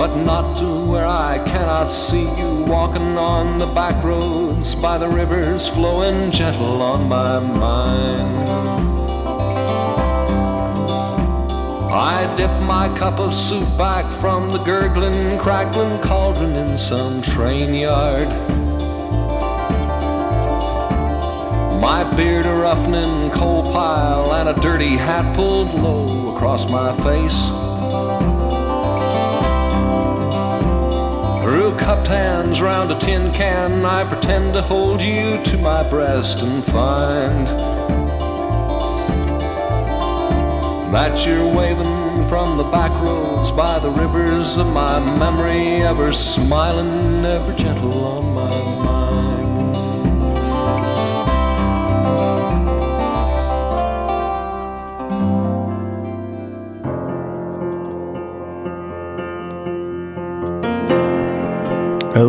But 0.02 0.16
not 0.24 0.56
to 0.56 0.66
where 0.66 1.06
I 1.06 1.38
cannot 1.46 1.92
see 1.92 2.24
you 2.24 2.66
walking 2.66 3.20
on 3.20 3.60
the 3.60 3.68
back 3.68 4.04
roads 4.04 4.74
by 4.74 4.98
the 4.98 5.08
rivers 5.08 5.68
flowing 5.68 6.32
gentle 6.32 6.82
on 6.82 7.08
my 7.08 7.38
mind. 7.40 8.50
I 11.94 12.36
dip 12.36 12.50
my 12.64 12.90
cup 12.98 13.20
of 13.20 13.32
soup 13.32 13.68
back 13.78 14.12
from 14.20 14.50
the 14.50 14.58
gurgling, 14.64 15.38
crackling 15.38 16.02
cauldron 16.02 16.56
in 16.56 16.76
some 16.80 17.22
train 17.22 17.76
yard. 17.76 18.28
My 21.80 22.12
beard 22.16 22.48
a 22.48 22.56
roughening 22.56 23.30
coal 23.30 23.62
pile 23.62 24.34
and 24.34 24.50
a 24.50 24.60
dirty 24.62 24.98
hat 24.98 25.36
pulled 25.36 25.72
low 25.76 26.34
across 26.34 26.72
my 26.72 26.92
face. 27.04 27.71
Through 31.52 31.76
cupped 31.76 32.08
hands 32.08 32.62
round 32.62 32.94
a 32.94 32.98
tin 32.98 33.30
can, 33.34 33.84
I 33.84 34.06
pretend 34.06 34.54
to 34.54 34.62
hold 34.62 35.02
you 35.02 35.44
to 35.44 35.58
my 35.58 35.84
breast 35.90 36.42
and 36.44 36.64
find 36.64 37.46
that 40.94 41.26
you're 41.28 41.54
waving 41.54 42.30
from 42.30 42.56
the 42.56 42.64
back 42.72 42.92
roads 43.06 43.52
by 43.52 43.80
the 43.80 43.90
rivers 43.90 44.56
of 44.56 44.68
my 44.68 44.98
memory, 45.18 45.84
ever 45.84 46.14
smiling, 46.14 47.26
ever 47.26 47.54
gentle 47.58 48.02
on 48.02 48.34
my 48.34 48.50
mind. 48.86 49.01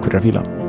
Takk 0.00 0.08
fyrir 0.08 0.20
að 0.20 0.26
fíla 0.30 0.59